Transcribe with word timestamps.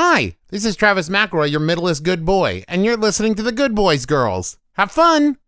Hi, 0.00 0.36
this 0.50 0.64
is 0.64 0.76
Travis 0.76 1.08
McElroy, 1.08 1.50
your 1.50 1.58
middleest 1.58 2.04
good 2.04 2.24
boy, 2.24 2.62
and 2.68 2.84
you're 2.84 2.96
listening 2.96 3.34
to 3.34 3.42
the 3.42 3.50
Good 3.50 3.74
Boys 3.74 4.06
Girls. 4.06 4.56
Have 4.74 4.92
fun! 4.92 5.38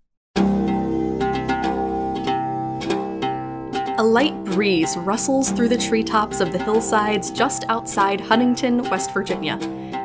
A 3.97 4.03
light 4.03 4.35
breeze 4.43 4.97
rustles 4.97 5.53
through 5.53 5.69
the 5.69 5.79
treetops 5.79 6.41
of 6.41 6.51
the 6.51 6.59
hillsides 6.59 7.31
just 7.31 7.65
outside 7.69 8.21
Huntington, 8.21 8.83
West 8.91 9.15
Virginia, 9.15 9.57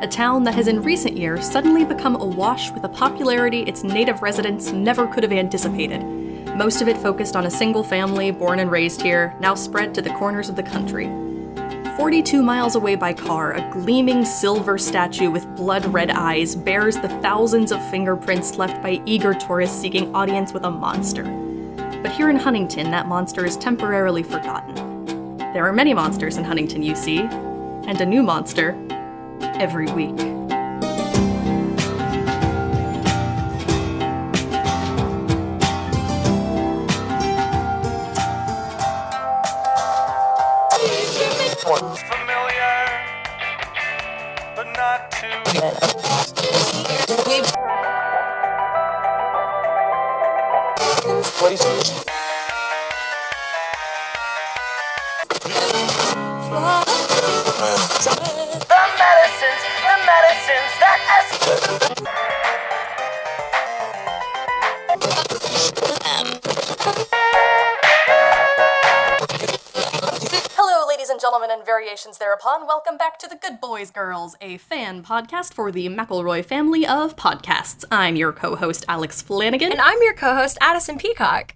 a 0.03 0.07
town 0.07 0.43
that 0.43 0.53
has 0.53 0.67
in 0.67 0.83
recent 0.83 1.17
years 1.17 1.49
suddenly 1.51 1.83
become 1.83 2.15
awash 2.15 2.69
with 2.69 2.83
a 2.83 2.89
popularity 2.89 3.63
its 3.63 3.83
native 3.83 4.21
residents 4.21 4.71
never 4.71 5.07
could 5.07 5.23
have 5.23 5.31
anticipated. 5.31 6.03
Most 6.55 6.83
of 6.83 6.87
it 6.87 6.99
focused 6.99 7.35
on 7.35 7.47
a 7.47 7.51
single 7.51 7.83
family 7.83 8.29
born 8.29 8.59
and 8.59 8.69
raised 8.69 9.01
here, 9.01 9.35
now 9.39 9.55
spread 9.55 9.95
to 9.95 10.03
the 10.03 10.13
corners 10.13 10.49
of 10.49 10.55
the 10.55 10.61
country. 10.61 11.24
42 11.95 12.41
miles 12.43 12.75
away 12.75 12.95
by 12.95 13.13
car, 13.13 13.53
a 13.53 13.71
gleaming 13.71 14.25
silver 14.25 14.77
statue 14.77 15.31
with 15.31 15.47
blood 15.55 15.85
red 15.85 16.11
eyes 16.11 16.53
bears 16.53 16.97
the 16.97 17.07
thousands 17.21 17.71
of 17.71 17.89
fingerprints 17.89 18.57
left 18.57 18.83
by 18.83 19.01
eager 19.05 19.33
tourists 19.33 19.79
seeking 19.79 20.13
audience 20.13 20.51
with 20.51 20.65
a 20.65 20.69
monster. 20.69 21.23
But 22.03 22.11
here 22.11 22.29
in 22.29 22.35
Huntington, 22.35 22.91
that 22.91 23.07
monster 23.07 23.45
is 23.45 23.55
temporarily 23.55 24.23
forgotten. 24.23 25.37
There 25.37 25.65
are 25.65 25.71
many 25.71 25.93
monsters 25.93 26.35
in 26.35 26.43
Huntington, 26.43 26.83
you 26.83 26.95
see, 26.95 27.19
and 27.19 28.01
a 28.01 28.05
new 28.05 28.23
monster 28.23 28.75
every 29.57 29.89
week. 29.93 30.34
The 51.45 51.51
medicines, 58.97 59.61
the 59.85 59.95
medicines 60.09 60.73
that 60.81 62.44
gentlemen, 71.45 71.59
and 71.59 71.65
variations 71.65 72.17
thereupon. 72.17 72.65
Welcome 72.65 72.97
back 72.97 73.17
to 73.19 73.27
the 73.27 73.35
Good 73.35 73.59
Boys 73.61 73.91
Girls, 73.91 74.35
a 74.41 74.57
fan 74.57 75.03
podcast 75.03 75.53
for 75.53 75.71
the 75.71 75.87
McElroy 75.89 76.43
family 76.43 76.85
of 76.87 77.15
podcasts. 77.15 77.83
I'm 77.91 78.15
your 78.15 78.31
co 78.31 78.55
host, 78.55 78.83
Alex 78.87 79.21
Flanagan, 79.21 79.71
And 79.71 79.81
I'm 79.81 80.01
your 80.01 80.13
co 80.13 80.33
host, 80.35 80.57
Addison 80.61 80.97
Peacock. 80.97 81.55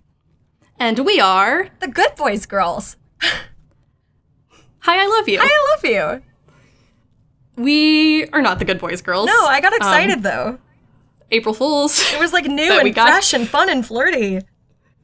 and 0.78 1.00
we 1.00 1.20
are. 1.20 1.70
The 1.80 1.88
Good 1.88 2.16
Boys 2.16 2.45
Girls. 2.45 2.98
Hi, 3.22 5.04
I 5.04 5.08
love 5.08 5.28
you. 5.28 5.40
Hi, 5.42 5.48
I 5.48 5.76
love 5.76 5.86
you. 5.86 6.23
We 7.64 8.28
are 8.28 8.42
not 8.42 8.60
the 8.60 8.66
Good 8.66 8.80
Boys 8.80 9.02
Girls. 9.02 9.28
No, 9.28 9.45
I 9.48 9.60
got 9.62 9.73
Um, 9.73 9.78
excited 9.78 10.23
though. 10.23 10.60
April 11.32 11.54
Fools. 11.56 12.00
It 12.14 12.20
was 12.20 12.32
like 12.34 12.45
new 12.45 12.72
and 12.80 12.94
fresh 12.94 13.34
and 13.34 13.48
fun 13.48 13.70
and 13.70 13.86
flirty. 13.86 14.42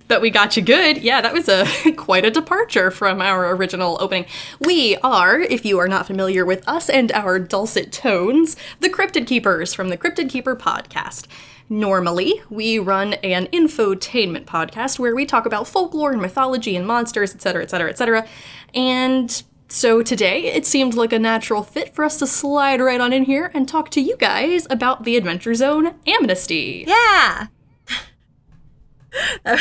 That 0.08 0.22
we 0.22 0.30
got 0.30 0.56
you 0.56 0.64
good. 0.64 1.00
Yeah, 1.00 1.22
that 1.22 1.34
was 1.34 1.50
a 1.50 1.66
quite 1.98 2.26
a 2.26 2.32
departure 2.32 2.92
from 2.92 3.22
our 3.22 3.52
original 3.56 3.98
opening. 4.00 4.26
We 4.60 4.98
are, 4.98 5.40
if 5.40 5.66
you 5.66 5.80
are 5.80 5.88
not 5.88 6.08
familiar 6.08 6.46
with 6.46 6.68
us 6.68 6.90
and 6.90 7.12
our 7.12 7.40
dulcet 7.40 7.92
tones, 7.92 8.56
the 8.80 8.90
Cryptid 8.90 9.28
Keepers 9.28 9.74
from 9.74 9.90
the 9.90 9.98
Cryptid 9.98 10.30
Keeper 10.30 10.56
podcast. 10.56 11.28
Normally, 11.68 12.42
we 12.50 12.78
run 12.78 13.14
an 13.16 13.48
infotainment 13.48 14.46
podcast 14.46 15.00
where 15.00 15.16
we 15.16 15.26
talk 15.26 15.48
about 15.48 15.68
folklore 15.68 16.12
and 16.12 16.22
mythology 16.22 16.76
and 16.76 16.86
monsters, 16.86 17.34
etc., 17.34 17.64
etc., 17.64 17.90
etc. 17.90 18.28
And 18.76 19.44
so 19.68 20.04
today, 20.04 20.54
it 20.54 20.68
seemed 20.68 20.94
like 20.94 21.12
a 21.12 21.18
natural 21.18 21.64
fit 21.64 21.96
for 21.96 22.06
us 22.06 22.18
to 22.20 22.28
slide 22.28 22.82
right 22.82 23.02
on 23.02 23.12
in 23.12 23.24
here 23.24 23.50
and 23.56 23.68
talk 23.68 23.90
to 23.92 24.02
you 24.02 24.16
guys 24.18 24.68
about 24.70 25.06
the 25.06 25.18
Adventure 25.18 25.56
Zone 25.56 25.96
Amnesty. 26.06 26.86
Yeah. 26.88 27.48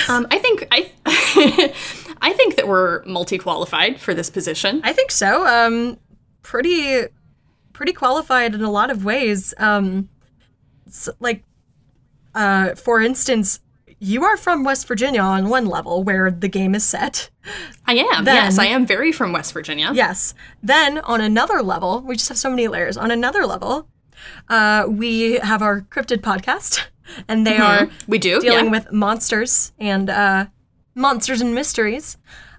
Um, 0.09 0.27
I 0.31 0.39
think 0.39 0.67
I, 0.71 0.91
I 2.21 2.33
think 2.33 2.57
that 2.57 2.67
we're 2.67 3.05
multi-qualified 3.05 4.01
for 4.01 4.15
this 4.15 4.31
position. 4.31 4.81
I 4.85 4.93
think 4.93 5.11
so. 5.11 5.47
Um, 5.47 5.99
pretty, 6.43 7.03
pretty 7.73 7.93
qualified 7.93 8.55
in 8.55 8.63
a 8.63 8.71
lot 8.71 8.91
of 8.91 9.05
ways. 9.05 9.55
Um, 9.59 10.09
s- 10.87 11.09
like, 11.21 11.45
uh, 12.35 12.75
for 12.75 13.01
instance, 13.01 13.61
you 14.01 14.25
are 14.25 14.37
from 14.37 14.65
West 14.65 14.87
Virginia 14.89 15.21
on 15.21 15.49
one 15.49 15.67
level 15.67 16.03
where 16.03 16.31
the 16.31 16.49
game 16.49 16.75
is 16.75 16.85
set. 16.85 17.31
I 17.87 17.95
am. 17.95 18.25
Then- 18.25 18.35
yes, 18.37 18.59
I 18.59 18.67
am 18.67 18.87
very 18.87 19.13
from 19.13 19.33
West 19.33 19.53
Virginia. 19.53 19.91
Yes. 19.95 20.35
Then 20.63 20.99
on 20.99 21.21
another 21.21 21.63
level, 21.63 22.01
we 22.01 22.17
just 22.17 22.29
have 22.29 22.39
so 22.39 22.51
many 22.51 22.69
layers. 22.69 22.97
On 22.97 23.11
another 23.11 23.47
level, 23.47 23.89
uh, 24.49 24.87
we 24.89 25.35
have 25.35 25.63
our 25.63 25.83
cryptid 25.83 26.19
podcast, 26.23 26.87
and 27.29 27.47
they 27.47 27.57
are 27.59 27.89
we 28.07 28.19
do, 28.19 28.41
dealing 28.41 28.67
yeah. 28.67 28.71
with 28.71 28.93
monsters 28.93 29.73
and 29.79 30.11
uh, 30.11 30.47
monsters 30.95 31.41
and 31.41 31.55
mysteries. 31.55 32.17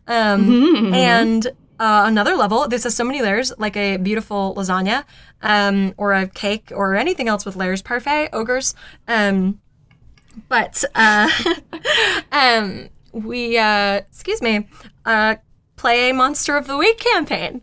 Um, 0.08 0.94
And 0.94 1.48
uh, 1.80 2.04
another 2.06 2.36
level, 2.36 2.68
this 2.68 2.84
has 2.84 2.96
so 2.96 3.04
many 3.04 3.22
layers, 3.22 3.52
like 3.58 3.76
a 3.76 3.98
beautiful 3.98 4.56
lasagna, 4.56 5.04
um, 5.42 5.94
or 5.98 6.14
a 6.14 6.28
cake, 6.28 6.72
or 6.74 6.96
anything 6.96 7.28
else 7.28 7.46
with 7.46 7.56
layers. 7.56 7.82
Parfait, 7.82 8.30
ogres. 8.32 8.76
Um, 9.08 9.60
but 10.48 10.84
uh, 10.94 11.30
um, 12.32 12.90
we, 13.12 13.58
uh, 13.58 13.96
excuse 13.96 14.42
me, 14.42 14.68
uh, 15.06 15.36
play 15.76 16.10
a 16.10 16.14
Monster 16.14 16.56
of 16.56 16.68
the 16.68 16.78
Week 16.78 16.98
campaign. 16.98 17.62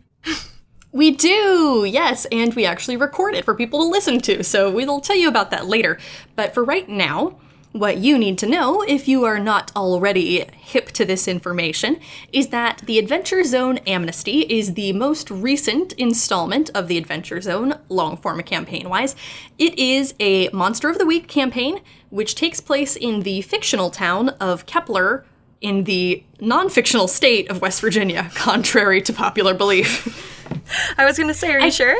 We 0.93 1.09
do, 1.09 1.87
yes, 1.89 2.27
and 2.31 2.53
we 2.53 2.67
actually 2.67 2.97
record 2.97 3.33
it 3.33 3.43
for 3.43 3.55
people 3.55 3.79
to 3.79 3.87
listen 3.87 4.19
to, 4.21 4.43
so 4.43 4.69
we'll 4.69 5.01
tell 5.01 5.15
you 5.15 5.27
about 5.27 5.49
that 5.49 5.65
later. 5.65 5.97
But 6.35 6.53
for 6.53 6.63
right 6.63 6.87
now, 6.87 7.39
what 7.71 7.97
you 7.97 8.15
need 8.15 8.37
to 8.37 8.45
know, 8.45 8.83
if 8.83 9.07
you 9.07 9.23
are 9.23 9.39
not 9.39 9.71
already 9.75 10.45
hip 10.55 10.91
to 10.91 11.03
this 11.03 11.27
information, 11.27 11.99
is 12.31 12.49
that 12.49 12.83
the 12.85 12.99
Adventure 12.99 13.43
Zone 13.43 13.79
Amnesty 13.87 14.41
is 14.41 14.75
the 14.75 14.93
most 14.93 15.31
recent 15.31 15.93
installment 15.93 16.69
of 16.75 16.87
the 16.87 16.99
Adventure 16.99 17.41
Zone, 17.41 17.79
long 17.89 18.15
form 18.15 18.43
campaign 18.43 18.87
wise. 18.87 19.15
It 19.57 19.79
is 19.79 20.13
a 20.19 20.49
Monster 20.49 20.89
of 20.89 20.99
the 20.99 21.07
Week 21.07 21.27
campaign, 21.27 21.81
which 22.11 22.35
takes 22.35 22.59
place 22.59 22.95
in 22.95 23.21
the 23.21 23.41
fictional 23.41 23.89
town 23.89 24.29
of 24.39 24.67
Kepler 24.67 25.25
in 25.59 25.85
the 25.85 26.23
non 26.39 26.69
fictional 26.69 27.07
state 27.07 27.49
of 27.49 27.61
West 27.61 27.81
Virginia, 27.81 28.29
contrary 28.35 29.01
to 29.01 29.11
popular 29.11 29.55
belief. 29.55 30.29
I 30.97 31.05
was 31.05 31.17
gonna 31.17 31.33
say, 31.33 31.51
are 31.51 31.59
you 31.59 31.71
sure? 31.71 31.95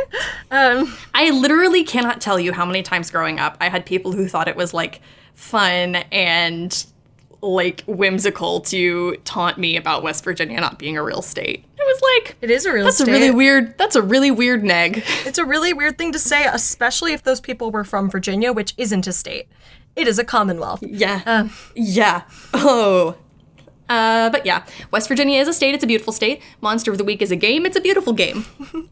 Um, 0.52 0.96
I 1.14 1.30
literally 1.30 1.84
cannot 1.84 2.22
tell 2.22 2.40
you 2.40 2.52
how 2.54 2.66
many 2.66 2.84
times 2.84 3.09
growing 3.12 3.40
up 3.40 3.58
I 3.59 3.70
had 3.70 3.86
people 3.86 4.12
who 4.12 4.28
thought 4.28 4.48
it 4.48 4.56
was 4.56 4.74
like 4.74 5.02
fun 5.36 5.96
and 6.12 6.86
like 7.42 7.84
whimsical 7.88 8.62
to 8.62 9.18
taunt 9.26 9.58
me 9.58 9.76
about 9.76 10.02
West 10.02 10.24
Virginia 10.24 10.59
not 10.62 10.80
being 10.80 10.98
a 10.98 11.04
real 11.04 11.22
state. 11.22 11.66
It 11.78 11.86
was 11.86 12.02
like 12.02 12.38
it 12.42 12.50
is 12.50 12.66
a 12.66 12.72
real 12.72 12.84
state. 12.84 12.86
that's 12.86 13.00
estate. 13.02 13.12
a 13.12 13.14
really 13.14 13.31
weird 13.31 13.78
that's 13.78 13.96
a 13.96 14.02
really 14.02 14.31
weird 14.31 14.64
neg. 14.64 15.04
It's 15.25 15.38
a 15.38 15.46
really 15.46 15.74
weird 15.74 15.98
thing 15.98 16.12
to 16.14 16.20
say, 16.20 16.46
especially 16.46 17.14
if 17.14 17.24
those 17.24 17.42
people 17.42 17.72
were 17.72 17.84
from 17.84 18.10
Virginia, 18.10 18.54
which 18.54 18.74
isn't 18.78 19.08
a 19.08 19.14
state. 19.14 19.48
It 19.96 20.08
is 20.08 20.18
a 20.18 20.24
commonwealth. 20.24 20.81
Yeah. 20.84 21.50
yeah. 21.75 22.24
Oh. 22.54 23.16
Uh, 23.94 24.31
but 24.31 24.44
yeah, 24.44 24.66
West 24.90 25.08
Virginia 25.08 25.40
is 25.40 25.48
a 25.48 25.54
state. 25.54 25.76
It's 25.76 25.84
a 25.84 25.88
beautiful 25.88 26.14
state. 26.14 26.42
Monster 26.62 26.92
of 26.92 26.98
the 26.98 27.04
Week 27.04 27.22
is 27.22 27.31
a 27.31 27.36
game. 27.36 27.64
It's 27.64 27.78
a 27.78 27.81
beautiful 27.81 28.12
game. 28.12 28.46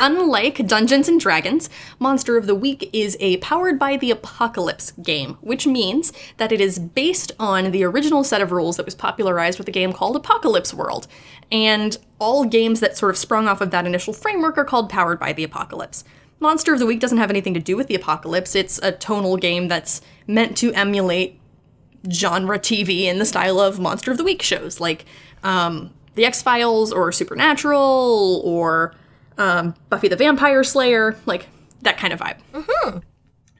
Unlike 0.00 0.66
Dungeons 0.66 1.06
and 1.06 1.20
Dragons, 1.20 1.68
Monster 1.98 2.38
of 2.38 2.46
the 2.46 2.54
Week 2.54 2.88
is 2.94 3.18
a 3.20 3.36
powered 3.38 3.78
by 3.78 3.98
the 3.98 4.10
apocalypse 4.10 4.92
game, 4.92 5.34
which 5.42 5.66
means 5.66 6.14
that 6.38 6.50
it 6.50 6.62
is 6.62 6.78
based 6.78 7.30
on 7.38 7.72
the 7.72 7.84
original 7.84 8.24
set 8.24 8.40
of 8.40 8.50
rules 8.50 8.78
that 8.78 8.86
was 8.86 8.94
popularized 8.94 9.58
with 9.58 9.68
a 9.68 9.72
game 9.72 9.92
called 9.92 10.16
Apocalypse 10.16 10.72
World. 10.72 11.06
And 11.52 11.98
all 12.18 12.46
games 12.46 12.80
that 12.80 12.96
sort 12.96 13.10
of 13.10 13.18
sprung 13.18 13.48
off 13.48 13.60
of 13.60 13.70
that 13.72 13.86
initial 13.86 14.14
framework 14.14 14.56
are 14.56 14.64
called 14.64 14.88
powered 14.88 15.20
by 15.20 15.34
the 15.34 15.44
apocalypse. 15.44 16.04
Monster 16.40 16.72
of 16.72 16.78
the 16.78 16.86
Week 16.86 17.00
doesn't 17.00 17.18
have 17.18 17.30
anything 17.30 17.52
to 17.52 17.60
do 17.60 17.76
with 17.76 17.88
the 17.88 17.94
apocalypse. 17.96 18.54
It's 18.54 18.78
a 18.78 18.92
tonal 18.92 19.36
game 19.36 19.68
that's 19.68 20.00
meant 20.26 20.56
to 20.58 20.72
emulate 20.72 21.38
genre 22.10 22.58
TV 22.58 23.04
in 23.04 23.18
the 23.18 23.24
style 23.24 23.60
of 23.60 23.78
Monster 23.78 24.10
of 24.10 24.18
the 24.18 24.24
Week 24.24 24.42
shows, 24.42 24.80
like 24.80 25.04
um, 25.42 25.92
The 26.14 26.24
X 26.24 26.42
Files 26.42 26.92
or 26.92 27.12
Supernatural 27.12 28.42
or 28.44 28.94
um, 29.36 29.74
Buffy 29.88 30.08
the 30.08 30.16
Vampire 30.16 30.64
Slayer, 30.64 31.16
like 31.26 31.48
that 31.82 31.98
kind 31.98 32.12
of 32.12 32.20
vibe. 32.20 32.38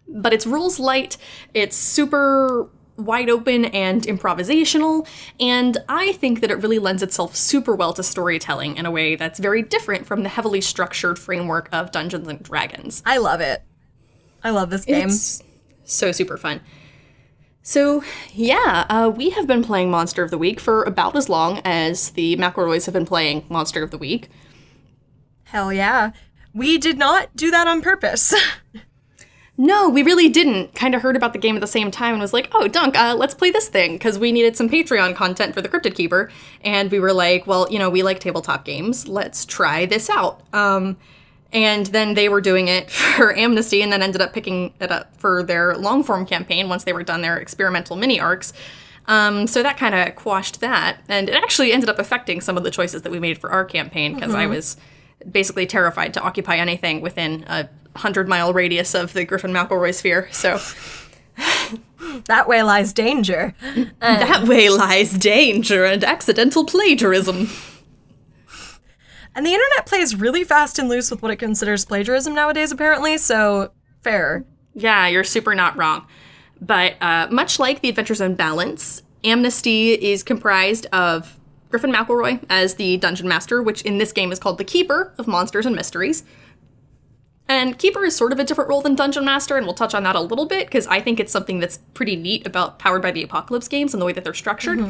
But 0.08 0.32
it's 0.32 0.46
rules 0.46 0.79
light. 0.81 1.17
It's 1.55 1.76
super 1.76 2.69
wide 2.96 3.31
open 3.31 3.67
and 3.67 4.02
improvisational, 4.02 5.06
and 5.38 5.79
I 5.88 6.12
think 6.14 6.41
that 6.41 6.50
it 6.50 6.56
really 6.56 6.81
lends 6.81 7.00
itself 7.02 7.37
super 7.37 7.76
well 7.76 7.93
to 7.93 8.02
storytelling 8.02 8.76
in 8.76 8.87
a 8.87 8.91
way 8.91 9.14
that's 9.14 9.38
very 9.38 9.62
different 9.62 10.05
from 10.06 10.25
the 10.25 10.29
heavily 10.29 10.61
structured 10.61 11.17
framework 11.17 11.69
of 11.70 11.93
Dungeons 11.93 12.26
and 12.26 12.43
Dragons. 12.43 13.02
I 13.06 13.19
love 13.19 13.41
it. 13.41 13.62
I 14.43 14.50
love 14.50 14.70
this 14.70 14.84
game. 14.84 15.08
It's 15.08 15.43
so 15.84 16.11
super 16.11 16.37
fun. 16.37 16.61
So, 17.69 18.03
yeah, 18.32 18.87
uh, 18.88 19.12
we 19.15 19.29
have 19.29 19.47
been 19.47 19.62
playing 19.62 19.91
Monster 19.91 20.23
of 20.23 20.31
the 20.31 20.38
Week 20.38 20.59
for 20.59 20.85
about 20.85 21.15
as 21.15 21.29
long 21.29 21.61
as 21.67 22.12
the 22.12 22.35
McElroys 22.38 22.87
have 22.87 22.94
been 22.94 23.05
playing 23.05 23.44
Monster 23.50 23.82
of 23.82 23.91
the 23.91 23.99
Week. 23.99 24.31
Hell 25.44 25.70
yeah. 25.70 26.12
We 26.55 26.79
did 26.79 26.97
not 26.97 27.29
do 27.37 27.50
that 27.50 27.67
on 27.67 27.82
purpose. 27.82 28.35
No, 29.61 29.88
we 29.88 30.05
really 30.05 30.29
didn't. 30.29 30.76
Kind 30.76 30.94
of 30.94 31.03
heard 31.03 31.17
about 31.17 31.32
the 31.32 31.38
game 31.41 31.56
at 31.56 31.61
the 31.61 31.67
same 31.67 31.91
time 31.91 32.12
and 32.12 32.20
was 32.23 32.32
like, 32.32 32.49
oh, 32.55 32.69
Dunk, 32.69 32.97
uh, 32.97 33.17
let's 33.19 33.35
play 33.35 33.50
this 33.50 33.69
thing 33.69 33.94
because 33.94 34.17
we 34.17 34.31
needed 34.31 34.56
some 34.56 34.69
Patreon 34.69 35.17
content 35.17 35.53
for 35.53 35.61
the 35.61 35.69
Cryptid 35.69 35.97
Keeper. 35.97 36.31
And 36.62 36.93
we 36.93 37.00
were 37.00 37.12
like, 37.12 37.44
well, 37.49 37.67
you 37.69 37.76
know, 37.76 37.91
we 37.91 38.05
like 38.05 38.20
tabletop 38.20 38.65
games. 38.65 39.09
Let's 39.09 39.44
try 39.44 39.85
this 39.85 40.09
out. 40.09 40.43
Um, 40.53 40.97
and 41.52 41.86
then 41.86 42.14
they 42.14 42.28
were 42.28 42.40
doing 42.40 42.68
it 42.68 42.90
for 43.16 43.34
Amnesty 43.36 43.82
and 43.82 43.92
then 43.92 44.02
ended 44.02 44.20
up 44.20 44.32
picking 44.32 44.72
it 44.80 44.90
up 44.90 45.16
for 45.16 45.42
their 45.42 45.76
long 45.76 46.02
form 46.02 46.26
campaign 46.26 46.68
once 46.68 46.84
they 46.84 46.92
were 46.92 47.02
done 47.02 47.22
their 47.22 47.36
experimental 47.36 47.96
mini 47.96 48.20
arcs. 48.20 48.52
Um, 49.06 49.46
so 49.46 49.62
that 49.62 49.78
kind 49.78 49.94
of 49.94 50.14
quashed 50.16 50.60
that. 50.60 51.00
And 51.08 51.30
it 51.30 51.34
actually 51.34 51.72
ended 51.72 51.88
up 51.88 51.98
affecting 51.98 52.42
some 52.42 52.58
of 52.58 52.62
the 52.62 52.70
choices 52.70 53.02
that 53.02 53.12
we 53.12 53.18
made 53.18 53.38
for 53.38 53.50
our 53.50 53.64
campaign 53.64 54.14
because 54.14 54.34
I 54.34 54.46
was 54.46 54.76
basically 55.30 55.66
terrified 55.66 56.12
to 56.14 56.20
occupy 56.20 56.56
anything 56.56 57.00
within 57.00 57.44
a 57.48 57.68
100 57.92 58.28
mile 58.28 58.52
radius 58.52 58.94
of 58.94 59.14
the 59.14 59.24
Griffin 59.24 59.50
McElroy 59.50 59.94
sphere. 59.94 60.28
So 60.30 60.60
that 62.26 62.46
way 62.46 62.62
lies 62.62 62.92
danger. 62.92 63.54
that 64.00 64.46
way 64.46 64.68
lies 64.68 65.12
danger 65.12 65.86
and 65.86 66.04
accidental 66.04 66.66
plagiarism. 66.66 67.48
And 69.38 69.46
the 69.46 69.52
internet 69.52 69.87
plays 69.87 70.17
really 70.17 70.43
fast 70.43 70.81
and 70.81 70.88
loose 70.88 71.12
with 71.12 71.23
what 71.23 71.31
it 71.31 71.37
considers 71.37 71.85
plagiarism 71.85 72.35
nowadays, 72.35 72.73
apparently, 72.73 73.17
so 73.19 73.70
fair. 74.02 74.44
Yeah, 74.75 75.06
you're 75.06 75.23
super 75.23 75.55
not 75.55 75.76
wrong. 75.76 76.08
But 76.61 76.96
uh, 77.00 77.29
much 77.31 77.61
like 77.61 77.81
the 77.81 77.88
Adventures 77.88 78.20
in 78.20 78.35
Balance, 78.35 79.02
Amnesty 79.23 79.93
is 79.93 80.25
comprised 80.25 80.87
of 80.87 81.38
Griffin 81.70 81.93
McElroy 81.93 82.44
as 82.50 82.75
the 82.75 82.96
dungeon 82.96 83.29
master, 83.29 83.62
which 83.62 83.82
in 83.82 83.99
this 83.99 84.11
game 84.11 84.32
is 84.32 84.40
called 84.40 84.58
the 84.58 84.64
Keeper 84.64 85.14
of 85.19 85.29
Monsters 85.29 85.67
and 85.67 85.76
Mysteries. 85.76 86.25
And 87.46 87.79
Keeper 87.79 88.05
is 88.05 88.17
sort 88.17 88.32
of 88.32 88.41
a 88.41 88.44
different 88.44 88.69
role 88.69 88.82
than 88.82 88.96
Dungeon 88.96 89.25
Master, 89.25 89.56
and 89.56 89.67
we'll 89.67 89.75
touch 89.76 89.94
on 89.94 90.02
that 90.02 90.17
a 90.17 90.20
little 90.20 90.46
bit 90.46 90.67
because 90.67 90.88
I 90.88 90.99
think 90.99 91.20
it's 91.20 91.31
something 91.31 91.61
that's 91.61 91.79
pretty 91.94 92.17
neat 92.17 92.44
about 92.44 92.81
Powered 92.81 93.02
by 93.02 93.12
the 93.12 93.23
Apocalypse 93.23 93.69
games 93.69 93.94
and 93.94 94.00
the 94.00 94.05
way 94.05 94.12
that 94.14 94.25
they're 94.25 94.34
structured. 94.34 94.81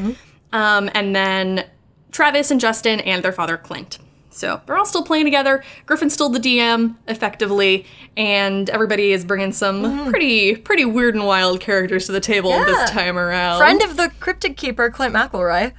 Um, 0.52 0.88
and 0.94 1.14
then 1.14 1.66
Travis 2.12 2.50
and 2.50 2.58
Justin 2.58 3.00
and 3.00 3.22
their 3.22 3.32
father 3.32 3.58
Clint. 3.58 3.98
So 4.38 4.60
they're 4.66 4.76
all 4.76 4.86
still 4.86 5.02
playing 5.04 5.24
together. 5.24 5.64
Griffin's 5.86 6.14
still 6.14 6.28
the 6.28 6.38
DM, 6.38 6.94
effectively, 7.08 7.84
and 8.16 8.70
everybody 8.70 9.12
is 9.12 9.24
bringing 9.24 9.52
some 9.52 10.10
pretty, 10.10 10.54
pretty 10.56 10.84
weird 10.84 11.14
and 11.14 11.26
wild 11.26 11.60
characters 11.60 12.06
to 12.06 12.12
the 12.12 12.20
table 12.20 12.50
Yeah. 12.50 12.64
this 12.64 12.90
time 12.90 13.18
around. 13.18 13.58
Friend 13.58 13.82
of 13.82 13.96
the 13.96 14.10
Cryptid 14.20 14.56
Keeper, 14.56 14.90
Clint 14.90 15.14
McElroy. 15.14 15.72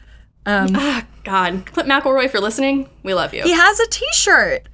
Ah, 0.46 1.06
God, 1.24 1.66
Clint 1.68 1.88
McElroy, 1.90 2.26
if 2.26 2.34
you're 2.34 2.42
listening, 2.42 2.90
we 3.04 3.14
love 3.14 3.34
you. 3.34 3.44
He 3.44 3.52
has 3.54 3.80
a 3.80 3.88
t 3.88 4.06
shirt. 4.14 4.68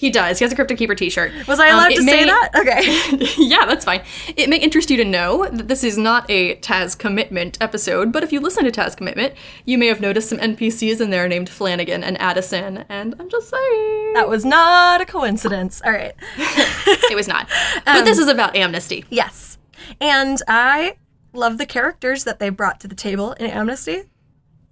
He 0.00 0.10
does. 0.10 0.38
He 0.38 0.44
has 0.44 0.52
a 0.52 0.56
Cryptid 0.56 0.78
Keeper 0.78 0.94
T-shirt. 0.94 1.32
Was 1.48 1.58
I 1.58 1.70
Um, 1.70 1.74
allowed 1.74 1.90
it 1.90 1.96
to 1.96 2.02
say 2.04 2.24
that? 2.24 2.50
Okay. 2.54 3.32
yeah, 3.44 3.66
that's 3.66 3.84
fine. 3.84 4.00
It 4.36 4.48
may 4.48 4.58
interest 4.58 4.90
you 4.90 4.96
to 4.96 5.04
know 5.04 5.48
that 5.50 5.66
this 5.66 5.82
is 5.82 5.98
not 5.98 6.24
a 6.30 6.54
Taz 6.60 6.96
Commitment 6.96 7.58
episode, 7.60 8.12
but 8.12 8.22
if 8.22 8.32
you 8.32 8.38
listen 8.38 8.62
to 8.64 8.70
Taz 8.70 8.96
Commitment, 8.96 9.34
you 9.64 9.76
may 9.76 9.88
have 9.88 10.00
noticed 10.00 10.28
some 10.28 10.38
NPCs 10.38 11.00
in 11.00 11.10
there 11.10 11.26
named 11.26 11.48
Flanagan 11.48 12.04
and 12.04 12.16
Addison, 12.20 12.84
and 12.88 13.16
I'm 13.18 13.28
just 13.28 13.50
saying. 13.50 14.12
that 14.14 14.28
was 14.28 14.44
not 14.44 15.00
a 15.00 15.04
coincidence. 15.04 15.82
All 15.84 15.90
right. 15.90 16.14
it 16.38 17.16
was 17.16 17.26
not. 17.26 17.48
But 17.84 18.04
this 18.04 18.18
is 18.18 18.28
about 18.28 18.54
amnesty. 18.54 19.04
Yes. 19.10 19.58
And 20.00 20.40
I 20.46 20.96
love 21.32 21.58
the 21.58 21.66
characters 21.66 22.22
that 22.22 22.38
they 22.38 22.50
brought 22.50 22.78
to 22.80 22.88
the 22.88 22.94
table 22.94 23.32
in 23.32 23.46
Amnesty. 23.46 24.02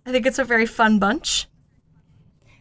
I 0.07 0.13
think 0.13 0.25
it's 0.25 0.39
a 0.39 0.45
very 0.45 0.67
fun 0.67 1.01
bunch. 1.01 1.49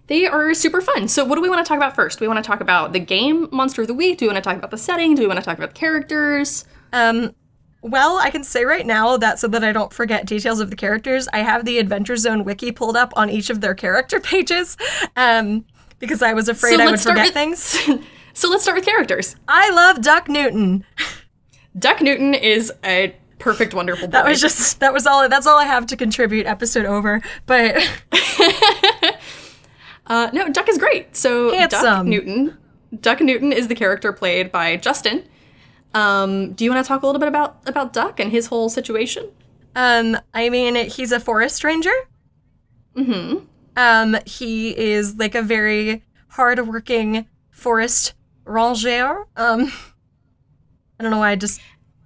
They 0.07 0.25
are 0.27 0.53
super 0.53 0.81
fun. 0.81 1.07
So, 1.07 1.25
what 1.25 1.35
do 1.35 1.41
we 1.41 1.49
want 1.49 1.65
to 1.65 1.67
talk 1.67 1.77
about 1.77 1.95
first? 1.95 2.19
Do 2.19 2.23
we 2.23 2.27
want 2.27 2.43
to 2.43 2.47
talk 2.47 2.61
about 2.61 2.93
the 2.93 2.99
game, 2.99 3.47
Monster 3.51 3.81
of 3.81 3.87
the 3.87 3.93
Week? 3.93 4.17
Do 4.17 4.25
we 4.25 4.33
want 4.33 4.43
to 4.43 4.47
talk 4.47 4.57
about 4.57 4.71
the 4.71 4.77
setting? 4.77 5.15
Do 5.15 5.23
we 5.23 5.27
want 5.27 5.39
to 5.39 5.45
talk 5.45 5.57
about 5.57 5.73
the 5.73 5.79
characters? 5.79 6.65
Um, 6.93 7.33
well, 7.81 8.17
I 8.17 8.29
can 8.29 8.43
say 8.43 8.65
right 8.65 8.85
now 8.85 9.17
that 9.17 9.39
so 9.39 9.47
that 9.47 9.63
I 9.63 9.71
don't 9.71 9.91
forget 9.91 10.25
details 10.25 10.59
of 10.59 10.69
the 10.69 10.75
characters, 10.75 11.27
I 11.33 11.39
have 11.39 11.65
the 11.65 11.79
Adventure 11.79 12.17
Zone 12.17 12.43
wiki 12.43 12.71
pulled 12.71 12.97
up 12.97 13.13
on 13.15 13.29
each 13.29 13.49
of 13.49 13.61
their 13.61 13.73
character 13.73 14.19
pages, 14.21 14.77
um, 15.15 15.65
because 15.99 16.21
I 16.21 16.33
was 16.33 16.49
afraid 16.49 16.79
I 16.79 16.89
would 16.89 16.99
forget 16.99 17.25
with, 17.27 17.33
things. 17.33 17.61
so, 18.33 18.49
let's 18.49 18.63
start 18.63 18.77
with 18.77 18.85
characters. 18.85 19.35
I 19.47 19.71
love 19.71 20.01
Duck 20.01 20.29
Newton. 20.29 20.85
Duck 21.77 22.01
Newton 22.01 22.33
is 22.33 22.71
a 22.83 23.15
perfect, 23.39 23.73
wonderful 23.73 24.07
boy. 24.07 24.11
That 24.11 24.25
was 24.25 24.41
just 24.41 24.79
that 24.79 24.93
was 24.93 25.05
all. 25.05 25.27
That's 25.29 25.47
all 25.47 25.57
I 25.57 25.65
have 25.65 25.85
to 25.87 25.97
contribute. 25.97 26.45
Episode 26.45 26.85
over. 26.85 27.21
But 27.45 27.75
Uh, 30.07 30.29
no, 30.33 30.49
Duck 30.49 30.69
is 30.69 30.77
great. 30.77 31.15
So 31.15 31.51
Duck 31.67 32.05
Newton, 32.05 32.57
Duck 33.01 33.21
Newton 33.21 33.51
is 33.51 33.67
the 33.67 33.75
character 33.75 34.13
played 34.13 34.51
by 34.51 34.77
Justin. 34.77 35.23
Um, 35.93 36.53
do 36.53 36.65
you 36.65 36.71
want 36.71 36.85
to 36.85 36.87
talk 36.87 37.03
a 37.03 37.05
little 37.05 37.19
bit 37.19 37.29
about 37.29 37.57
about 37.67 37.93
Duck 37.93 38.19
and 38.19 38.31
his 38.31 38.47
whole 38.47 38.69
situation? 38.69 39.31
um, 39.75 40.17
I 40.33 40.49
mean, 40.49 40.75
he's 40.89 41.11
a 41.11 41.19
forest 41.19 41.63
ranger. 41.63 41.93
Mm-hmm. 42.95 43.45
Um, 43.77 44.17
he 44.25 44.77
is 44.77 45.15
like 45.17 45.35
a 45.35 45.41
very 45.41 46.03
hardworking 46.29 47.27
forest 47.51 48.13
ranger. 48.45 49.25
Um, 49.35 49.71
I 50.99 51.03
don't 51.03 51.11
know 51.11 51.19
why 51.19 51.31
I 51.31 51.35
just 51.35 51.59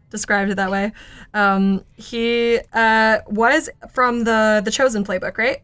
described 0.10 0.50
it 0.50 0.56
that 0.56 0.72
way. 0.72 0.92
Um, 1.36 1.86
he 1.96 2.60
uh 2.74 3.20
was 3.28 3.70
from 3.92 4.24
the 4.24 4.62
the 4.66 4.72
Chosen 4.72 5.04
playbook, 5.04 5.38
right? 5.38 5.62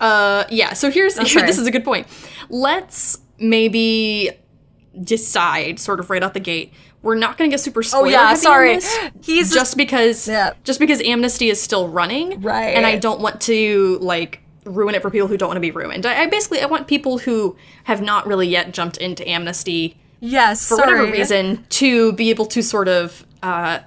Uh, 0.00 0.44
yeah. 0.50 0.72
So 0.74 0.90
here's 0.90 1.16
here, 1.32 1.46
this 1.46 1.58
is 1.58 1.66
a 1.66 1.70
good 1.70 1.84
point. 1.84 2.06
Let's 2.48 3.18
maybe 3.38 4.30
decide, 5.02 5.78
sort 5.78 6.00
of 6.00 6.10
right 6.10 6.22
out 6.22 6.34
the 6.34 6.40
gate. 6.40 6.72
We're 7.02 7.14
not 7.14 7.38
going 7.38 7.48
to 7.50 7.52
get 7.54 7.60
super 7.60 7.82
spoiler 7.82 8.06
Oh 8.06 8.10
yeah, 8.10 8.34
sorry. 8.34 8.80
He's 9.22 9.54
just 9.54 9.76
because 9.76 10.26
Yeah. 10.28 10.54
just 10.64 10.80
because 10.80 11.00
Amnesty 11.02 11.48
is 11.48 11.60
still 11.62 11.88
running, 11.88 12.40
Right. 12.40 12.74
And 12.74 12.84
I 12.84 12.96
don't 12.96 13.20
want 13.20 13.40
to 13.42 13.98
like 14.00 14.40
ruin 14.64 14.94
it 14.94 15.02
for 15.02 15.10
people 15.10 15.28
who 15.28 15.36
don't 15.36 15.48
want 15.48 15.56
to 15.56 15.60
be 15.60 15.70
ruined. 15.70 16.04
I, 16.04 16.22
I 16.22 16.26
basically 16.26 16.60
I 16.60 16.66
want 16.66 16.88
people 16.88 17.18
who 17.18 17.56
have 17.84 18.02
not 18.02 18.26
really 18.26 18.48
yet 18.48 18.72
jumped 18.72 18.96
into 18.96 19.26
Amnesty 19.28 19.96
yes, 20.20 20.66
for 20.68 20.74
sorry. 20.76 20.92
whatever 20.94 21.12
reason 21.12 21.64
to 21.70 22.12
be 22.14 22.30
able 22.30 22.46
to 22.46 22.62
sort 22.62 22.88
of 22.88 23.24
uh, 23.44 23.78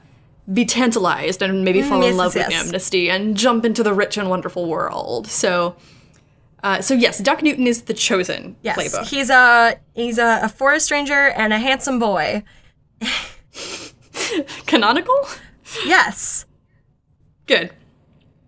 be 0.51 0.63
tantalized 0.65 1.41
and 1.41 1.65
maybe 1.65 1.81
fall 1.81 1.99
Mm, 1.99 2.03
yes, 2.03 2.11
in 2.11 2.17
love 2.17 2.35
yes, 2.35 2.45
with 2.47 2.53
yes. 2.53 2.65
amnesty 2.67 3.09
and 3.09 3.35
jump 3.37 3.65
into 3.65 3.83
the 3.83 3.93
rich 3.93 4.17
and 4.17 4.29
wonderful 4.29 4.65
world. 4.67 5.27
So, 5.27 5.75
uh, 6.63 6.81
so 6.81 6.93
yes, 6.93 7.19
Duck 7.19 7.41
Newton 7.41 7.67
is 7.67 7.83
the 7.83 7.93
chosen 7.93 8.55
Yes, 8.61 8.77
playbook. 8.77 9.07
he's 9.09 9.29
a 9.29 9.79
he's 9.93 10.17
a, 10.17 10.41
a 10.43 10.49
forest 10.49 10.91
ranger 10.91 11.29
and 11.29 11.53
a 11.53 11.57
handsome 11.59 11.99
boy. 11.99 12.43
Canonical? 14.65 15.27
Yes. 15.85 16.45
Good. 17.47 17.71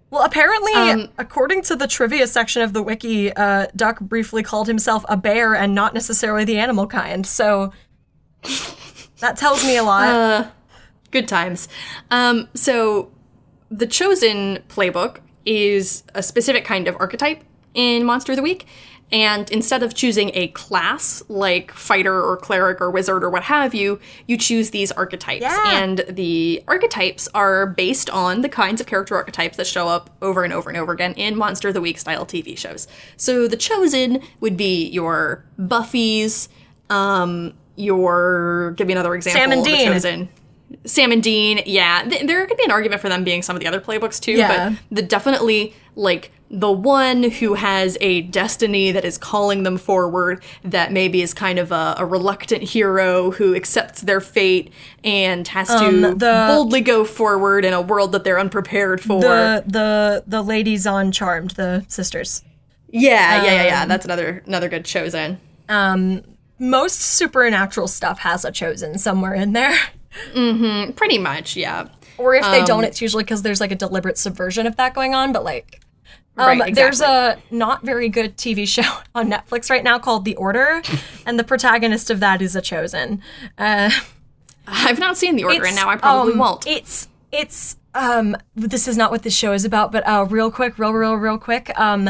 Well, 0.10 0.24
apparently, 0.24 0.74
Um, 0.74 1.10
according 1.18 1.64
to 1.64 1.76
the 1.76 1.88
trivia 1.88 2.28
section 2.28 2.62
of 2.62 2.74
the 2.74 2.84
wiki, 2.84 3.34
uh, 3.34 3.68
Duck 3.76 4.00
briefly 4.00 4.44
called 4.44 4.68
himself 4.68 5.04
a 5.10 5.18
bear 5.18 5.56
and 5.56 5.74
not 5.74 5.94
necessarily 5.94 6.46
the 6.46 6.58
animal 6.60 6.86
kind. 6.86 7.26
So 7.26 7.74
that 9.20 9.38
tells 9.38 9.64
me 9.64 9.78
a 9.78 9.84
lot. 9.84 10.08
Uh, 10.08 10.48
Good 11.12 11.28
times. 11.28 11.68
Um, 12.12 12.48
so, 12.56 13.12
the 13.70 13.86
chosen 13.88 14.60
playbook 14.68 15.18
is 15.46 16.04
a 16.16 16.24
specific 16.24 16.66
kind 16.66 16.88
of 16.88 16.96
archetype 17.00 17.44
in 17.74 18.04
Monster 18.04 18.32
of 18.34 18.38
the 18.38 18.44
Week. 18.44 18.66
And 19.12 19.48
instead 19.52 19.84
of 19.84 19.94
choosing 19.94 20.32
a 20.34 20.48
class 20.48 21.22
like 21.30 21.72
fighter 21.72 22.20
or 22.20 22.36
cleric 22.36 22.82
or 22.82 22.90
wizard 22.90 23.24
or 23.24 23.30
what 23.30 23.44
have 23.44 23.76
you, 23.76 24.00
you 24.26 24.38
choose 24.38 24.72
these 24.72 24.92
archetypes. 24.94 25.44
Yeah. 25.44 25.84
And 25.84 26.04
the 26.10 26.64
archetypes 26.68 27.28
are 27.36 27.68
based 27.68 28.10
on 28.10 28.42
the 28.42 28.50
kinds 28.50 28.82
of 28.82 28.88
character 28.88 29.16
archetypes 29.16 29.58
that 29.58 29.68
show 29.68 29.88
up 29.88 30.10
over 30.24 30.44
and 30.44 30.52
over 30.52 30.68
and 30.72 30.80
over 30.80 30.94
again 30.94 31.14
in 31.14 31.36
Monster 31.38 31.68
of 31.68 31.76
the 31.76 31.82
Week 31.82 32.00
style 32.00 32.26
TV 32.26 32.58
shows. 32.58 32.88
So 33.16 33.48
the 33.48 33.58
chosen 33.58 34.20
would 34.40 34.58
be 34.58 34.88
your 34.90 35.46
Buffy's, 35.60 36.50
um, 36.90 37.54
your 37.76 38.72
give 38.78 38.88
me 38.88 38.94
another 38.94 39.14
example. 39.14 39.42
Sam 39.42 39.52
and 39.52 39.60
of 39.60 39.66
the 39.66 39.72
Dean. 39.76 39.88
chosen. 39.92 40.30
Sam 40.86 41.12
and 41.12 41.22
Dean, 41.22 41.62
yeah, 41.68 42.04
th- 42.10 42.26
there 42.26 42.46
could 42.48 42.58
be 42.58 42.64
an 42.64 42.72
argument 42.72 43.00
for 43.02 43.10
them 43.10 43.24
being 43.24 43.44
some 43.44 43.56
of 43.56 43.60
the 43.60 43.68
other 43.68 43.80
playbooks 43.80 44.20
too, 44.20 44.32
Yeah. 44.32 44.70
but 44.70 44.80
the 44.96 45.02
definitely 45.04 45.76
like 45.96 46.32
the 46.50 46.72
one 46.72 47.24
who 47.24 47.56
has 47.56 47.98
a 48.00 48.22
destiny 48.22 48.92
that 48.92 49.04
is 49.04 49.18
calling 49.18 49.64
them 49.64 49.76
forward, 49.78 50.44
that 50.64 50.92
maybe 50.92 51.22
is 51.24 51.34
kind 51.34 51.58
of 51.58 51.72
a, 51.72 51.96
a 51.98 52.06
reluctant 52.06 52.62
hero 52.62 53.32
who 53.32 53.56
accepts 53.56 54.02
their 54.02 54.22
fate 54.22 54.72
and 55.04 55.48
has 55.48 55.68
to 55.68 55.76
Um, 55.86 56.02
the- 56.20 56.46
boldly 56.48 56.82
go 56.82 57.06
forward 57.06 57.66
in 57.66 57.74
a 57.74 57.82
world 57.82 58.12
that 58.12 58.24
they're 58.24 58.40
unprepared 58.40 59.02
for. 59.02 59.20
The 59.22 59.64
the 59.66 60.24
the 60.28 60.42
ladies 60.44 60.86
on 60.86 61.12
Charmed, 61.12 61.52
the 61.52 61.86
sisters. 61.88 62.44
yeah, 62.90 63.44
yeah, 63.44 63.52
yeah, 63.54 63.60
Um, 63.62 63.66
yeah. 63.68 63.86
That's 63.88 64.06
another 64.06 64.44
another 64.46 64.70
good 64.70 64.86
chosen. 64.86 65.40
Um, 65.70 66.22
most 66.60 67.02
supernatural 67.02 67.88
stuff 67.88 68.20
has 68.20 68.46
a 68.46 68.52
chosen 68.52 68.98
somewhere 69.00 69.34
in 69.34 69.54
there. 69.54 69.76
Mm-hmm. 70.36 70.92
Pretty 70.92 71.18
much, 71.18 71.56
yeah. 71.56 71.88
Or 72.20 72.36
if 72.36 72.44
they 72.46 72.60
Um, 72.60 72.66
don't, 72.66 72.84
it's 72.84 73.02
usually 73.02 73.24
because 73.24 73.42
there's 73.42 73.60
like 73.60 73.72
a 73.72 73.76
deliberate 73.76 74.20
subversion 74.20 74.68
of 74.68 74.76
that 74.76 74.94
going 74.94 75.16
on. 75.16 75.32
But 75.34 75.44
like, 75.44 75.82
Right, 76.36 76.62
um, 76.62 76.74
there's 76.74 77.02
a 77.02 77.38
not 77.52 77.84
very 77.84 78.10
good 78.10 78.38
TV 78.38 78.68
show 78.76 78.90
on 79.14 79.30
Netflix 79.30 79.70
right 79.70 79.84
now 79.84 80.00
called 80.00 80.26
The 80.26 80.36
Order, 80.36 80.82
and 81.26 81.38
the 81.38 81.44
protagonist 81.44 82.10
of 82.10 82.20
that 82.22 82.42
is 82.42 82.56
a 82.56 82.62
chosen. 82.62 83.22
Uh, 83.58 83.92
I've 84.68 85.00
not 85.00 85.18
seen 85.18 85.36
the 85.36 85.44
order, 85.44 85.66
and 85.66 85.76
now 85.76 85.90
I 85.90 85.98
probably 85.98 86.34
um, 86.34 86.40
won't. 86.40 86.68
It's 86.68 87.08
it's 87.32 87.78
um 87.96 88.36
this 88.56 88.88
is 88.88 88.98
not 88.98 89.12
what 89.12 89.24
this 89.24 89.36
show 89.36 89.54
is 89.54 89.66
about, 89.66 89.92
but 89.92 90.08
uh 90.08 90.26
real 90.30 90.50
quick, 90.52 90.80
real 90.80 90.92
real 90.92 91.16
real 91.16 91.38
quick. 91.38 91.78
Um 91.78 92.10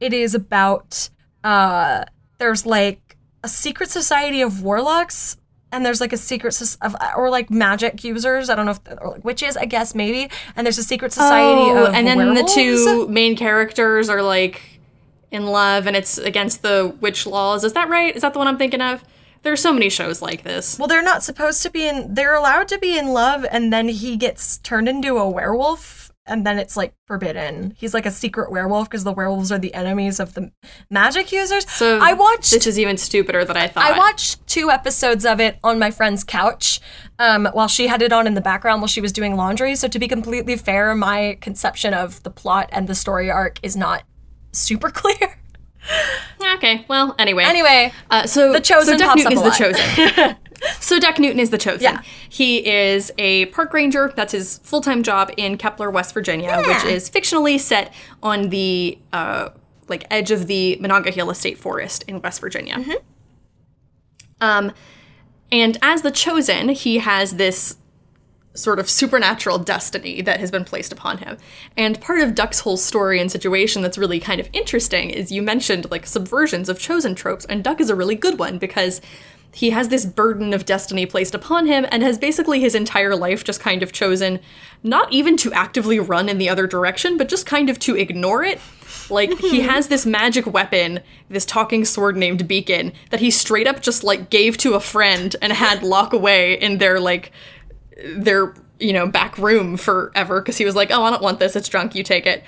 it 0.00 0.12
is 0.12 0.34
about 0.34 1.08
uh 1.42 2.04
there's 2.38 2.66
like 2.66 3.16
a 3.42 3.48
secret 3.48 3.90
society 3.90 4.40
of 4.40 4.62
warlocks 4.62 5.36
and 5.74 5.84
there's 5.84 6.00
like 6.00 6.12
a 6.12 6.16
secret 6.16 6.60
of 6.82 6.96
or 7.16 7.30
like 7.30 7.50
magic 7.50 8.04
users. 8.04 8.48
I 8.48 8.54
don't 8.54 8.66
know 8.66 8.72
if 8.72 8.80
or 9.00 9.10
like 9.10 9.24
witches, 9.24 9.56
I 9.56 9.64
guess 9.66 9.94
maybe. 9.94 10.30
And 10.56 10.64
there's 10.66 10.78
a 10.78 10.82
secret 10.84 11.12
society 11.12 11.70
Oh, 11.70 11.86
of 11.86 11.94
and 11.94 12.06
then 12.06 12.18
werewolves. 12.18 12.54
the 12.54 12.60
two 12.60 13.08
main 13.08 13.36
characters 13.36 14.08
are 14.08 14.22
like 14.22 14.62
in 15.30 15.46
love, 15.46 15.86
and 15.86 15.96
it's 15.96 16.16
against 16.18 16.62
the 16.62 16.94
witch 17.00 17.26
laws. 17.26 17.64
Is 17.64 17.72
that 17.72 17.88
right? 17.88 18.14
Is 18.14 18.22
that 18.22 18.32
the 18.32 18.38
one 18.38 18.48
I'm 18.48 18.58
thinking 18.58 18.80
of? 18.80 19.02
There's 19.42 19.60
so 19.60 19.72
many 19.74 19.90
shows 19.90 20.22
like 20.22 20.42
this. 20.42 20.78
Well, 20.78 20.88
they're 20.88 21.02
not 21.02 21.22
supposed 21.22 21.62
to 21.64 21.70
be 21.70 21.86
in. 21.86 22.14
They're 22.14 22.34
allowed 22.34 22.68
to 22.68 22.78
be 22.78 22.96
in 22.96 23.08
love, 23.08 23.44
and 23.50 23.70
then 23.72 23.88
he 23.88 24.16
gets 24.16 24.56
turned 24.58 24.88
into 24.88 25.18
a 25.18 25.28
werewolf, 25.28 26.03
and 26.26 26.46
then 26.46 26.58
it's 26.58 26.76
like 26.76 26.94
forbidden. 27.06 27.74
He's 27.76 27.92
like 27.94 28.06
a 28.06 28.10
secret 28.10 28.50
werewolf 28.50 28.88
because 28.88 29.04
the 29.04 29.12
werewolves 29.12 29.52
are 29.52 29.58
the 29.58 29.74
enemies 29.74 30.20
of 30.20 30.34
the 30.34 30.50
magic 30.90 31.32
users. 31.32 31.68
So 31.70 31.98
I 32.00 32.12
watched. 32.14 32.50
This 32.50 32.66
is 32.66 32.78
even 32.78 32.96
stupider 32.96 33.44
than 33.44 33.56
I 33.56 33.68
thought. 33.68 33.84
I 33.84 33.98
watched 33.98 34.46
two 34.46 34.70
episodes 34.70 35.24
of 35.26 35.40
it 35.40 35.58
on 35.62 35.78
my 35.78 35.90
friend's 35.90 36.24
couch 36.24 36.80
um, 37.18 37.46
while 37.52 37.68
she 37.68 37.86
had 37.88 38.00
it 38.02 38.12
on 38.12 38.26
in 38.26 38.34
the 38.34 38.40
background 38.40 38.80
while 38.80 38.88
she 38.88 39.00
was 39.00 39.12
doing 39.12 39.36
laundry. 39.36 39.76
So, 39.76 39.86
to 39.88 39.98
be 39.98 40.08
completely 40.08 40.56
fair, 40.56 40.94
my 40.94 41.36
conception 41.40 41.92
of 41.94 42.22
the 42.22 42.30
plot 42.30 42.68
and 42.72 42.88
the 42.88 42.94
story 42.94 43.30
arc 43.30 43.58
is 43.62 43.76
not 43.76 44.04
super 44.52 44.90
clear. 45.02 45.38
Okay. 46.54 46.84
Well, 46.88 47.14
anyway. 47.18 47.44
Anyway, 47.44 47.92
Uh, 48.10 48.26
so 48.26 48.52
The 48.52 48.60
Chosen 48.60 48.98
so 48.98 49.04
pops 49.04 49.22
Newton 49.24 49.38
up 49.38 49.46
is 49.46 49.58
the 49.58 49.64
chosen. 49.64 50.36
so 50.84 51.00
Duck 51.00 51.18
Newton 51.18 51.40
is 51.40 51.48
the 51.48 51.58
chosen. 51.58 51.82
Yeah. 51.82 52.02
He 52.28 52.66
is 52.66 53.10
a 53.16 53.46
park 53.46 53.72
ranger. 53.72 54.12
That's 54.14 54.32
his 54.32 54.58
full 54.58 54.82
time 54.82 55.02
job 55.02 55.32
in 55.36 55.56
Kepler, 55.56 55.90
West 55.90 56.12
Virginia, 56.12 56.62
which 56.66 56.84
is 56.84 57.08
fictionally 57.08 57.58
set 57.58 57.92
on 58.22 58.50
the 58.50 58.98
uh, 59.12 59.48
like 59.88 60.06
edge 60.10 60.30
of 60.30 60.46
the 60.46 60.76
Monongahela 60.80 61.34
State 61.34 61.58
Forest 61.58 62.04
in 62.06 62.20
West 62.20 62.40
Virginia. 62.40 62.76
Mm-hmm. 62.76 62.92
Um, 64.42 64.72
and 65.50 65.78
as 65.80 66.02
the 66.02 66.10
chosen, 66.10 66.68
he 66.68 66.98
has 66.98 67.36
this 67.36 67.78
sort 68.52 68.78
of 68.78 68.88
supernatural 68.88 69.58
destiny 69.58 70.20
that 70.22 70.38
has 70.38 70.50
been 70.50 70.64
placed 70.64 70.92
upon 70.92 71.18
him. 71.18 71.38
And 71.76 72.00
part 72.00 72.20
of 72.20 72.34
Duck's 72.34 72.60
whole 72.60 72.76
story 72.76 73.20
and 73.20 73.30
situation 73.32 73.82
that's 73.82 73.98
really 73.98 74.20
kind 74.20 74.38
of 74.38 74.48
interesting 74.52 75.10
is 75.10 75.32
you 75.32 75.42
mentioned 75.42 75.90
like 75.90 76.04
subversions 76.04 76.68
of 76.68 76.78
chosen 76.78 77.14
tropes, 77.14 77.44
and 77.46 77.64
Duck 77.64 77.80
is 77.80 77.90
a 77.90 77.94
really 77.94 78.14
good 78.14 78.38
one 78.38 78.58
because 78.58 79.00
he 79.54 79.70
has 79.70 79.88
this 79.88 80.04
burden 80.04 80.52
of 80.52 80.64
destiny 80.64 81.06
placed 81.06 81.34
upon 81.34 81.66
him 81.66 81.86
and 81.90 82.02
has 82.02 82.18
basically 82.18 82.60
his 82.60 82.74
entire 82.74 83.14
life 83.14 83.44
just 83.44 83.60
kind 83.60 83.82
of 83.82 83.92
chosen 83.92 84.40
not 84.82 85.10
even 85.12 85.36
to 85.38 85.52
actively 85.52 86.00
run 86.00 86.28
in 86.28 86.38
the 86.38 86.48
other 86.48 86.66
direction, 86.66 87.16
but 87.16 87.28
just 87.28 87.46
kind 87.46 87.70
of 87.70 87.78
to 87.78 87.96
ignore 87.96 88.42
it. 88.42 88.60
Like 89.08 89.38
he 89.38 89.60
has 89.62 89.88
this 89.88 90.04
magic 90.04 90.46
weapon, 90.46 91.00
this 91.28 91.46
talking 91.46 91.84
sword 91.84 92.16
named 92.16 92.48
Beacon, 92.48 92.92
that 93.10 93.20
he 93.20 93.30
straight 93.30 93.66
up 93.66 93.80
just 93.80 94.02
like 94.02 94.28
gave 94.28 94.58
to 94.58 94.74
a 94.74 94.80
friend 94.80 95.36
and 95.40 95.52
had 95.52 95.82
lock 95.82 96.12
away 96.12 96.54
in 96.54 96.78
their 96.78 96.98
like 96.98 97.30
their 98.04 98.54
you 98.80 98.92
know 98.92 99.06
back 99.06 99.38
room 99.38 99.76
forever 99.76 100.40
because 100.40 100.58
he 100.58 100.64
was 100.64 100.74
like 100.74 100.90
oh 100.90 101.04
i 101.04 101.10
don't 101.10 101.22
want 101.22 101.38
this. 101.38 101.54
It's 101.54 101.68
drunk 101.68 101.94
you 101.94 102.02
take 102.02 102.26
it 102.26 102.42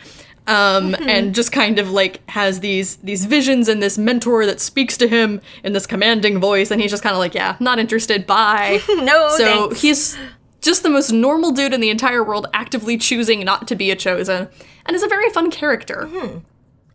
um, 0.46 0.92
mm-hmm. 0.92 1.08
and 1.08 1.34
just 1.34 1.52
kind 1.52 1.78
of 1.78 1.90
like 1.90 2.28
has 2.30 2.60
these 2.60 2.96
these 2.96 3.24
visions 3.24 3.68
and 3.68 3.82
this 3.82 3.98
mentor 3.98 4.46
that 4.46 4.60
speaks 4.60 4.96
to 4.96 5.08
him 5.08 5.40
in 5.64 5.72
this 5.72 5.86
commanding 5.86 6.40
voice 6.40 6.70
and 6.70 6.80
he's 6.80 6.90
just 6.90 7.02
kind 7.02 7.14
of 7.14 7.18
like 7.18 7.34
yeah 7.34 7.56
not 7.60 7.78
interested 7.78 8.26
bye 8.26 8.80
no, 8.88 9.28
so 9.36 9.68
thanks. 9.68 9.80
he's 9.82 10.18
just 10.60 10.82
the 10.82 10.90
most 10.90 11.10
normal 11.12 11.52
dude 11.52 11.72
in 11.72 11.80
the 11.80 11.90
entire 11.90 12.22
world 12.22 12.46
actively 12.52 12.96
choosing 12.96 13.44
not 13.44 13.68
to 13.68 13.74
be 13.74 13.90
a 13.90 13.96
chosen 13.96 14.48
and 14.86 14.94
is 14.94 15.02
a 15.02 15.08
very 15.08 15.30
fun 15.30 15.50
character 15.50 16.08
mm-hmm. 16.10 16.38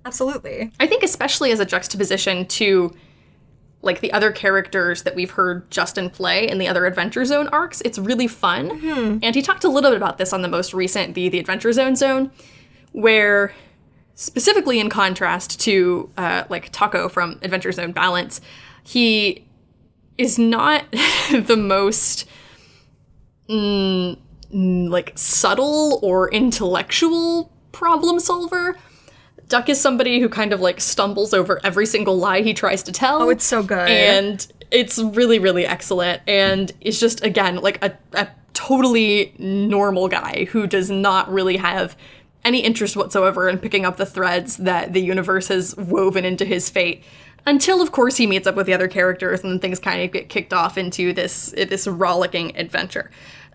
absolutely. 0.05 0.71
I 0.79 0.87
think 0.87 1.03
especially 1.03 1.51
as 1.51 1.59
a 1.59 1.65
juxtaposition 1.65 2.45
to 2.47 2.93
like 3.83 3.99
the 4.01 4.13
other 4.13 4.31
characters 4.31 5.03
that 5.03 5.15
we've 5.15 5.31
heard 5.31 5.69
Justin 5.71 6.09
play 6.09 6.47
in 6.47 6.57
the 6.57 6.67
other 6.67 6.85
Adventure 6.85 7.25
Zone 7.25 7.47
arcs, 7.47 7.81
it's 7.81 7.97
really 7.97 8.27
fun. 8.27 8.69
Mm-hmm. 8.69 9.19
And 9.23 9.35
he 9.35 9.41
talked 9.41 9.63
a 9.63 9.69
little 9.69 9.89
bit 9.89 9.97
about 9.97 10.17
this 10.17 10.33
on 10.33 10.41
the 10.41 10.47
most 10.47 10.73
recent 10.73 11.15
the 11.15 11.29
the 11.29 11.39
Adventure 11.39 11.73
Zone 11.73 11.95
zone, 11.95 12.31
where 12.91 13.53
specifically 14.15 14.79
in 14.79 14.89
contrast 14.89 15.59
to 15.61 16.09
uh, 16.17 16.43
like 16.49 16.71
Taako 16.71 17.09
from 17.09 17.39
Adventure 17.41 17.71
Zone 17.71 17.91
Balance, 17.91 18.41
he 18.83 19.45
is 20.17 20.37
not 20.37 20.85
the 21.31 21.57
most 21.57 22.27
mm, 23.49 24.17
mm, 24.53 24.89
like 24.89 25.13
subtle 25.15 25.99
or 26.01 26.29
intellectual 26.31 27.51
problem 27.71 28.19
solver. 28.19 28.77
Duck 29.47 29.67
is 29.67 29.81
somebody 29.81 30.19
who 30.19 30.29
kind 30.29 30.53
of 30.53 30.61
like 30.61 30.79
stumbles 30.79 31.33
over 31.33 31.59
every 31.63 31.85
single 31.85 32.17
lie 32.17 32.41
he 32.41 32.53
tries 32.53 32.83
to 32.83 32.91
tell. 32.91 33.23
Oh, 33.23 33.29
it's 33.29 33.43
so 33.43 33.63
good. 33.63 33.89
And 33.89 34.47
it's 34.71 34.97
really, 34.99 35.39
really 35.39 35.65
excellent. 35.65 36.21
And 36.25 36.71
it's 36.79 36.99
just, 36.99 37.23
again, 37.23 37.57
like 37.57 37.83
a, 37.83 37.97
a 38.13 38.29
totally 38.53 39.33
normal 39.37 40.07
guy 40.07 40.45
who 40.51 40.67
does 40.67 40.89
not 40.89 41.29
really 41.31 41.57
have 41.57 41.97
any 42.43 42.59
interest 42.59 42.95
whatsoever 42.95 43.47
in 43.49 43.57
picking 43.59 43.85
up 43.85 43.97
the 43.97 44.05
threads 44.05 44.57
that 44.57 44.93
the 44.93 45.01
universe 45.01 45.47
has 45.49 45.75
woven 45.77 46.25
into 46.25 46.45
his 46.45 46.69
fate. 46.69 47.03
Until, 47.45 47.81
of 47.81 47.91
course, 47.91 48.17
he 48.17 48.27
meets 48.27 48.45
up 48.45 48.55
with 48.55 48.67
the 48.67 48.73
other 48.73 48.87
characters, 48.87 49.41
and 49.43 49.51
then 49.53 49.59
things 49.59 49.79
kind 49.79 50.03
of 50.03 50.11
get 50.11 50.29
kicked 50.29 50.53
off 50.53 50.77
into 50.77 51.11
this 51.13 51.51
this 51.57 51.87
rollicking 51.87 52.55
adventure. 52.55 53.09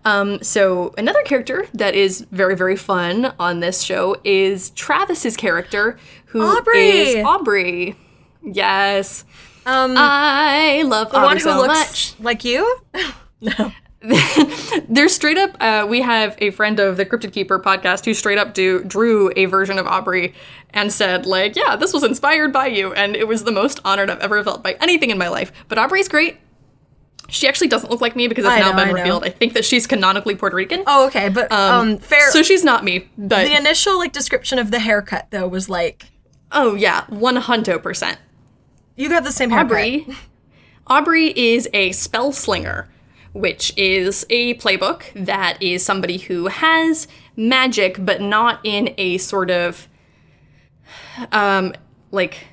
Um, 0.05 0.41
so 0.43 0.93
another 0.97 1.21
character 1.23 1.67
that 1.73 1.95
is 1.95 2.25
very 2.31 2.55
very 2.55 2.75
fun 2.75 3.33
on 3.39 3.59
this 3.61 3.81
show 3.81 4.17
is 4.23 4.69
Travis's 4.71 5.37
character, 5.37 5.97
who 6.25 6.41
is 6.41 7.15
Aubrey! 7.15 7.21
Aubrey. 7.23 7.95
Yes, 8.43 9.25
Um, 9.65 9.95
I 9.97 10.83
love 10.85 11.09
the 11.11 11.17
Aubrey 11.17 11.25
one 11.27 11.37
who 11.37 11.43
so 11.43 11.57
looks 11.57 12.13
much. 12.13 12.19
like 12.19 12.43
you. 12.45 12.79
There's 14.89 15.13
straight 15.13 15.37
up. 15.37 15.57
Uh, 15.59 15.85
we 15.89 16.01
have 16.01 16.35
a 16.39 16.51
friend 16.51 16.79
of 16.79 16.97
the 16.97 17.05
Cryptid 17.05 17.33
Keeper 17.33 17.59
podcast 17.59 18.05
who 18.05 18.13
straight 18.13 18.37
up 18.37 18.53
do 18.53 18.83
drew 18.83 19.31
a 19.35 19.45
version 19.45 19.77
of 19.77 19.85
Aubrey 19.87 20.33
and 20.71 20.91
said 20.93 21.25
like, 21.25 21.55
"Yeah, 21.55 21.75
this 21.75 21.93
was 21.93 22.03
inspired 22.03 22.53
by 22.53 22.67
you," 22.67 22.93
and 22.93 23.15
it 23.15 23.27
was 23.27 23.43
the 23.43 23.51
most 23.51 23.79
honored 23.83 24.09
I've 24.09 24.19
ever 24.19 24.41
felt 24.43 24.63
by 24.63 24.77
anything 24.79 25.09
in 25.09 25.17
my 25.17 25.27
life. 25.27 25.51
But 25.67 25.77
Aubrey's 25.77 26.07
great. 26.07 26.37
She 27.29 27.47
actually 27.49 27.67
doesn't 27.67 27.89
look 27.89 27.99
like 27.99 28.15
me 28.15 28.29
because 28.29 28.45
it's 28.45 28.53
I 28.53 28.59
now 28.59 28.71
know, 28.71 28.77
been 28.77 28.87
I 28.87 28.91
know. 28.91 28.97
revealed. 28.99 29.23
I 29.25 29.29
think 29.29 29.53
that 29.53 29.65
she's 29.65 29.85
canonically 29.85 30.35
Puerto 30.35 30.55
Rican. 30.55 30.83
Oh, 30.87 31.07
okay, 31.07 31.27
but 31.27 31.51
um, 31.51 31.97
fair. 31.97 32.31
So 32.31 32.41
she's 32.43 32.63
not 32.63 32.85
me, 32.85 33.09
but 33.17 33.43
the 33.45 33.57
initial 33.57 33.97
like 33.97 34.13
description 34.13 34.57
of 34.59 34.71
the 34.71 34.79
haircut 34.79 35.27
though 35.31 35.47
was 35.47 35.67
like 35.69 36.05
oh 36.53 36.75
yeah, 36.75 37.03
one 37.09 37.35
hundred 37.35 37.79
percent. 37.79 38.17
you 38.95 39.09
have 39.09 39.25
the 39.25 39.31
same 39.33 39.49
haircut. 39.49 39.65
Aubrey. 39.71 40.07
Aubrey 40.87 41.37
is 41.37 41.67
a 41.73 41.91
spell 41.91 42.31
slinger, 42.31 42.87
which 43.37 43.73
is 43.77 44.25
a 44.29 44.55
playbook 44.55 45.03
that 45.15 45.61
is 45.61 45.83
somebody 45.85 46.17
who 46.17 46.47
has 46.47 47.07
magic, 47.35 47.97
but 48.03 48.21
not 48.21 48.59
in 48.63 48.93
a 48.97 49.17
sort 49.17 49.51
of 49.51 49.87
um 51.31 51.73
like 52.11 52.47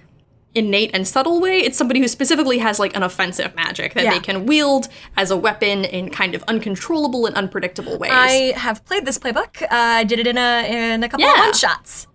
innate 0.54 0.90
and 0.94 1.06
subtle 1.06 1.40
way. 1.40 1.58
It's 1.58 1.76
somebody 1.76 2.00
who 2.00 2.06
specifically 2.08 2.58
has 2.58 2.78
like 2.78 2.94
an 2.96 3.02
offensive 3.02 3.54
magic 3.56 3.94
that 3.94 4.04
Yeah. 4.04 4.10
they 4.14 4.20
can 4.20 4.46
wield 4.46 4.88
as 5.16 5.30
a 5.32 5.36
weapon 5.36 5.84
in 5.84 6.10
kind 6.10 6.34
of 6.34 6.44
uncontrollable 6.44 7.26
and 7.26 7.34
unpredictable 7.34 7.98
ways. 7.98 8.12
I 8.14 8.52
have 8.56 8.84
played 8.84 9.04
this 9.04 9.18
playbook. 9.18 9.62
Uh, 9.62 9.66
I 9.70 10.04
did 10.04 10.18
it 10.20 10.26
in 10.28 10.38
a 10.38 10.94
in 10.94 11.02
a 11.02 11.08
couple 11.08 11.26
of 11.26 11.38
one 11.38 11.54
shots 11.54 12.06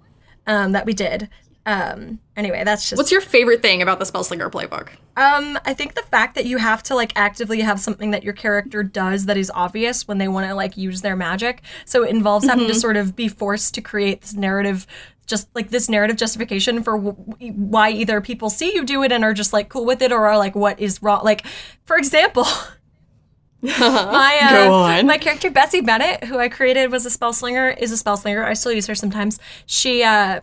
um, 0.48 0.72
that 0.72 0.86
we 0.86 0.94
did. 0.94 1.30
Um, 1.66 2.20
anyway, 2.36 2.64
that's 2.64 2.90
just. 2.90 2.98
What's 2.98 3.12
your 3.12 3.22
favorite 3.22 3.62
thing 3.62 3.82
about 3.82 4.00
the 4.00 4.06
Spellslinger 4.06 4.50
playbook? 4.52 4.90
um, 5.18 5.60
I 5.66 5.74
think 5.74 5.96
the 5.96 6.02
fact 6.04 6.36
that 6.36 6.46
you 6.46 6.58
have 6.58 6.82
to 6.84 6.96
like 6.96 7.12
actively 7.16 7.60
have 7.62 7.80
something 7.80 8.12
that 8.12 8.24
your 8.24 8.34
character 8.34 8.82
does 8.84 9.26
that 9.26 9.36
is 9.38 9.52
obvious 9.54 10.08
when 10.08 10.18
they 10.18 10.28
want 10.30 10.48
to 10.48 10.56
like 10.56 10.78
use 10.78 11.02
their 11.02 11.16
magic. 11.16 11.62
So 11.86 12.04
it 12.04 12.10
involves 12.10 12.46
having 12.48 12.64
Mm-hmm. 12.66 12.74
to 12.74 12.80
sort 12.80 12.98
of 12.98 13.16
be 13.16 13.28
forced 13.28 13.74
to 13.76 13.82
create 13.82 14.22
this 14.22 14.34
narrative 14.34 14.88
just 15.28 15.48
like 15.54 15.70
this 15.70 15.90
narrative 15.90 16.18
justification 16.18 16.82
for 16.82 16.98
w- 16.98 17.16
why 17.54 17.92
either 17.92 18.20
people 18.20 18.50
see 18.50 18.74
you 18.74 18.84
do 18.84 19.04
it 19.04 19.12
and 19.12 19.24
are 19.24 19.34
just 19.34 19.54
like 19.54 19.70
cool 19.70 19.86
with 19.86 20.02
it 20.02 20.12
or 20.12 20.26
are 20.26 20.40
like 20.40 20.56
what 20.56 20.80
is 20.80 21.04
wrong 21.04 21.24
like 21.24 21.46
for 21.86 21.98
example 21.98 22.48
my 23.62 24.40
uh, 24.42 24.50
Go 24.66 24.74
on. 24.74 25.06
my 25.06 25.18
character 25.20 25.52
Betsy 25.52 25.82
Bennett 25.82 26.24
who 26.24 26.40
I 26.40 26.50
created 26.50 26.92
was 26.92 27.06
a 27.06 27.10
spell 27.10 27.34
slinger 27.34 27.70
is 27.70 27.92
a 27.92 27.98
spell 27.98 28.18
slinger 28.18 28.44
I 28.44 28.54
still 28.54 28.72
use 28.72 28.88
her 28.88 28.96
sometimes 28.96 29.38
she 29.68 30.02
uh 30.02 30.40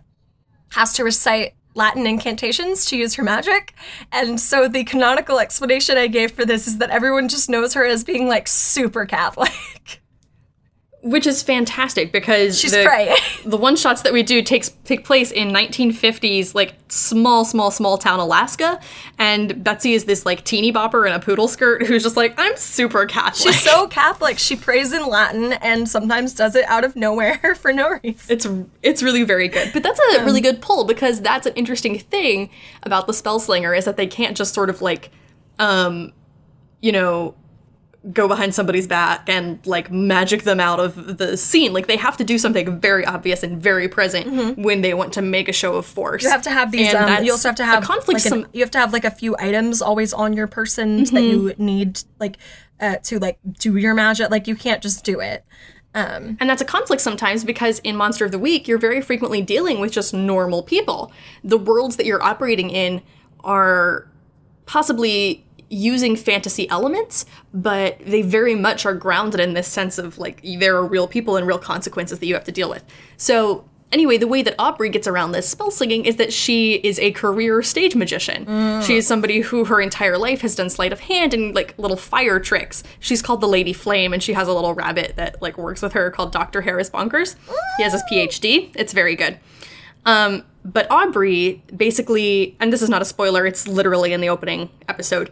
has 0.71 0.93
to 0.95 1.05
recite 1.05 1.55
Latin 1.75 2.07
incantations 2.07 2.87
to 2.87 2.97
use 2.97 3.15
her 3.15 3.23
magic. 3.23 3.75
And 4.11 4.41
so 4.41 4.67
the 4.67 4.85
canonical 4.85 5.39
explanation 5.39 5.99
I 5.99 6.07
gave 6.07 6.33
for 6.33 6.45
this 6.45 6.67
is 6.67 6.79
that 6.79 6.91
everyone 6.91 7.29
just 7.29 7.51
knows 7.51 7.75
her 7.75 7.85
as 7.85 8.03
being 8.03 8.29
like 8.29 8.49
super 8.49 9.05
Catholic. 9.05 10.03
Which 11.07 11.25
is 11.25 11.41
fantastic 11.41 12.11
because 12.11 12.59
She's 12.59 12.73
the, 12.73 12.83
praying. 12.85 13.17
the 13.45 13.57
one 13.57 13.77
shots 13.77 14.03
that 14.03 14.13
we 14.13 14.25
do 14.25 14.43
takes 14.43 14.71
take 14.85 15.05
place 15.05 15.31
in 15.31 15.49
1950s 15.49 16.53
like 16.55 16.75
small 16.89 17.45
small 17.45 17.71
small 17.71 17.97
town 17.97 18.19
Alaska 18.19 18.81
and 19.17 19.63
Betsy 19.63 19.95
is 19.95 20.07
this 20.07 20.27
like 20.27 20.43
teeny 20.45 20.73
bopper 20.73 21.07
in 21.07 21.13
a 21.13 21.21
poodle 21.21 21.47
skirt 21.47 21.87
who's 21.87 22.03
just 22.03 22.17
like 22.17 22.35
I'm 22.37 22.57
super 22.57 23.07
Catholic. 23.07 23.55
She's 23.55 23.63
so 23.63 23.87
Catholic. 23.89 24.37
She 24.39 24.57
prays 24.57 24.93
in 24.93 25.07
Latin 25.07 25.53
and 25.55 25.89
sometimes 25.89 26.35
does 26.35 26.57
it 26.57 26.65
out 26.65 26.85
of 26.85 26.97
nowhere 26.97 27.55
for 27.61 27.73
no 27.73 28.01
reason. 28.03 28.17
it's 28.29 28.49
it's 28.83 29.03
really 29.03 29.23
very 29.23 29.47
good. 29.47 29.71
But 29.73 29.85
that's 29.85 30.01
a 30.01 30.25
really 30.25 30.41
good 30.41 30.61
pull 30.61 30.85
because 30.85 31.21
that's 31.21 31.47
an 31.47 31.53
interesting 31.55 31.99
thing 32.01 32.51
about 32.83 33.07
the 33.07 33.15
spell 33.15 33.39
slinger 33.39 33.75
is 33.75 33.85
that 33.85 33.97
they 33.97 34.09
can't 34.09 34.37
just 34.37 34.55
sort 34.55 34.71
of 34.71 34.83
like 34.83 35.11
um 35.61 36.13
you 36.81 36.91
know 36.91 37.35
go 38.13 38.29
behind 38.29 38.55
somebody's 38.55 38.87
back 38.87 39.29
and 39.29 39.59
like 39.67 39.91
magic 39.91 40.45
them 40.45 40.61
out 40.61 40.79
of 40.79 41.19
the 41.19 41.37
scene. 41.37 41.73
Like 41.73 41.87
they 41.89 41.97
have 41.97 42.17
to 42.19 42.25
do 42.25 42.39
something 42.39 42.79
very 42.81 43.05
obvious 43.05 43.43
and 43.43 43.61
very 43.61 43.89
present 43.89 44.57
when 44.59 44.81
they 44.83 44.95
want 44.95 45.13
to 45.15 45.23
make 45.23 45.49
a 45.49 45.53
show 45.53 45.75
of 45.75 45.87
force. 45.87 46.23
Mm-hmm. 46.23 46.27
You 46.27 46.31
have 46.31 46.43
to 46.43 46.51
have 46.51 46.71
these. 46.73 46.95
Um, 46.95 47.25
you 47.25 47.33
also 47.33 47.49
have 47.49 47.57
to 47.57 47.65
have 47.65 47.83
conflict. 47.83 48.25
Like 48.25 48.33
an- 48.33 48.47
you 48.53 48.61
have 48.61 48.71
to 48.73 48.79
have 48.79 48.93
like 48.93 49.05
a 49.05 49.11
few 49.11 49.37
items 49.39 49.83
always 49.83 50.13
on 50.13 50.35
your 50.35 50.47
person 50.47 51.05
that 51.05 51.23
you 51.23 51.55
need 51.59 52.03
like 52.21 52.37
uh, 52.81 52.97
to 53.05 53.19
like 53.19 53.39
do 53.59 53.77
your 53.77 53.95
magic. 53.95 54.31
Like 54.31 54.47
you 54.47 54.55
can't 54.57 54.83
just 54.83 55.05
do 55.05 55.21
it. 55.21 55.45
Um, 55.95 56.37
And 56.41 56.51
that's 56.51 56.61
a 56.61 56.67
conflict 56.67 57.01
sometimes 57.01 57.43
because 57.43 57.79
in 57.79 57.97
Monster 57.97 58.27
of 58.27 58.31
the 58.31 58.39
Week, 58.39 58.69
you're 58.69 58.77
very 58.77 59.01
frequently 59.01 59.41
dealing 59.41 59.81
with 59.81 59.93
just 59.93 60.13
normal 60.13 60.63
people. 60.63 61.11
The 61.43 61.57
worlds 61.57 61.97
that 61.97 62.05
you're 62.05 62.23
operating 62.23 62.69
in 62.69 63.01
are 63.43 64.07
possibly 64.67 65.46
using 65.69 66.17
fantasy 66.17 66.69
elements, 66.71 67.27
but 67.53 67.99
they 68.01 68.23
very 68.23 68.55
much 68.55 68.87
are 68.87 68.95
grounded 68.95 69.41
in 69.41 69.55
this 69.55 69.69
sense 69.69 69.99
of 69.99 70.19
like 70.19 70.41
there 70.43 70.77
are 70.77 70.87
real 70.87 71.09
people 71.09 71.37
and 71.37 71.47
real 71.47 71.59
consequences 71.59 72.19
that 72.19 72.27
you 72.27 72.35
have 72.35 72.45
to 72.45 72.53
deal 72.53 72.71
with. 72.71 72.85
So, 73.17 73.69
anyway, 73.91 74.17
the 74.17 74.29
way 74.29 74.43
that 74.43 74.55
Aubrey 74.59 74.89
gets 74.91 75.09
around 75.09 75.33
this 75.33 75.49
spell 75.49 75.71
slinging 75.71 76.05
is 76.05 76.17
that 76.17 76.33
she 76.33 76.75
is 76.75 76.99
a 77.01 77.11
career 77.13 77.63
stage 77.63 77.97
magician. 77.97 78.83
She 78.83 78.97
is 78.97 79.07
somebody 79.07 79.41
who 79.41 79.65
her 79.65 79.81
entire 79.81 80.19
life 80.19 80.41
has 80.43 80.55
done 80.55 80.71
sleight 80.71 80.93
of 80.93 81.01
hand 81.01 81.35
and 81.35 81.55
like 81.55 81.75
little 81.79 81.97
fire 81.97 82.39
tricks. 82.39 82.83
She's 83.01 83.23
called 83.23 83.41
the 83.41 83.49
Lady 83.49 83.73
Flame 83.73 84.13
and 84.13 84.23
she 84.23 84.35
has 84.35 84.47
a 84.49 84.53
little 84.53 84.75
rabbit 84.75 85.15
that 85.17 85.41
like 85.43 85.59
works 85.59 85.83
with 85.83 85.95
her 85.95 86.11
called 86.11 86.31
Dr. 86.33 86.61
Harris 86.63 86.91
Bonkers. 86.91 87.35
He 87.77 87.83
has 87.83 87.93
his 87.93 88.03
PhD. 88.11 88.71
It's 88.77 88.93
very 88.93 89.17
good. 89.17 89.39
Um, 90.05 90.45
but 90.65 90.91
Aubrey 90.91 91.63
basically, 91.77 92.57
and 92.61 92.73
this 92.73 92.83
is 92.83 92.89
not 92.89 93.03
a 93.03 93.05
spoiler, 93.05 93.47
it's 93.47 93.67
literally 93.69 94.13
in 94.13 94.21
the 94.21 94.29
opening 94.29 94.71
episode, 94.89 95.31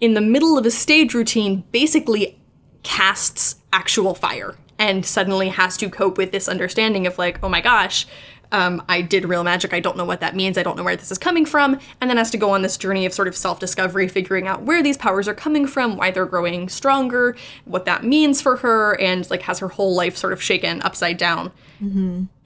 in 0.00 0.14
the 0.14 0.20
middle 0.20 0.56
of 0.56 0.66
a 0.66 0.70
stage 0.70 1.14
routine, 1.14 1.64
basically 1.72 2.38
casts 2.82 3.56
actual 3.72 4.14
fire 4.14 4.56
and 4.78 5.04
suddenly 5.04 5.48
has 5.48 5.76
to 5.76 5.90
cope 5.90 6.16
with 6.16 6.32
this 6.32 6.48
understanding 6.48 7.06
of 7.06 7.18
like, 7.18 7.38
oh 7.42 7.48
my 7.48 7.60
gosh, 7.60 8.06
um, 8.52 8.82
I 8.88 9.02
did 9.02 9.26
real 9.26 9.44
magic. 9.44 9.72
I 9.72 9.80
don't 9.80 9.96
know 9.96 10.04
what 10.04 10.20
that 10.20 10.34
means. 10.34 10.58
I 10.58 10.62
don't 10.62 10.76
know 10.76 10.82
where 10.82 10.96
this 10.96 11.10
is 11.10 11.18
coming 11.18 11.46
from. 11.46 11.78
And 12.00 12.10
then 12.10 12.16
has 12.16 12.30
to 12.32 12.38
go 12.38 12.50
on 12.50 12.62
this 12.62 12.76
journey 12.76 13.06
of 13.06 13.12
sort 13.12 13.28
of 13.28 13.36
self 13.36 13.60
discovery, 13.60 14.08
figuring 14.08 14.48
out 14.48 14.62
where 14.62 14.82
these 14.82 14.96
powers 14.96 15.28
are 15.28 15.34
coming 15.34 15.66
from, 15.66 15.96
why 15.96 16.10
they're 16.10 16.26
growing 16.26 16.68
stronger, 16.68 17.36
what 17.64 17.84
that 17.84 18.02
means 18.02 18.40
for 18.40 18.56
her, 18.56 19.00
and 19.00 19.28
like 19.30 19.42
has 19.42 19.58
her 19.60 19.68
whole 19.68 19.94
life 19.94 20.16
sort 20.16 20.32
of 20.32 20.42
shaken 20.42 20.82
upside 20.82 21.16
down 21.16 21.52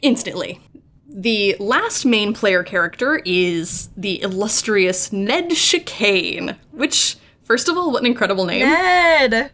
instantly. 0.02 0.60
The 1.08 1.56
last 1.60 2.04
main 2.04 2.34
player 2.34 2.62
character 2.64 3.22
is 3.24 3.88
the 3.96 4.20
illustrious 4.20 5.12
Ned 5.12 5.50
Chicane, 5.52 6.56
which, 6.72 7.16
first 7.44 7.68
of 7.68 7.76
all, 7.76 7.90
what 7.92 8.00
an 8.00 8.06
incredible 8.06 8.44
name. 8.44 8.66
Ned. 8.66 9.50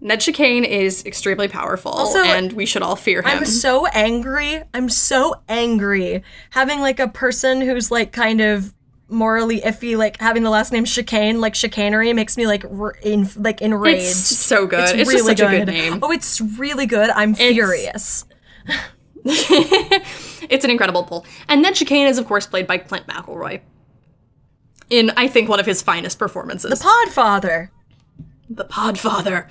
Ned 0.00 0.20
Chicane 0.20 0.64
is 0.64 1.04
extremely 1.04 1.48
powerful, 1.48 1.90
Also, 1.90 2.22
and 2.22 2.52
we 2.52 2.66
should 2.66 2.82
all 2.82 2.94
fear 2.94 3.20
him. 3.20 3.38
I'm 3.38 3.44
so 3.44 3.86
angry. 3.86 4.62
I'm 4.72 4.88
so 4.88 5.34
angry 5.48 6.22
having 6.50 6.80
like 6.80 7.00
a 7.00 7.08
person 7.08 7.60
who's 7.60 7.90
like 7.90 8.12
kind 8.12 8.40
of 8.40 8.74
morally 9.08 9.60
iffy, 9.60 9.96
like 9.96 10.20
having 10.20 10.44
the 10.44 10.50
last 10.50 10.72
name 10.72 10.84
chicane, 10.84 11.40
like 11.40 11.56
chicanery, 11.56 12.12
makes 12.12 12.36
me 12.36 12.46
like 12.46 12.64
r- 12.64 12.94
in 13.02 13.28
like 13.36 13.60
enraged. 13.60 14.02
it's 14.02 14.36
so 14.36 14.66
good. 14.66 14.94
It's, 14.94 15.10
just 15.10 15.26
such 15.26 15.40
a 15.40 15.48
good 15.48 15.66
name. 15.66 15.98
Oh, 16.00 16.12
it's 16.12 16.40
really 16.40 16.86
good. 16.86 17.10
I'm 17.10 17.34
furious. 17.34 18.24
it's 19.24 20.64
an 20.64 20.70
incredible 20.70 21.02
pull. 21.04 21.26
And 21.48 21.60
Ned 21.62 21.74
Chicane 21.74 22.06
is, 22.06 22.18
of 22.18 22.26
course, 22.26 22.46
played 22.46 22.66
by 22.66 22.78
Clint 22.78 23.06
McElroy. 23.06 23.60
In, 24.90 25.10
I 25.16 25.28
think, 25.28 25.48
one 25.48 25.60
of 25.60 25.66
his 25.66 25.82
finest 25.82 26.18
performances. 26.18 26.70
The 26.70 26.84
Podfather. 26.84 27.68
the 28.48 28.64
Podfather. 28.64 29.50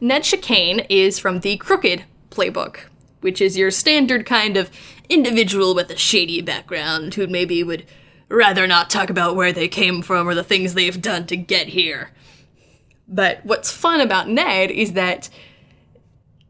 Ned 0.00 0.22
Chicane 0.22 0.80
is 0.88 1.18
from 1.18 1.40
the 1.40 1.56
Crooked 1.58 2.04
playbook, 2.30 2.80
which 3.20 3.40
is 3.40 3.58
your 3.58 3.70
standard 3.70 4.24
kind 4.24 4.56
of 4.56 4.70
individual 5.08 5.74
with 5.74 5.90
a 5.90 5.96
shady 5.96 6.40
background 6.40 7.14
who 7.14 7.26
maybe 7.26 7.62
would 7.62 7.84
rather 8.28 8.66
not 8.66 8.90
talk 8.90 9.10
about 9.10 9.36
where 9.36 9.52
they 9.52 9.68
came 9.68 10.02
from 10.02 10.28
or 10.28 10.34
the 10.34 10.44
things 10.44 10.74
they've 10.74 11.00
done 11.00 11.26
to 11.26 11.36
get 11.36 11.68
here. 11.68 12.10
But 13.08 13.40
what's 13.44 13.70
fun 13.72 14.00
about 14.00 14.28
Ned 14.28 14.70
is 14.70 14.92
that 14.92 15.30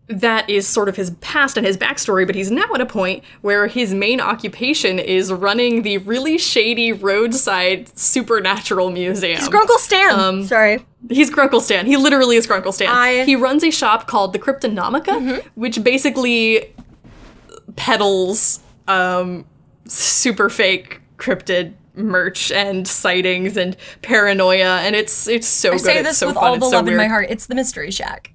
that 0.09 0.49
is 0.49 0.67
sort 0.67 0.89
of 0.89 0.97
his 0.97 1.11
past 1.21 1.57
and 1.59 1.67
his 1.67 1.77
backstory, 1.77 2.27
but 2.27 2.35
he's 2.35 2.51
now 2.51 2.65
at 2.75 2.81
a 2.81 2.87
point 2.87 3.23
where 3.43 3.67
his 3.67 3.93
main 3.93 4.21
occupation 4.21 4.99
is 4.99 5.31
running 5.33 5.83
the 5.83 5.99
really 5.99 6.39
shady 6.39 6.93
roadside 6.93 7.97
supernatural 7.99 8.91
museum. 8.91 9.39
He's 9.39 9.49
Grunkle 9.51 9.77
Stan. 9.77 10.45
Sorry. 10.45 10.85
He's 11.11 11.31
Grunkle 11.31 11.61
Stan. 11.61 11.85
He 11.87 11.97
literally 11.99 12.37
is 12.37 12.47
Grunkle 12.47 12.73
Stan. 12.73 12.89
I- 12.89 13.25
He 13.25 13.37
runs 13.37 13.63
a 13.63 13.71
shop 13.71 14.07
called 14.07 14.33
the 14.33 14.39
Cryptonomicon, 14.39 15.43
which 15.57 15.85
basically 15.85 16.75
peddles 17.77 18.61
um, 18.87 19.45
super 19.87 20.49
fake 20.49 21.01
cryptid 21.19 21.75
merch 21.95 22.51
and 22.53 22.87
sightings 22.87 23.57
and 23.57 23.77
paranoia, 24.03 24.79
and 24.81 24.95
it's 24.95 25.27
it's 25.29 25.47
so 25.49 25.71
I 25.71 25.73
good. 25.73 25.81
say 25.81 25.99
it's 25.99 26.09
this 26.09 26.19
so 26.19 26.29
with 26.29 26.37
fun. 26.37 26.45
all 26.45 26.55
the 26.59 26.67
so 26.71 26.77
love 26.77 26.89
in 26.89 26.97
my 26.97 27.07
heart. 27.09 27.27
It's 27.29 27.47
the 27.47 27.55
Mystery 27.55 27.91
Shack. 27.91 28.33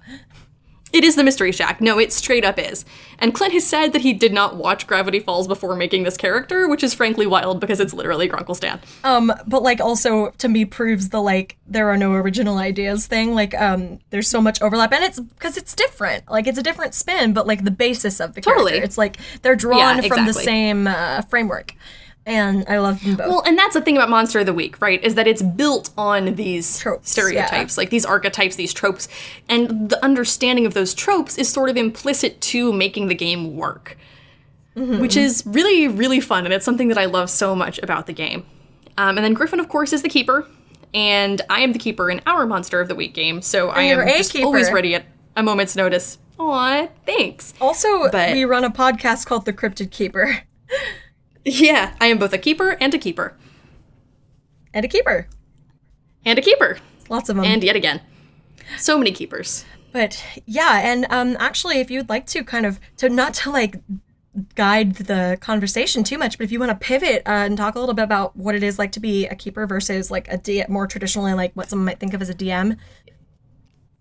It 0.94 1.02
is 1.02 1.16
the 1.16 1.24
Mystery 1.24 1.50
Shack. 1.50 1.80
No, 1.80 1.98
it 1.98 2.12
straight 2.12 2.44
up 2.44 2.56
is. 2.56 2.84
And 3.18 3.34
Clint 3.34 3.52
has 3.52 3.66
said 3.66 3.92
that 3.92 4.02
he 4.02 4.12
did 4.12 4.32
not 4.32 4.54
watch 4.56 4.86
Gravity 4.86 5.18
Falls 5.18 5.48
before 5.48 5.74
making 5.74 6.04
this 6.04 6.16
character, 6.16 6.68
which 6.68 6.84
is 6.84 6.94
frankly 6.94 7.26
wild 7.26 7.58
because 7.58 7.80
it's 7.80 7.92
literally 7.92 8.28
Grunkle 8.28 8.54
Stan. 8.54 8.80
Um, 9.02 9.32
but 9.46 9.62
like 9.64 9.80
also 9.80 10.30
to 10.38 10.48
me 10.48 10.64
proves 10.64 11.08
the 11.08 11.20
like 11.20 11.56
there 11.66 11.88
are 11.90 11.96
no 11.96 12.12
original 12.12 12.58
ideas 12.58 13.08
thing. 13.08 13.34
Like 13.34 13.60
um, 13.60 13.98
there's 14.10 14.28
so 14.28 14.40
much 14.40 14.62
overlap, 14.62 14.92
and 14.92 15.02
it's 15.02 15.18
because 15.18 15.56
it's 15.56 15.74
different. 15.74 16.30
Like 16.30 16.46
it's 16.46 16.58
a 16.58 16.62
different 16.62 16.94
spin, 16.94 17.32
but 17.32 17.46
like 17.46 17.64
the 17.64 17.72
basis 17.72 18.20
of 18.20 18.34
the 18.34 18.40
Totally. 18.40 18.70
character, 18.72 18.84
it's 18.84 18.96
like 18.98 19.16
they're 19.42 19.56
drawn 19.56 19.78
Yeah, 19.78 19.94
from 20.02 20.24
the 20.26 20.30
exactly. 20.30 20.44
same 20.44 20.86
uh, 20.86 21.22
framework, 21.22 21.74
and 22.26 22.64
I 22.68 22.78
love 22.78 23.02
them 23.04 23.16
both. 23.16 23.28
Well, 23.28 23.42
and 23.46 23.56
that's 23.58 23.74
the 23.74 23.80
thing 23.80 23.96
about 23.96 24.08
Monster 24.10 24.40
of 24.40 24.46
the 24.46 24.54
Week, 24.54 24.80
right? 24.80 25.02
Is 25.04 25.14
that 25.16 25.26
it's 25.26 25.42
built 25.42 25.90
on 25.98 26.34
these 26.36 26.78
Tropes, 26.78 27.10
stereotypes, 27.10 27.76
like 27.76 27.90
these 27.90 28.04
archetypes, 28.06 28.56
these 28.56 28.72
tropes, 28.72 29.08
and 29.48 29.90
the 29.90 30.02
understanding 30.04 30.64
of 30.66 30.74
those 30.74 30.94
tropes 30.94 31.36
is 31.38 31.48
sort 31.48 31.68
of 31.70 31.76
implicit 31.76 32.40
to 32.40 32.72
making 32.72 33.08
the 33.08 33.14
game 33.14 33.56
work, 33.56 33.96
which 34.74 35.16
is 35.16 35.42
really, 35.46 35.86
really 35.88 36.20
fun, 36.20 36.44
and 36.44 36.52
it's 36.54 36.64
something 36.64 36.88
that 36.88 36.98
I 36.98 37.04
love 37.04 37.28
so 37.30 37.54
much 37.54 37.78
about 37.82 38.06
the 38.06 38.12
game. 38.12 38.44
Um, 38.96 39.18
and 39.18 39.24
then 39.24 39.34
Griffin, 39.34 39.60
of 39.60 39.68
course, 39.68 39.92
is 39.92 40.02
the 40.02 40.08
keeper, 40.08 40.46
and 40.94 41.42
I 41.50 41.60
am 41.60 41.72
the 41.72 41.78
keeper 41.78 42.10
in 42.10 42.20
our 42.26 42.46
Monster 42.46 42.80
of 42.80 42.88
the 42.88 42.94
Week 42.94 43.12
game, 43.14 43.42
so 43.42 43.68
I 43.70 43.82
am 43.82 44.06
just 44.08 44.32
keeper. 44.32 44.46
always 44.46 44.70
ready 44.72 44.94
at 44.94 45.04
a 45.36 45.42
moment's 45.42 45.76
notice. 45.76 46.18
Aw, 46.38 46.88
thanks. 47.06 47.54
also, 47.60 48.10
but- 48.10 48.32
we 48.32 48.44
run 48.44 48.64
a 48.64 48.70
podcast 48.70 49.26
called 49.26 49.44
The 49.44 49.52
Cryptid 49.52 49.90
Keeper 49.92 50.38
Yeah, 51.44 51.94
I 52.00 52.06
am 52.06 52.18
both 52.18 52.32
a 52.32 52.38
keeper 52.38 52.70
and 52.80 52.94
a 52.94 52.98
keeper. 52.98 53.36
and 54.72 54.84
a 54.84 54.88
keeper. 54.88 55.28
And 56.24 56.38
a 56.38 56.42
keeper. 56.42 56.78
Lots 57.08 57.28
of 57.28 57.36
them. 57.36 57.44
And 57.44 57.62
yet 57.62 57.76
again. 57.76 58.00
So 58.78 58.96
many 58.96 59.12
keepers. 59.12 59.64
But 59.92 60.24
yeah, 60.46 60.80
and 60.82 61.06
um, 61.10 61.36
actually, 61.38 61.80
if 61.80 61.90
you'd 61.90 62.08
like 62.08 62.26
to 62.26 62.42
kind 62.42 62.66
of 62.66 62.80
to 62.96 63.08
not 63.08 63.34
to 63.34 63.50
like 63.50 63.76
guide 64.56 64.96
the 64.96 65.38
conversation 65.40 66.02
too 66.02 66.18
much, 66.18 66.38
but 66.38 66.44
if 66.44 66.50
you 66.50 66.58
want 66.58 66.70
to 66.70 66.76
pivot 66.76 67.22
uh, 67.26 67.30
and 67.30 67.56
talk 67.56 67.76
a 67.76 67.78
little 67.78 67.94
bit 67.94 68.02
about 68.02 68.36
what 68.36 68.54
it 68.54 68.62
is 68.62 68.78
like 68.78 68.90
to 68.92 69.00
be 69.00 69.26
a 69.26 69.34
keeper 69.36 69.66
versus 69.66 70.10
like 70.10 70.26
a 70.28 70.36
D, 70.36 70.64
more 70.68 70.86
traditionally 70.86 71.34
like 71.34 71.52
what 71.54 71.68
someone 71.68 71.84
might 71.84 72.00
think 72.00 72.14
of 72.14 72.22
as 72.22 72.28
a 72.28 72.34
DM. 72.34 72.76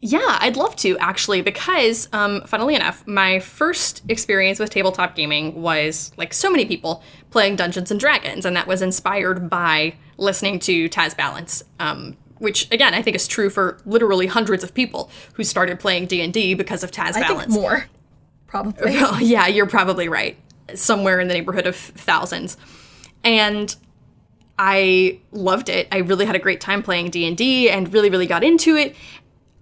Yeah, 0.05 0.37
I'd 0.41 0.57
love 0.57 0.75
to 0.77 0.97
actually, 0.97 1.41
because 1.41 2.09
um, 2.11 2.41
funnily 2.41 2.75
enough, 2.75 3.07
my 3.07 3.39
first 3.39 4.01
experience 4.09 4.59
with 4.59 4.69
tabletop 4.69 5.15
gaming 5.15 5.61
was 5.61 6.11
like 6.17 6.33
so 6.33 6.51
many 6.51 6.65
people 6.65 7.03
playing 7.33 7.55
Dungeons 7.55 7.89
and 7.89 7.99
Dragons, 7.99 8.45
and 8.45 8.55
that 8.55 8.67
was 8.67 8.83
inspired 8.83 9.49
by 9.49 9.95
listening 10.17 10.59
to 10.59 10.87
Taz 10.87 11.17
Balance, 11.17 11.63
um, 11.79 12.15
which 12.37 12.71
again 12.71 12.93
I 12.93 13.01
think 13.01 13.15
is 13.15 13.27
true 13.27 13.49
for 13.49 13.79
literally 13.85 14.27
hundreds 14.27 14.63
of 14.63 14.73
people 14.73 15.09
who 15.33 15.43
started 15.43 15.79
playing 15.79 16.05
D 16.05 16.21
and 16.21 16.31
D 16.31 16.53
because 16.53 16.83
of 16.83 16.91
Taz 16.91 17.09
I 17.09 17.11
think 17.13 17.27
Balance. 17.27 17.53
more, 17.53 17.87
probably. 18.45 18.95
Oh, 18.99 19.17
yeah, 19.19 19.47
you're 19.47 19.65
probably 19.65 20.07
right. 20.07 20.37
Somewhere 20.75 21.19
in 21.19 21.27
the 21.27 21.33
neighborhood 21.33 21.65
of 21.65 21.75
thousands. 21.75 22.55
And 23.23 23.75
I 24.59 25.19
loved 25.31 25.69
it. 25.69 25.87
I 25.91 25.97
really 25.97 26.27
had 26.27 26.35
a 26.35 26.39
great 26.39 26.61
time 26.61 26.83
playing 26.83 27.09
D&D 27.09 27.69
and 27.69 27.91
really 27.91 28.11
really 28.11 28.27
got 28.27 28.43
into 28.43 28.75
it. 28.75 28.95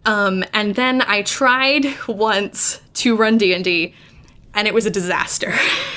Um, 0.05 0.43
and 0.53 0.75
then 0.75 1.01
I 1.03 1.21
tried 1.21 1.85
once 2.07 2.81
to 2.95 3.15
run 3.15 3.37
D&D 3.37 3.95
and 4.53 4.67
it 4.67 4.73
was 4.73 4.85
a 4.85 4.91
disaster. 4.91 5.53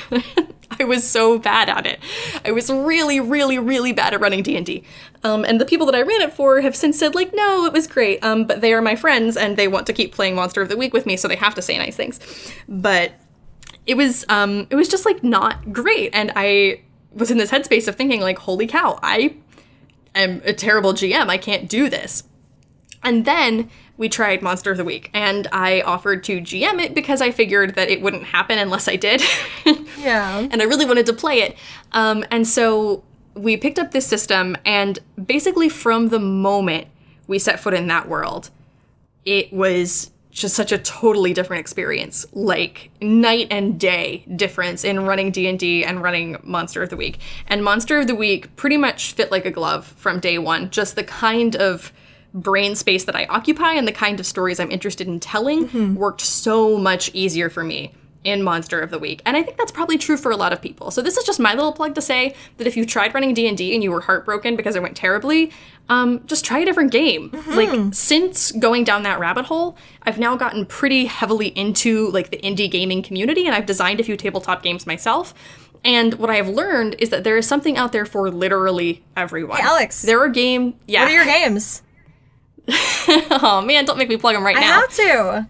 I 0.79 0.83
was 0.83 1.07
so 1.07 1.37
bad 1.37 1.69
at 1.69 1.85
it. 1.85 1.99
I 2.43 2.51
was 2.51 2.69
really, 2.69 3.19
really, 3.19 3.59
really 3.59 3.93
bad 3.93 4.13
at 4.13 4.21
running 4.21 4.43
D&D. 4.43 4.83
Um, 5.23 5.45
and 5.45 5.59
the 5.59 5.65
people 5.65 5.85
that 5.87 5.95
I 5.95 6.01
ran 6.01 6.21
it 6.21 6.33
for 6.33 6.61
have 6.61 6.75
since 6.75 6.97
said, 6.97 7.15
like, 7.15 7.33
no, 7.33 7.65
it 7.65 7.73
was 7.73 7.87
great. 7.87 8.23
Um, 8.23 8.45
but 8.45 8.61
they 8.61 8.73
are 8.73 8.81
my 8.81 8.95
friends 8.95 9.37
and 9.37 9.57
they 9.57 9.67
want 9.67 9.87
to 9.87 9.93
keep 9.93 10.13
playing 10.13 10.35
Monster 10.35 10.61
of 10.61 10.69
the 10.69 10.77
Week 10.77 10.93
with 10.93 11.05
me, 11.05 11.17
so 11.17 11.27
they 11.27 11.35
have 11.35 11.55
to 11.55 11.61
say 11.61 11.77
nice 11.77 11.95
things. 11.95 12.19
But 12.67 13.13
it 13.85 13.95
was, 13.95 14.25
um, 14.29 14.67
it 14.69 14.75
was 14.75 14.87
just 14.87 15.05
like 15.05 15.23
not 15.23 15.71
great. 15.71 16.11
And 16.13 16.31
I 16.35 16.81
was 17.11 17.31
in 17.31 17.37
this 17.37 17.51
headspace 17.51 17.87
of 17.87 17.95
thinking, 17.95 18.21
like, 18.21 18.39
holy 18.39 18.67
cow, 18.67 18.99
I 19.01 19.35
am 20.13 20.41
a 20.45 20.53
terrible 20.53 20.93
GM. 20.93 21.29
I 21.29 21.37
can't 21.37 21.69
do 21.69 21.89
this. 21.89 22.23
And 23.03 23.25
then 23.25 23.69
we 23.97 24.09
tried 24.09 24.41
Monster 24.41 24.71
of 24.71 24.77
the 24.77 24.83
Week, 24.83 25.09
and 25.13 25.47
I 25.51 25.81
offered 25.81 26.23
to 26.25 26.41
GM 26.41 26.81
it 26.81 26.93
because 26.93 27.21
I 27.21 27.31
figured 27.31 27.75
that 27.75 27.89
it 27.89 28.01
wouldn't 28.01 28.25
happen 28.25 28.59
unless 28.59 28.87
I 28.87 28.95
did. 28.95 29.21
Yeah. 29.97 30.47
and 30.51 30.61
I 30.61 30.65
really 30.65 30.85
wanted 30.85 31.07
to 31.07 31.13
play 31.13 31.39
it. 31.41 31.57
Um, 31.93 32.23
and 32.29 32.47
so 32.47 33.03
we 33.33 33.57
picked 33.57 33.79
up 33.79 33.89
this 33.91 34.05
system, 34.05 34.55
and 34.63 34.99
basically 35.25 35.67
from 35.69 36.09
the 36.09 36.19
moment 36.19 36.87
we 37.27 37.39
set 37.39 37.59
foot 37.59 37.73
in 37.73 37.87
that 37.87 38.07
world, 38.07 38.51
it 39.25 39.51
was 39.51 40.11
just 40.29 40.53
such 40.53 40.71
a 40.71 40.77
totally 40.77 41.33
different 41.33 41.61
experience 41.61 42.25
like 42.33 42.91
night 43.01 43.47
and 43.49 43.79
day 43.79 44.25
difference 44.35 44.83
in 44.83 44.99
running 45.05 45.31
d&d 45.31 45.85
and 45.85 46.03
running 46.03 46.35
monster 46.43 46.83
of 46.83 46.89
the 46.89 46.97
week 46.97 47.19
and 47.47 47.63
monster 47.63 47.99
of 47.99 48.07
the 48.07 48.13
week 48.13 48.53
pretty 48.57 48.75
much 48.75 49.13
fit 49.13 49.31
like 49.31 49.45
a 49.45 49.49
glove 49.51 49.87
from 49.95 50.19
day 50.19 50.37
one 50.37 50.69
just 50.69 50.97
the 50.97 51.05
kind 51.05 51.55
of 51.55 51.93
brain 52.35 52.75
space 52.75 53.05
that 53.05 53.15
i 53.15 53.25
occupy 53.25 53.73
and 53.73 53.87
the 53.87 53.91
kind 53.91 54.19
of 54.19 54.25
stories 54.25 54.59
i'm 54.59 54.69
interested 54.69 55.07
in 55.07 55.19
telling 55.19 55.95
worked 55.95 56.21
so 56.21 56.77
much 56.77 57.09
easier 57.13 57.49
for 57.49 57.63
me 57.63 57.91
in 58.25 58.41
monster 58.41 58.79
of 58.79 58.89
the 58.89 58.97
week. 58.97 59.21
And 59.23 59.37
i 59.37 59.43
think 59.43 59.55
that's 59.55 59.71
probably 59.71 59.99
true 59.99 60.17
for 60.17 60.31
a 60.31 60.35
lot 60.35 60.51
of 60.51 60.59
people. 60.59 60.89
So 60.89 61.01
this 61.03 61.15
is 61.15 61.23
just 61.23 61.39
my 61.39 61.53
little 61.53 61.71
plug 61.71 61.93
to 61.93 62.01
say 62.01 62.35
that 62.57 62.65
if 62.65 62.75
you 62.75 62.83
tried 62.85 63.13
running 63.13 63.35
d&d 63.35 63.73
and 63.73 63.83
you 63.83 63.91
were 63.91 64.01
heartbroken 64.01 64.55
because 64.55 64.75
it 64.75 64.81
went 64.81 64.97
terribly 64.97 65.51
um, 65.89 66.25
just 66.25 66.43
try 66.43 66.57
a 66.57 66.65
different 66.65 66.91
game. 66.91 67.29
Like 67.49 67.93
since 67.93 68.51
going 68.53 68.83
down 68.83 69.03
that 69.03 69.19
rabbit 69.19 69.45
hole 69.45 69.77
i've 70.03 70.17
now 70.17 70.35
gotten 70.35 70.65
pretty 70.65 71.05
heavily 71.05 71.49
into 71.49 72.09
like 72.09 72.31
the 72.31 72.37
indie 72.37 72.69
gaming 72.69 73.03
community 73.03 73.45
and 73.45 73.53
i've 73.55 73.67
designed 73.67 73.99
a 73.99 74.03
few 74.03 74.17
tabletop 74.17 74.63
games 74.63 74.87
myself. 74.87 75.33
And 75.83 76.15
what 76.15 76.31
i 76.31 76.35
have 76.35 76.49
learned 76.49 76.95
is 76.97 77.11
that 77.11 77.23
there 77.23 77.37
is 77.37 77.47
something 77.47 77.77
out 77.77 77.91
there 77.91 78.07
for 78.07 78.31
literally 78.31 79.03
everyone. 79.15 79.61
Alex. 79.61 80.01
there 80.01 80.19
are 80.19 80.29
game 80.29 80.73
yeah. 80.87 81.03
What 81.03 81.11
are 81.11 81.13
your 81.13 81.25
games? 81.25 81.83
oh 83.31 83.63
man 83.65 83.85
don't 83.85 83.97
make 83.97 84.09
me 84.09 84.17
plug 84.17 84.35
them 84.35 84.43
right 84.43 84.57
I 84.57 84.61
now 84.61 84.81
have 84.81 84.93
to. 84.95 85.49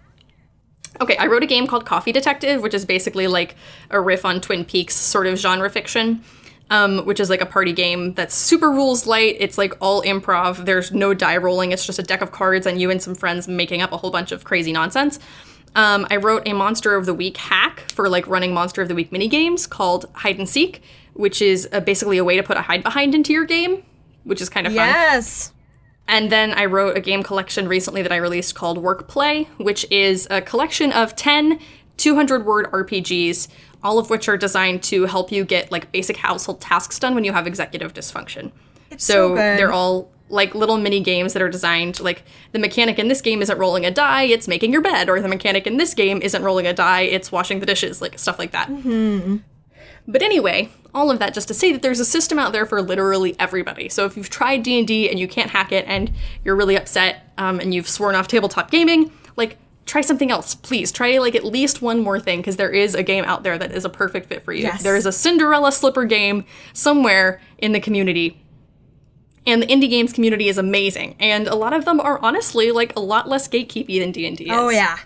Okay, 1.00 1.16
I 1.16 1.26
wrote 1.26 1.42
a 1.42 1.46
game 1.46 1.66
called 1.66 1.84
Coffee 1.84 2.12
Detective, 2.12 2.62
which 2.62 2.74
is 2.74 2.84
basically 2.84 3.26
like 3.26 3.54
a 3.90 4.00
riff 4.00 4.24
on 4.24 4.40
Twin 4.40 4.64
Peaks 4.64 4.94
sort 4.94 5.26
of 5.26 5.38
genre 5.38 5.68
fiction, 5.68 6.22
um, 6.70 7.04
which 7.04 7.20
is 7.20 7.28
like 7.28 7.40
a 7.40 7.46
party 7.46 7.72
game 7.72 8.14
that's 8.14 8.34
super 8.34 8.70
rules 8.70 9.06
light. 9.06 9.36
It's 9.38 9.58
like 9.58 9.74
all 9.80 10.02
improv. 10.02 10.64
There's 10.64 10.92
no 10.92 11.12
die 11.12 11.36
rolling. 11.36 11.72
It's 11.72 11.84
just 11.84 11.98
a 11.98 12.02
deck 12.02 12.22
of 12.22 12.32
cards 12.32 12.66
and 12.66 12.80
you 12.80 12.90
and 12.90 13.02
some 13.02 13.14
friends 13.14 13.46
making 13.46 13.82
up 13.82 13.92
a 13.92 13.98
whole 13.98 14.10
bunch 14.10 14.32
of 14.32 14.44
crazy 14.44 14.72
nonsense. 14.72 15.18
Um, 15.74 16.06
I 16.10 16.16
wrote 16.16 16.48
a 16.48 16.54
Monster 16.54 16.94
of 16.94 17.04
the 17.04 17.12
Week 17.12 17.36
hack 17.36 17.84
for 17.92 18.08
like 18.08 18.26
running 18.26 18.54
Monster 18.54 18.80
of 18.80 18.88
the 18.88 18.94
Week 18.94 19.12
mini 19.12 19.28
games 19.28 19.66
called 19.66 20.06
Hide 20.14 20.38
and 20.38 20.48
Seek, 20.48 20.82
which 21.12 21.42
is 21.42 21.68
uh, 21.72 21.80
basically 21.80 22.16
a 22.16 22.24
way 22.24 22.36
to 22.36 22.42
put 22.42 22.56
a 22.56 22.62
hide 22.62 22.82
behind 22.82 23.14
into 23.14 23.34
your 23.34 23.44
game, 23.44 23.82
which 24.24 24.40
is 24.40 24.48
kind 24.48 24.66
of 24.66 24.72
fun. 24.72 24.88
Yes. 24.88 25.52
And 26.08 26.30
then 26.30 26.52
I 26.52 26.66
wrote 26.66 26.96
a 26.96 27.00
game 27.00 27.22
collection 27.22 27.66
recently 27.68 28.02
that 28.02 28.12
I 28.12 28.16
released 28.16 28.54
called 28.54 28.78
Work 28.78 29.08
Play, 29.08 29.44
which 29.56 29.84
is 29.90 30.26
a 30.30 30.40
collection 30.40 30.92
of 30.92 31.16
10 31.16 31.58
200 31.96 32.44
word 32.44 32.66
RPGs, 32.72 33.48
all 33.82 33.98
of 33.98 34.10
which 34.10 34.28
are 34.28 34.36
designed 34.36 34.82
to 34.84 35.06
help 35.06 35.32
you 35.32 35.44
get 35.44 35.72
like 35.72 35.90
basic 35.92 36.18
household 36.18 36.60
tasks 36.60 36.98
done 36.98 37.14
when 37.14 37.24
you 37.24 37.32
have 37.32 37.46
executive 37.46 37.94
dysfunction. 37.94 38.52
so 38.98 39.30
good. 39.30 39.58
they're 39.58 39.72
all 39.72 40.10
like 40.28 40.54
little 40.54 40.76
mini 40.76 41.00
games 41.00 41.32
that 41.32 41.42
are 41.42 41.48
designed 41.48 42.00
like 42.00 42.24
the 42.50 42.58
mechanic 42.58 42.98
in 42.98 43.06
this 43.08 43.20
game 43.20 43.40
isn't 43.42 43.58
rolling 43.58 43.86
a 43.86 43.90
die, 43.90 44.24
it's 44.24 44.48
making 44.48 44.72
your 44.72 44.82
bed, 44.82 45.08
or 45.08 45.20
the 45.20 45.28
mechanic 45.28 45.66
in 45.66 45.76
this 45.76 45.94
game 45.94 46.20
isn't 46.20 46.42
rolling 46.42 46.66
a 46.66 46.72
die, 46.72 47.02
it's 47.02 47.30
washing 47.30 47.60
the 47.60 47.66
dishes, 47.66 48.02
like 48.02 48.18
stuff 48.18 48.38
like 48.38 48.50
that. 48.50 48.68
Mm-hmm. 48.68 49.36
But 50.08 50.22
anyway, 50.22 50.68
all 50.94 51.10
of 51.10 51.18
that 51.18 51.34
just 51.34 51.48
to 51.48 51.54
say 51.54 51.72
that 51.72 51.82
there's 51.82 52.00
a 52.00 52.04
system 52.04 52.38
out 52.38 52.52
there 52.52 52.64
for 52.64 52.80
literally 52.80 53.34
everybody. 53.38 53.88
So 53.88 54.04
if 54.06 54.16
you've 54.16 54.30
tried 54.30 54.62
D 54.62 55.10
and 55.10 55.18
you 55.18 55.28
can't 55.28 55.50
hack 55.50 55.72
it 55.72 55.84
and 55.86 56.12
you're 56.44 56.56
really 56.56 56.76
upset 56.76 57.32
um, 57.38 57.60
and 57.60 57.74
you've 57.74 57.88
sworn 57.88 58.14
off 58.14 58.28
tabletop 58.28 58.70
gaming, 58.70 59.12
like 59.36 59.58
try 59.84 60.00
something 60.00 60.30
else, 60.30 60.54
please. 60.54 60.90
Try 60.92 61.18
like 61.18 61.34
at 61.34 61.44
least 61.44 61.82
one 61.82 62.00
more 62.00 62.18
thing 62.20 62.40
because 62.40 62.56
there 62.56 62.70
is 62.70 62.94
a 62.94 63.02
game 63.02 63.24
out 63.24 63.42
there 63.42 63.58
that 63.58 63.72
is 63.72 63.84
a 63.84 63.88
perfect 63.88 64.26
fit 64.28 64.42
for 64.42 64.52
you. 64.52 64.62
Yes. 64.62 64.82
There 64.82 64.96
is 64.96 65.06
a 65.06 65.12
Cinderella 65.12 65.72
slipper 65.72 66.04
game 66.04 66.44
somewhere 66.72 67.40
in 67.58 67.72
the 67.72 67.80
community. 67.80 68.42
And 69.48 69.62
the 69.62 69.66
indie 69.66 69.88
games 69.88 70.12
community 70.12 70.48
is 70.48 70.58
amazing, 70.58 71.14
and 71.20 71.46
a 71.46 71.54
lot 71.54 71.72
of 71.72 71.84
them 71.84 72.00
are 72.00 72.18
honestly 72.20 72.72
like 72.72 72.96
a 72.96 73.00
lot 73.00 73.28
less 73.28 73.46
gatekeepy 73.46 74.00
than 74.00 74.10
D 74.10 74.26
and 74.26 74.36
D. 74.36 74.44
is. 74.46 74.50
Oh 74.50 74.70
yeah. 74.70 74.98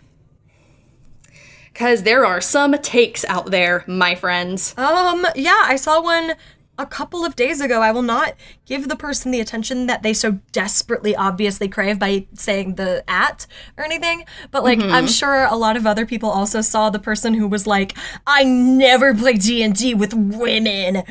Because 1.72 2.02
there 2.02 2.24
are 2.26 2.40
some 2.40 2.72
takes 2.74 3.24
out 3.26 3.50
there, 3.50 3.84
my 3.86 4.14
friends. 4.14 4.74
Um, 4.76 5.26
yeah, 5.34 5.62
I 5.64 5.76
saw 5.76 6.00
one 6.02 6.34
a 6.78 6.86
couple 6.86 7.24
of 7.26 7.36
days 7.36 7.60
ago. 7.60 7.82
I 7.82 7.92
will 7.92 8.02
not 8.02 8.34
give 8.66 8.88
the 8.88 8.96
person 8.96 9.30
the 9.32 9.40
attention 9.40 9.86
that 9.86 10.02
they 10.02 10.14
so 10.14 10.38
desperately 10.52 11.14
obviously 11.14 11.68
crave 11.68 11.98
by 11.98 12.26
saying 12.34 12.76
the 12.76 13.04
at 13.06 13.46
or 13.76 13.84
anything. 13.84 14.24
But 14.50 14.64
like 14.64 14.80
I'm 14.80 15.06
sure 15.06 15.44
a 15.44 15.56
lot 15.56 15.76
of 15.76 15.86
other 15.86 16.06
people 16.06 16.30
also 16.30 16.60
saw 16.62 16.88
the 16.90 16.98
person 16.98 17.34
who 17.34 17.46
was 17.46 17.66
like, 17.66 17.96
I 18.26 18.44
never 18.44 19.14
play 19.14 19.34
D&D 19.34 19.94
with 19.94 20.14
women. 20.14 21.02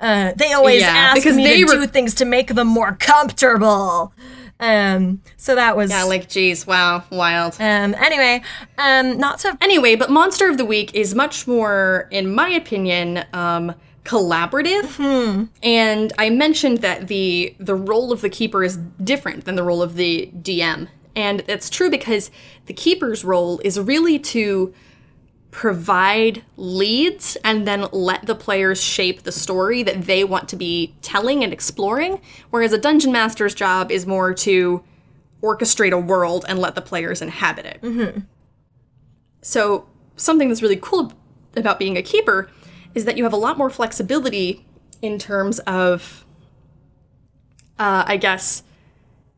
Uh, 0.00 0.32
they 0.36 0.54
always 0.54 0.80
Yeah, 0.80 0.88
ask 1.14 1.26
me 1.26 1.44
they 1.44 1.58
to 1.58 1.64
were- 1.66 1.74
do 1.82 1.86
things 1.86 2.14
to 2.14 2.24
make 2.24 2.54
them 2.54 2.68
more 2.68 2.92
comfortable. 2.98 4.14
Um, 4.60 5.22
so 5.36 5.54
that 5.54 5.76
was 5.76 5.90
Yeah, 5.90 6.04
like 6.04 6.28
geez, 6.28 6.66
wow, 6.66 7.02
wild. 7.10 7.54
um 7.60 7.94
anyway, 7.94 8.42
um 8.78 9.16
not 9.18 9.40
so 9.40 9.56
Anyway, 9.60 9.96
but 9.96 10.10
Monster 10.10 10.48
of 10.50 10.58
the 10.58 10.64
Week 10.64 10.94
is 10.94 11.14
much 11.14 11.46
more, 11.48 12.08
in 12.10 12.32
my 12.34 12.48
opinion, 12.50 13.24
um, 13.32 13.74
collaborative. 14.04 14.84
Hmm. 14.96 15.44
And 15.62 16.12
I 16.18 16.30
mentioned 16.30 16.78
that 16.78 17.08
the 17.08 17.54
the 17.58 17.74
role 17.74 18.12
of 18.12 18.20
the 18.20 18.28
keeper 18.30 18.62
is 18.62 18.76
different 19.02 19.44
than 19.44 19.56
the 19.56 19.62
role 19.62 19.82
of 19.82 19.94
the 19.96 20.30
DM, 20.42 20.88
and 21.16 21.40
that's 21.40 21.70
true 21.70 21.90
because 21.90 22.30
the 22.66 22.72
keeper's 22.74 23.24
role 23.24 23.60
is 23.64 23.78
really 23.80 24.18
to 24.18 24.74
provide 25.50 26.44
leads 26.56 27.36
and 27.44 27.66
then 27.66 27.86
let 27.92 28.26
the 28.26 28.34
players 28.34 28.80
shape 28.80 29.22
the 29.24 29.32
story 29.32 29.82
that 29.82 30.02
they 30.02 30.22
want 30.22 30.48
to 30.48 30.56
be 30.56 30.94
telling 31.02 31.42
and 31.42 31.52
exploring. 31.52 32.20
Whereas 32.50 32.72
a 32.72 32.78
dungeon 32.78 33.10
master's 33.12 33.54
job 33.54 33.90
is 33.90 34.06
more 34.06 34.32
to 34.34 34.84
orchestrate 35.42 35.92
a 35.92 35.98
world 35.98 36.44
and 36.48 36.58
let 36.58 36.74
the 36.74 36.82
players 36.82 37.20
inhabit 37.22 37.66
it. 37.66 37.78
So, 39.42 39.88
something 40.16 40.48
that's 40.48 40.62
really 40.62 40.76
cool 40.76 41.12
about 41.56 41.78
being 41.78 41.96
a 41.96 42.02
keeper 42.02 42.50
is 42.94 43.04
that 43.06 43.16
you 43.16 43.24
have 43.24 43.32
a 43.32 43.38
lot 43.38 43.56
more 43.56 43.70
flexibility 43.70 44.66
in 45.00 45.18
terms 45.18 45.58
of, 45.60 46.24
uh, 47.78 48.04
I 48.06 48.18
guess, 48.18 48.62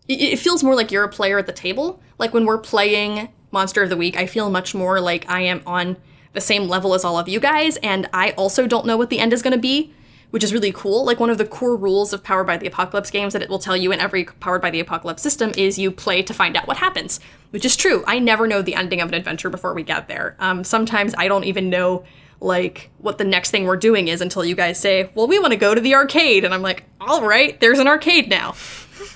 it 0.09 0.37
feels 0.37 0.65
more 0.65 0.75
like 0.75 0.91
you're 0.91 1.05
a 1.05 1.09
player 1.09 1.39
at 1.39 1.47
the 1.47 1.53
table. 1.53 2.03
Like 2.19 2.35
when 2.35 2.45
we're 2.45 2.59
playing 2.59 3.29
Monster 3.53 3.83
of 3.83 3.91
the 3.91 3.97
Week, 3.97 4.17
I 4.17 4.27
feel 4.27 4.51
much 4.51 4.75
more 4.75 5.01
like 5.01 5.29
I 5.29 5.43
am 5.43 5.63
on 5.67 5.97
the 6.33 6.41
same 6.41 6.69
level 6.69 6.95
as 6.95 7.05
all 7.05 7.19
of 7.19 7.29
you 7.29 7.39
guys, 7.39 7.77
and 7.79 8.09
I 8.13 8.31
also 8.33 8.67
don't 8.67 8.87
know 8.87 8.97
what 8.97 9.11
the 9.11 9.19
end 9.19 9.33
is 9.33 9.43
going 9.43 9.53
to 9.53 9.59
be. 9.59 9.95
Which 10.31 10.43
is 10.43 10.55
really 10.55 10.73
cool. 10.73 11.05
Like 11.05 11.21
one 11.21 11.29
of 11.29 11.37
the 11.37 11.45
core 11.45 11.77
rules 11.77 12.15
of 12.15 12.25
Powered 12.25 12.47
by 12.47 12.57
the 12.57 12.67
Apocalypse 12.67 13.11
games 13.11 13.35
that 13.35 13.43
it 13.43 13.51
will 13.51 13.59
tell 13.59 13.77
you 13.77 13.93
in 13.93 14.01
every 14.01 14.25
Powered 14.25 14.63
by 14.63 14.71
the 14.71 14.81
Apocalypse 14.81 15.21
system 15.21 15.53
is 15.59 15.79
you 15.79 15.91
play 15.91 16.23
to 16.23 16.33
find 16.33 16.57
out 16.57 16.67
what 16.67 16.79
happens, 16.79 17.21
which 17.51 17.67
is 17.67 17.77
true. 17.77 18.03
I 18.07 18.19
never 18.19 18.47
know 18.47 18.63
the 18.63 18.75
ending 18.75 19.03
of 19.03 19.09
an 19.09 19.15
adventure 19.15 19.51
before 19.51 19.75
we 19.75 19.83
get 19.83 20.09
there. 20.09 20.35
Um, 20.39 20.65
sometimes 20.65 21.15
I 21.19 21.29
don't 21.29 21.45
even 21.45 21.69
know 21.69 22.05
like 22.41 22.91
what 22.97 23.19
the 23.19 23.25
next 23.25 23.51
thing 23.51 23.65
we're 23.65 23.77
doing 23.77 24.09
is 24.09 24.21
until 24.21 24.45
you 24.45 24.55
guys 24.55 24.79
say, 24.79 25.11
"Well, 25.15 25.27
we 25.27 25.39
want 25.39 25.53
to 25.53 25.59
go 25.59 25.75
to 25.75 25.81
the 25.81 25.95
arcade," 25.95 26.45
and 26.45 26.53
I'm 26.53 26.63
like, 26.63 26.85
"All 27.01 27.23
right, 27.23 27.59
there's 27.61 27.79
an 27.79 27.87
arcade 27.87 28.29
now," 28.29 28.55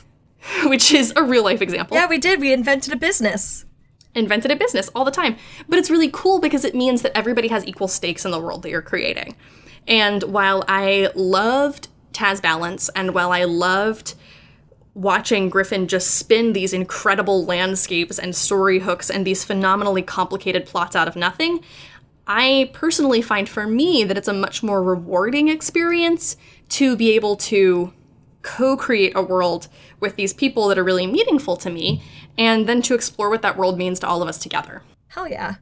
which 0.64 0.92
is 0.92 1.12
a 1.16 1.22
real 1.22 1.44
life 1.44 1.62
example. 1.62 1.96
Yeah, 1.96 2.06
we 2.08 2.18
did. 2.18 2.40
We 2.40 2.52
invented 2.52 2.92
a 2.92 2.96
business. 2.96 3.65
Invented 4.16 4.50
a 4.50 4.56
business 4.56 4.88
all 4.94 5.04
the 5.04 5.10
time. 5.10 5.36
But 5.68 5.78
it's 5.78 5.90
really 5.90 6.10
cool 6.12 6.40
because 6.40 6.64
it 6.64 6.74
means 6.74 7.02
that 7.02 7.16
everybody 7.16 7.48
has 7.48 7.66
equal 7.66 7.88
stakes 7.88 8.24
in 8.24 8.30
the 8.30 8.40
world 8.40 8.62
that 8.62 8.70
you're 8.70 8.82
creating. 8.82 9.36
And 9.86 10.22
while 10.24 10.64
I 10.66 11.10
loved 11.14 11.88
Taz 12.12 12.42
Balance 12.42 12.88
and 12.96 13.14
while 13.14 13.30
I 13.30 13.44
loved 13.44 14.14
watching 14.94 15.50
Griffin 15.50 15.86
just 15.86 16.12
spin 16.12 16.54
these 16.54 16.72
incredible 16.72 17.44
landscapes 17.44 18.18
and 18.18 18.34
story 18.34 18.78
hooks 18.78 19.10
and 19.10 19.26
these 19.26 19.44
phenomenally 19.44 20.02
complicated 20.02 20.64
plots 20.64 20.96
out 20.96 21.06
of 21.06 21.14
nothing, 21.16 21.60
I 22.26 22.70
personally 22.72 23.22
find 23.22 23.48
for 23.48 23.66
me 23.66 24.02
that 24.04 24.16
it's 24.16 24.26
a 24.26 24.32
much 24.32 24.62
more 24.62 24.82
rewarding 24.82 25.48
experience 25.48 26.36
to 26.70 26.96
be 26.96 27.12
able 27.12 27.36
to 27.36 27.92
co 28.46 28.76
create 28.76 29.12
a 29.16 29.22
world 29.22 29.68
with 30.00 30.16
these 30.16 30.32
people 30.32 30.68
that 30.68 30.78
are 30.78 30.84
really 30.84 31.06
meaningful 31.06 31.56
to 31.58 31.68
me 31.68 32.02
and 32.38 32.66
then 32.68 32.80
to 32.82 32.94
explore 32.94 33.28
what 33.28 33.42
that 33.42 33.56
world 33.56 33.76
means 33.76 33.98
to 34.00 34.06
all 34.06 34.22
of 34.22 34.28
us 34.28 34.38
together. 34.38 34.82
Hell 35.08 35.28
yeah. 35.28 35.56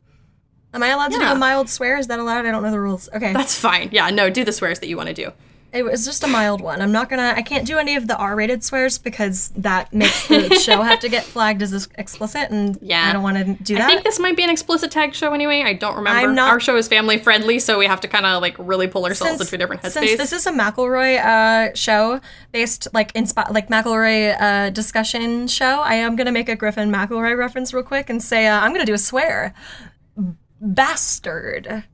Am 0.73 0.83
I 0.83 0.89
allowed 0.89 1.13
to 1.13 1.19
do 1.19 1.23
Yeah. 1.23 1.33
a 1.33 1.37
mild 1.37 1.69
swear? 1.69 1.97
Is 1.99 2.09
that 2.09 2.19
allowed? 2.19 2.45
I 2.47 2.51
don't 2.51 2.63
know 2.63 2.71
the 2.71 2.81
rules. 2.81 3.09
Okay. 3.15 3.33
That's 3.33 3.55
fine. 3.59 3.89
Yeah, 3.93 4.11
no, 4.11 4.29
do 4.29 4.45
the 4.45 4.53
swears 4.53 4.81
that 4.81 4.89
you 4.89 4.97
want 4.97 5.09
to 5.09 5.15
do. 5.15 5.31
It 5.75 5.85
was 5.85 6.05
just 6.05 6.23
a 6.23 6.29
mild 6.29 6.61
one. 6.61 6.81
I'm 6.81 6.93
not 6.93 7.09
gonna. 7.11 7.35
I 7.37 7.43
can't 7.43 7.67
do 7.67 7.79
any 7.79 7.97
of 7.97 8.07
the 8.07 8.17
R-rated 8.17 8.63
swears 8.63 8.97
because 8.97 9.49
that 9.57 9.93
makes 9.93 10.29
the 10.29 10.55
show 10.61 10.83
have 10.83 11.01
to 11.01 11.09
get 11.09 11.25
flagged 11.25 11.63
as 11.63 11.89
explicit, 11.99 12.51
and 12.51 12.79
Yeah. 12.81 13.09
I 13.11 13.13
don't 13.13 13.25
want 13.25 13.39
to 13.39 13.63
do 13.65 13.75
that. 13.75 13.83
I 13.83 13.87
think 13.89 14.05
this 14.05 14.21
might 14.21 14.37
be 14.37 14.45
an 14.45 14.51
explicit 14.51 14.93
tag 14.93 15.15
show 15.15 15.33
anyway. 15.35 15.63
I 15.63 15.73
don't 15.73 15.97
remember. 15.97 16.21
I'm 16.21 16.35
not- 16.37 16.51
Our 16.53 16.61
show 16.61 16.77
is 16.77 16.87
family 16.87 17.19
friendly, 17.19 17.59
so 17.59 17.77
we 17.79 17.87
have 17.87 18.01
to 18.03 18.09
kind 18.09 18.25
of 18.25 18.41
like 18.41 18.55
really 18.59 18.87
pull 18.87 19.05
ourselves 19.05 19.41
into 19.41 19.57
a 19.57 19.59
different 19.59 19.83
headspace. 19.83 19.91
since 19.93 20.17
this 20.17 20.33
is 20.33 20.47
a 20.47 20.53
McElroy 20.53 21.19
uh, 21.25 21.75
show 21.75 22.21
based 22.53 22.87
like 22.95 23.13
inspi- 23.15 23.51
like 23.53 23.69
McElroy 23.69 24.41
uh, 24.41 24.71
discussion 24.71 25.49
show, 25.49 25.81
I 25.81 25.95
am 25.97 26.15
gonna 26.15 26.31
make 26.33 26.49
a 26.49 26.55
Griffin 26.55 26.89
McElroy 26.93 27.37
reference 27.37 27.75
real 27.75 27.83
quick 27.83 28.09
and 28.09 28.23
say 28.23 28.47
uh, 28.47 28.61
I'm 28.61 28.73
gonna 28.73 28.87
do 28.87 28.95
a 28.95 28.99
swear, 28.99 29.53
bastard, 30.61 31.85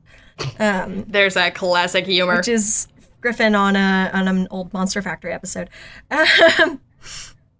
There's 0.57 1.33
that 1.35 1.55
classic 1.55 2.05
humor. 2.05 2.37
which 2.37 2.47
is 2.47 2.87
Griffin 3.21 3.55
on 3.55 3.75
a 3.75 4.09
on 4.13 4.27
an 4.27 4.47
old 4.51 4.73
Monster 4.73 5.01
Factory 5.01 5.31
episode. 5.31 5.69
Um, 6.09 6.81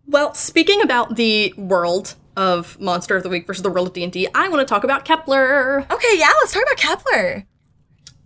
well, 0.08 0.34
speaking 0.34 0.82
about 0.82 1.16
the 1.16 1.54
world 1.58 2.16
of 2.36 2.80
Monster 2.80 3.16
of 3.16 3.24
the 3.24 3.30
Week 3.30 3.46
versus 3.48 3.64
the 3.64 3.70
world 3.70 3.88
of 3.88 3.94
D&D, 3.94 4.28
I 4.34 4.50
want 4.50 4.60
to 4.60 4.66
talk 4.66 4.84
about 4.84 5.06
Kepler. 5.06 5.86
Okay, 5.90 6.18
yeah, 6.18 6.32
let's 6.42 6.54
talk 6.54 6.64
about 6.64 6.78
Kepler. 6.78 7.46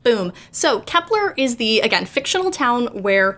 Boom. 0.04 0.34
So, 0.52 0.82
Kepler 0.82 1.34
is 1.36 1.58
the, 1.58 1.82
again, 1.82 2.06
fictional 2.06 2.52
town 2.52 2.88
where 3.02 3.38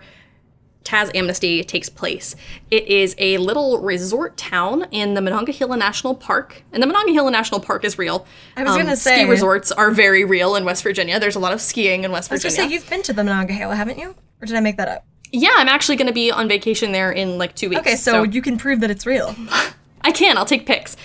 Taz 0.88 1.14
Amnesty 1.14 1.62
takes 1.62 1.90
place. 1.90 2.34
It 2.70 2.86
is 2.86 3.14
a 3.18 3.36
little 3.36 3.78
resort 3.80 4.38
town 4.38 4.86
in 4.90 5.12
the 5.12 5.20
Monongahela 5.20 5.76
National 5.76 6.14
Park. 6.14 6.62
And 6.72 6.82
the 6.82 6.86
Monongahela 6.86 7.30
National 7.30 7.60
Park 7.60 7.84
is 7.84 7.98
real. 7.98 8.26
I 8.56 8.62
was 8.62 8.74
gonna 8.74 8.96
say 8.96 9.22
Ski 9.22 9.30
resorts 9.30 9.70
are 9.70 9.90
very 9.90 10.24
real 10.24 10.56
in 10.56 10.64
West 10.64 10.82
Virginia. 10.82 11.20
There's 11.20 11.36
a 11.36 11.40
lot 11.40 11.52
of 11.52 11.60
skiing 11.60 12.04
in 12.04 12.10
West 12.10 12.32
I 12.32 12.36
was 12.36 12.42
Virginia. 12.42 12.56
gonna 12.56 12.68
say 12.70 12.74
you've 12.74 12.88
been 12.88 13.02
to 13.02 13.12
the 13.12 13.22
Monongahela, 13.22 13.76
haven't 13.76 13.98
you? 13.98 14.14
Or 14.40 14.46
did 14.46 14.56
I 14.56 14.60
make 14.60 14.78
that 14.78 14.88
up? 14.88 15.04
yeah, 15.32 15.52
I'm 15.56 15.68
actually 15.68 15.96
going 15.96 16.06
to 16.06 16.12
be 16.12 16.30
on 16.30 16.48
vacation 16.48 16.92
there 16.92 17.12
in 17.12 17.38
like 17.38 17.54
two 17.54 17.68
weeks. 17.68 17.80
Okay, 17.80 17.96
so, 17.96 18.22
you 18.22 18.40
can 18.40 18.56
prove 18.56 18.80
that 18.80 18.90
it's 18.90 19.04
real. 19.04 19.34
I 20.00 20.12
can. 20.12 20.38
I'll 20.38 20.46
take 20.46 20.66
pics. 20.66 20.96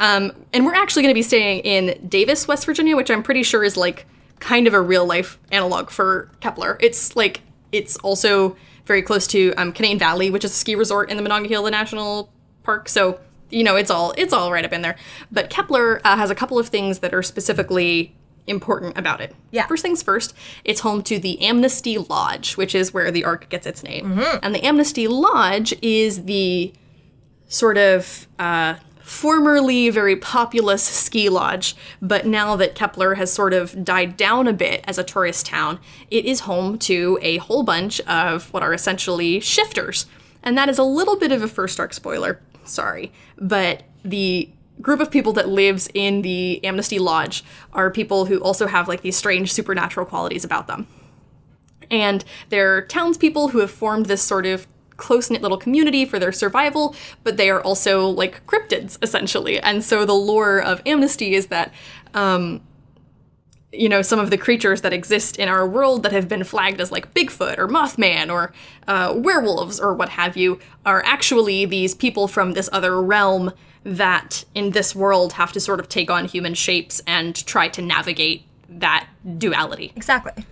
Um, 0.00 0.32
and 0.52 0.64
we're 0.64 0.74
actually 0.74 1.02
going 1.02 1.12
to 1.12 1.18
be 1.18 1.22
staying 1.22 1.60
in 1.60 2.08
Davis, 2.08 2.46
West 2.48 2.64
Virginia, 2.64 2.96
which 2.96 3.10
I'm 3.10 3.22
pretty 3.22 3.42
sure 3.42 3.64
is 3.64 3.76
like 3.76 4.06
kind 4.40 4.66
of 4.66 4.74
a 4.74 4.80
real 4.80 5.04
life 5.04 5.38
analog 5.50 5.90
for 5.90 6.30
Kepler. 6.40 6.78
It's 6.80 7.16
like 7.16 7.42
it's 7.72 7.96
also 7.98 8.56
very 8.86 9.02
close 9.02 9.26
to 9.28 9.52
um, 9.56 9.72
Canaan 9.72 9.98
Valley, 9.98 10.30
which 10.30 10.44
is 10.44 10.52
a 10.52 10.54
ski 10.54 10.74
resort 10.74 11.10
in 11.10 11.16
the 11.16 11.22
Monongahela 11.22 11.70
National 11.70 12.32
Park. 12.62 12.88
So 12.88 13.20
you 13.50 13.62
know 13.62 13.76
it's 13.76 13.90
all 13.90 14.12
it's 14.16 14.32
all 14.32 14.50
right 14.52 14.64
up 14.64 14.72
in 14.72 14.82
there. 14.82 14.96
But 15.30 15.50
Kepler 15.50 16.00
uh, 16.04 16.16
has 16.16 16.30
a 16.30 16.34
couple 16.34 16.58
of 16.58 16.68
things 16.68 17.00
that 17.00 17.12
are 17.12 17.22
specifically 17.22 18.14
important 18.46 18.96
about 18.96 19.20
it. 19.20 19.34
Yeah. 19.50 19.66
First 19.66 19.82
things 19.82 20.02
first, 20.02 20.34
it's 20.64 20.80
home 20.80 21.02
to 21.02 21.18
the 21.18 21.40
Amnesty 21.42 21.98
Lodge, 21.98 22.56
which 22.56 22.74
is 22.74 22.94
where 22.94 23.10
the 23.10 23.24
Arc 23.24 23.48
gets 23.48 23.66
its 23.66 23.82
name. 23.82 24.20
And 24.42 24.54
the 24.54 24.64
Amnesty 24.64 25.08
Lodge 25.08 25.74
is 25.82 26.24
the 26.24 26.72
sort 27.48 27.76
of 27.76 28.26
uh, 28.38 28.74
formerly 29.06 29.88
very 29.88 30.16
populous 30.16 30.82
ski 30.82 31.28
lodge, 31.28 31.76
but 32.02 32.26
now 32.26 32.56
that 32.56 32.74
Kepler 32.74 33.14
has 33.14 33.32
sort 33.32 33.54
of 33.54 33.84
died 33.84 34.16
down 34.16 34.48
a 34.48 34.52
bit 34.52 34.82
as 34.84 34.98
a 34.98 35.04
tourist 35.04 35.46
town, 35.46 35.78
it 36.10 36.24
is 36.24 36.40
home 36.40 36.76
to 36.76 37.16
a 37.22 37.36
whole 37.36 37.62
bunch 37.62 38.00
of 38.00 38.52
what 38.52 38.64
are 38.64 38.74
essentially 38.74 39.38
shifters. 39.38 40.06
And 40.42 40.58
that 40.58 40.68
is 40.68 40.76
a 40.76 40.82
little 40.82 41.16
bit 41.16 41.30
of 41.30 41.40
a 41.40 41.46
first 41.46 41.78
arc 41.78 41.94
spoiler, 41.94 42.40
sorry, 42.64 43.12
but 43.38 43.84
the 44.04 44.50
group 44.82 44.98
of 44.98 45.08
people 45.08 45.32
that 45.34 45.48
lives 45.48 45.88
in 45.94 46.22
the 46.22 46.62
Amnesty 46.64 46.98
Lodge 46.98 47.44
are 47.72 47.92
people 47.92 48.24
who 48.26 48.40
also 48.40 48.66
have 48.66 48.88
like 48.88 49.02
these 49.02 49.16
strange 49.16 49.52
supernatural 49.52 50.04
qualities 50.04 50.44
about 50.44 50.66
them 50.66 50.88
and 51.90 52.24
they're 52.48 52.82
townspeople 52.82 53.48
who 53.48 53.58
have 53.58 53.70
formed 53.70 54.06
this 54.06 54.22
sort 54.22 54.46
of 54.46 54.66
close 54.96 55.30
knit 55.30 55.42
little 55.42 55.58
community 55.58 56.04
for 56.04 56.18
their 56.18 56.32
survival, 56.32 56.94
but 57.22 57.36
they 57.36 57.50
are 57.50 57.60
also 57.60 58.08
like 58.08 58.46
cryptids 58.46 58.98
essentially. 59.02 59.58
And 59.60 59.84
so 59.84 60.04
the 60.04 60.14
lore 60.14 60.60
of 60.60 60.82
Amnesty 60.86 61.34
is 61.34 61.48
that, 61.48 61.72
um, 62.14 62.60
you 63.72 63.88
know, 63.88 64.00
some 64.00 64.18
of 64.18 64.30
the 64.30 64.38
creatures 64.38 64.80
that 64.82 64.92
exist 64.92 65.36
in 65.36 65.48
our 65.48 65.66
world 65.66 66.02
that 66.02 66.12
have 66.12 66.28
been 66.28 66.44
flagged 66.44 66.80
as 66.80 66.90
like 66.90 67.12
Bigfoot 67.12 67.58
or 67.58 67.68
Mothman 67.68 68.32
or 68.32 68.52
uh, 68.88 69.12
werewolves 69.16 69.78
or 69.80 69.92
what 69.92 70.10
have 70.10 70.36
you 70.36 70.58
are 70.84 71.02
actually 71.04 71.66
these 71.66 71.94
people 71.94 72.28
from 72.28 72.52
this 72.52 72.70
other 72.72 73.02
realm 73.02 73.52
that 73.84 74.44
in 74.54 74.70
this 74.70 74.96
world 74.96 75.34
have 75.34 75.52
to 75.52 75.60
sort 75.60 75.78
of 75.78 75.88
take 75.88 76.10
on 76.10 76.24
human 76.24 76.54
shapes 76.54 77.00
and 77.06 77.46
try 77.46 77.68
to 77.68 77.80
navigate 77.80 78.44
that 78.68 79.06
duality. 79.38 79.92
Exactly. 79.94 80.44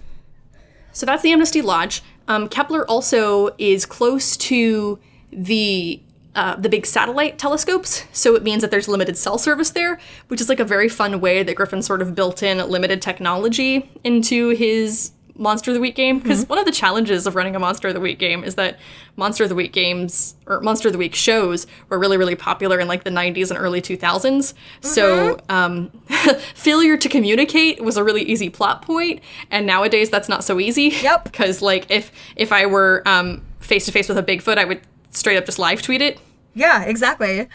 So 0.93 1.05
that's 1.05 1.23
the 1.23 1.33
Amnesty 1.33 1.61
Lodge. 1.61 2.03
Um, 2.29 2.49
Kepler 2.49 2.89
also 2.89 3.51
is 3.59 3.87
close 3.87 4.37
to 4.39 4.99
the 5.33 6.01
uh, 6.35 6.57
the 6.57 6.69
big 6.69 6.85
satellite 6.85 7.39
telescopes, 7.39 8.05
so 8.13 8.35
it 8.35 8.43
means 8.43 8.61
that 8.63 8.73
there's 8.73 8.89
limited 8.89 9.17
cell 9.17 9.39
service 9.39 9.71
there, 9.71 10.01
which 10.27 10.41
is 10.41 10.49
like 10.49 10.59
a 10.59 10.65
very 10.65 10.89
fun 10.89 11.21
way 11.21 11.45
that 11.45 11.55
Griffin 11.55 11.81
sort 11.81 12.03
of 12.03 12.17
built 12.17 12.43
in 12.43 12.59
limited 12.69 13.01
technology 13.01 13.89
into 14.03 14.49
his 14.49 15.13
Monster 15.37 15.71
of 15.71 15.75
the 15.75 15.81
Week 15.81 15.95
game. 15.95 16.19
Because 16.19 16.49
one 16.49 16.59
of 16.59 16.65
the 16.65 16.73
challenges 16.73 17.27
of 17.27 17.35
running 17.35 17.57
a 17.57 17.59
Monster 17.59 17.89
of 17.89 17.95
the 17.95 18.01
Week 18.01 18.19
game 18.19 18.45
is 18.45 18.55
that 18.55 18.79
Monster 19.17 19.45
of 19.45 19.49
the 19.49 19.55
Week 19.55 19.73
games 19.73 20.35
or 20.47 20.61
Monster 20.61 20.89
of 20.89 20.93
the 20.93 20.99
Week 20.99 21.15
shows 21.15 21.67
were 21.89 21.99
really, 21.99 22.17
really 22.17 22.37
popular 22.37 22.79
in 22.79 22.89
like 22.89 23.05
the 23.05 23.11
90s 23.11 23.51
and 23.51 23.59
early 23.59 23.81
2000s. 23.81 24.55
So 24.81 25.39
um, 25.49 25.89
failure 26.55 26.97
to 26.97 27.09
communicate 27.09 27.83
was 27.83 27.97
a 27.97 28.05
really 28.05 28.23
easy 28.23 28.49
plot 28.51 28.83
point, 28.83 29.21
and 29.51 29.67
nowadays 29.67 30.11
that's 30.11 30.29
not 30.29 30.45
so 30.45 30.61
easy. 30.61 30.95
Yep. 31.03 31.25
Because 31.35 31.61
like 31.61 31.91
if 31.91 32.13
if 32.37 32.53
I 32.53 32.67
were 32.67 33.03
um 33.07 33.43
face 33.59 33.87
to 33.87 33.93
face 33.93 34.09
with 34.09 34.17
a 34.17 34.23
Bigfoot, 34.23 34.57
I 34.57 34.65
would 34.65 34.81
straight 35.11 35.37
up 35.37 35.47
just 35.47 35.59
live 35.59 35.83
tweet 35.83 36.01
it. 36.01 36.21
Yeah, 36.55 36.85
exactly. 36.85 37.49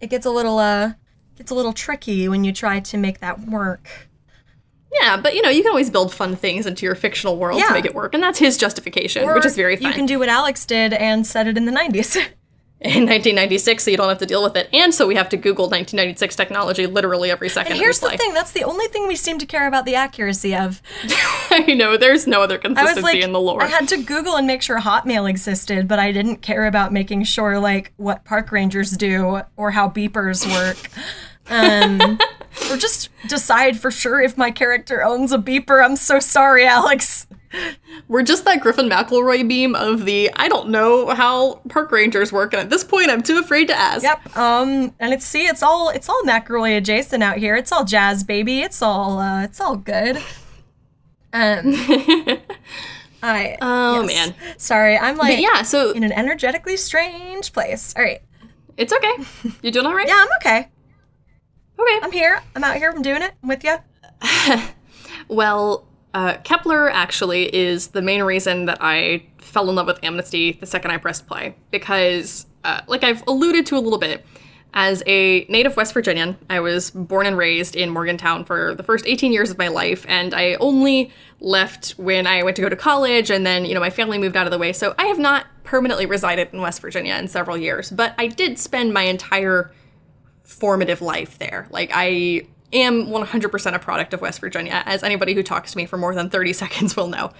It 0.00 0.08
gets 0.08 0.24
a 0.24 0.30
little 0.30 0.58
uh 0.58 0.92
gets 1.36 1.50
a 1.50 1.54
little 1.54 1.74
tricky 1.74 2.28
when 2.28 2.44
you 2.44 2.52
try 2.52 2.80
to 2.80 2.96
make 2.96 3.20
that 3.20 3.40
work. 3.40 4.08
Yeah, 5.00 5.16
but 5.16 5.34
you 5.34 5.42
know 5.42 5.50
you 5.50 5.62
can 5.62 5.70
always 5.70 5.90
build 5.90 6.12
fun 6.12 6.36
things 6.36 6.66
into 6.66 6.86
your 6.86 6.94
fictional 6.94 7.36
world 7.36 7.58
Yeah. 7.58 7.66
to 7.68 7.72
make 7.72 7.84
it 7.84 7.94
work, 7.94 8.14
and 8.14 8.22
that's 8.22 8.38
his 8.38 8.56
justification, 8.56 9.26
which 9.32 9.44
is 9.46 9.56
very 9.56 9.76
fun. 9.76 9.88
You 9.88 9.92
can 9.94 10.06
do 10.06 10.18
what 10.18 10.28
Alex 10.28 10.64
did 10.64 10.92
and 10.92 11.26
set 11.26 11.46
it 11.46 11.56
in 11.56 11.66
the 11.66 11.72
90s. 11.72 12.16
in 12.78 13.06
1996, 13.06 13.84
so 13.84 13.90
you 13.90 13.96
don't 13.96 14.08
have 14.10 14.18
to 14.18 14.26
deal 14.26 14.42
with 14.42 14.54
it, 14.54 14.68
and 14.72 14.94
so 14.94 15.06
we 15.06 15.14
have 15.14 15.30
to 15.30 15.36
Google 15.38 15.64
1996 15.64 16.36
technology 16.36 16.86
literally 16.86 17.30
every 17.30 17.48
second. 17.48 17.72
And 17.72 17.80
here's 17.80 18.00
the 18.00 18.08
play. 18.08 18.16
thing, 18.18 18.34
that's 18.34 18.52
the 18.52 18.64
only 18.64 18.86
thing 18.88 19.08
we 19.08 19.16
seem 19.16 19.38
to 19.38 19.46
care 19.46 19.66
about 19.66 19.86
the 19.86 19.94
accuracy 19.94 20.54
of. 20.54 20.82
I 21.50 21.74
know 21.74 21.96
there's 21.96 22.26
no 22.26 22.42
other 22.42 22.58
consistency 22.58 23.02
like 23.02 23.16
in 23.16 23.32
the 23.32 23.40
lore. 23.40 23.62
I 23.62 23.66
had 23.66 23.88
to 23.88 23.96
Google 24.02 24.36
and 24.36 24.46
make 24.46 24.60
sure 24.60 24.78
Hotmail 24.78 25.28
existed, 25.28 25.88
but 25.88 25.98
I 25.98 26.12
didn't 26.12 26.42
care 26.42 26.66
about 26.66 26.92
making 26.92 27.24
sure 27.24 27.58
like 27.58 27.92
what 27.96 28.24
park 28.24 28.52
rangers 28.52 28.90
do 28.90 29.40
or 29.56 29.70
how 29.70 29.88
beepers 29.88 30.46
work. 30.46 30.90
Um 31.48 32.18
or 32.70 32.76
just 32.76 33.10
decide 33.28 33.78
for 33.78 33.90
sure 33.90 34.20
if 34.20 34.36
my 34.38 34.50
character 34.50 35.02
owns 35.04 35.32
a 35.32 35.38
beeper. 35.38 35.84
I'm 35.84 35.96
so 35.96 36.18
sorry, 36.18 36.66
Alex. 36.66 37.26
We're 38.08 38.22
just 38.22 38.44
that 38.44 38.60
Griffin 38.60 38.88
McElroy 38.88 39.46
beam 39.48 39.74
of 39.74 40.04
the 40.04 40.30
I 40.34 40.48
don't 40.48 40.68
know 40.68 41.08
how 41.10 41.62
park 41.68 41.90
rangers 41.92 42.30
work, 42.32 42.52
and 42.52 42.60
at 42.60 42.68
this 42.70 42.84
point, 42.84 43.08
I'm 43.10 43.22
too 43.22 43.38
afraid 43.38 43.68
to 43.68 43.74
ask. 43.74 44.02
Yep. 44.02 44.36
Um, 44.36 44.94
and 45.00 45.14
it's 45.14 45.24
see, 45.24 45.46
it's 45.46 45.62
all 45.62 45.88
it's 45.88 46.08
all 46.08 46.20
McElroy 46.24 46.76
adjacent 46.76 47.22
out 47.22 47.38
here. 47.38 47.56
It's 47.56 47.72
all 47.72 47.84
jazz, 47.84 48.24
baby. 48.24 48.60
It's 48.60 48.82
all 48.82 49.18
uh, 49.20 49.44
it's 49.44 49.60
all 49.60 49.76
good. 49.76 50.16
Um, 51.32 51.72
I 53.22 53.56
Oh 53.60 54.02
yes. 54.06 54.30
man. 54.30 54.34
sorry, 54.58 54.98
I'm 54.98 55.16
like 55.16 55.36
But 55.36 55.42
yeah, 55.42 55.62
so 55.62 55.92
in 55.92 56.02
an 56.04 56.12
energetically 56.12 56.76
strange 56.76 57.52
place. 57.52 57.94
All 57.96 58.02
right, 58.02 58.20
it's 58.76 58.92
okay. 58.92 59.14
You 59.62 59.70
doing 59.70 59.86
all 59.86 59.94
right? 59.94 60.06
yeah, 60.08 60.18
I'm 60.26 60.28
okay. 60.40 60.68
Okay. 61.78 61.98
I'm 62.02 62.12
here. 62.12 62.42
I'm 62.54 62.64
out 62.64 62.76
here. 62.76 62.90
I'm 62.94 63.02
doing 63.02 63.22
it. 63.22 63.32
I'm 63.42 63.48
with 63.48 63.64
you. 63.64 63.76
Well, 65.28 65.88
uh, 66.14 66.36
Kepler 66.44 66.88
actually 66.88 67.52
is 67.54 67.88
the 67.88 68.00
main 68.00 68.22
reason 68.22 68.66
that 68.66 68.78
I 68.80 69.26
fell 69.38 69.68
in 69.68 69.74
love 69.74 69.86
with 69.88 69.98
Amnesty 70.04 70.52
the 70.52 70.66
second 70.66 70.92
I 70.92 70.98
pressed 70.98 71.26
play. 71.26 71.56
Because, 71.72 72.46
uh, 72.62 72.82
like 72.86 73.02
I've 73.02 73.24
alluded 73.26 73.66
to 73.66 73.76
a 73.76 73.80
little 73.80 73.98
bit, 73.98 74.24
As 74.78 75.02
a 75.06 75.46
native 75.48 75.74
West 75.76 75.94
Virginian, 75.94 76.36
I 76.50 76.60
was 76.60 76.90
born 76.90 77.24
and 77.26 77.38
raised 77.38 77.74
in 77.76 77.88
Morgantown 77.88 78.44
for 78.44 78.74
the 78.74 78.82
first 78.82 79.06
18 79.06 79.32
years 79.32 79.50
of 79.50 79.56
my 79.56 79.68
life, 79.68 80.04
and 80.06 80.34
I 80.34 80.54
only 80.60 81.10
left 81.40 81.92
when 81.92 82.26
I 82.26 82.42
went 82.42 82.56
to 82.56 82.62
go 82.62 82.68
to 82.68 82.76
college, 82.76 83.30
and 83.30 83.46
then, 83.46 83.64
you 83.64 83.72
know, 83.72 83.80
my 83.80 83.88
family 83.88 84.18
moved 84.18 84.36
out 84.36 84.46
of 84.46 84.50
the 84.50 84.58
way. 84.58 84.74
So 84.74 84.94
I 84.98 85.06
have 85.06 85.18
not 85.18 85.46
permanently 85.64 86.04
resided 86.04 86.50
in 86.52 86.60
West 86.60 86.82
Virginia 86.82 87.14
in 87.14 87.26
several 87.26 87.56
years, 87.56 87.90
but 87.90 88.14
I 88.18 88.26
did 88.26 88.58
spend 88.58 88.92
my 88.92 89.02
entire 89.04 89.72
formative 90.46 91.02
life 91.02 91.38
there. 91.38 91.66
Like, 91.70 91.90
I 91.92 92.46
am 92.72 93.06
100% 93.06 93.74
a 93.74 93.78
product 93.78 94.14
of 94.14 94.20
West 94.20 94.40
Virginia, 94.40 94.82
as 94.86 95.02
anybody 95.02 95.34
who 95.34 95.42
talks 95.42 95.72
to 95.72 95.76
me 95.76 95.86
for 95.86 95.98
more 95.98 96.14
than 96.14 96.30
30 96.30 96.52
seconds 96.54 96.96
will 96.96 97.08
know. 97.08 97.30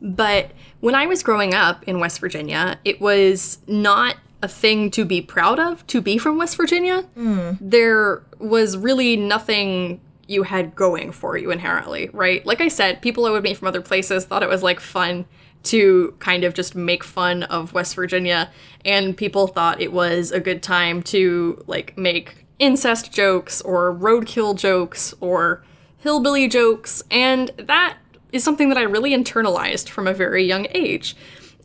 But 0.00 0.50
when 0.80 0.94
I 0.94 1.06
was 1.06 1.22
growing 1.22 1.54
up 1.54 1.84
in 1.84 2.00
West 2.00 2.18
Virginia, 2.20 2.78
it 2.84 3.00
was 3.00 3.58
not 3.68 4.16
a 4.42 4.48
thing 4.48 4.90
to 4.90 5.04
be 5.04 5.22
proud 5.22 5.60
of 5.60 5.86
to 5.86 6.00
be 6.00 6.18
from 6.18 6.36
West 6.36 6.56
Virginia. 6.56 7.02
Hmm. 7.14 7.52
There 7.60 8.24
was 8.40 8.76
really 8.76 9.16
nothing 9.16 10.00
you 10.26 10.42
had 10.42 10.74
going 10.74 11.12
for 11.12 11.36
you 11.36 11.52
inherently, 11.52 12.10
right? 12.12 12.44
Like 12.44 12.60
I 12.60 12.68
said, 12.68 13.00
people 13.02 13.26
I 13.26 13.30
would 13.30 13.44
meet 13.44 13.56
from 13.56 13.68
other 13.68 13.80
places 13.80 14.24
thought 14.24 14.42
it 14.42 14.48
was 14.48 14.62
like 14.62 14.80
fun 14.80 15.26
to 15.64 16.14
kind 16.18 16.44
of 16.44 16.54
just 16.54 16.74
make 16.74 17.04
fun 17.04 17.42
of 17.44 17.72
West 17.72 17.94
Virginia, 17.94 18.50
and 18.84 19.16
people 19.16 19.46
thought 19.46 19.80
it 19.80 19.92
was 19.92 20.30
a 20.30 20.40
good 20.40 20.62
time 20.62 21.02
to 21.04 21.62
like 21.66 21.96
make 21.96 22.46
incest 22.58 23.12
jokes 23.12 23.60
or 23.60 23.94
roadkill 23.94 24.56
jokes 24.56 25.14
or 25.20 25.62
hillbilly 25.98 26.48
jokes, 26.48 27.02
and 27.10 27.50
that 27.56 27.96
is 28.32 28.42
something 28.42 28.68
that 28.70 28.78
I 28.78 28.82
really 28.82 29.10
internalized 29.10 29.88
from 29.88 30.06
a 30.06 30.14
very 30.14 30.44
young 30.44 30.66
age. 30.70 31.14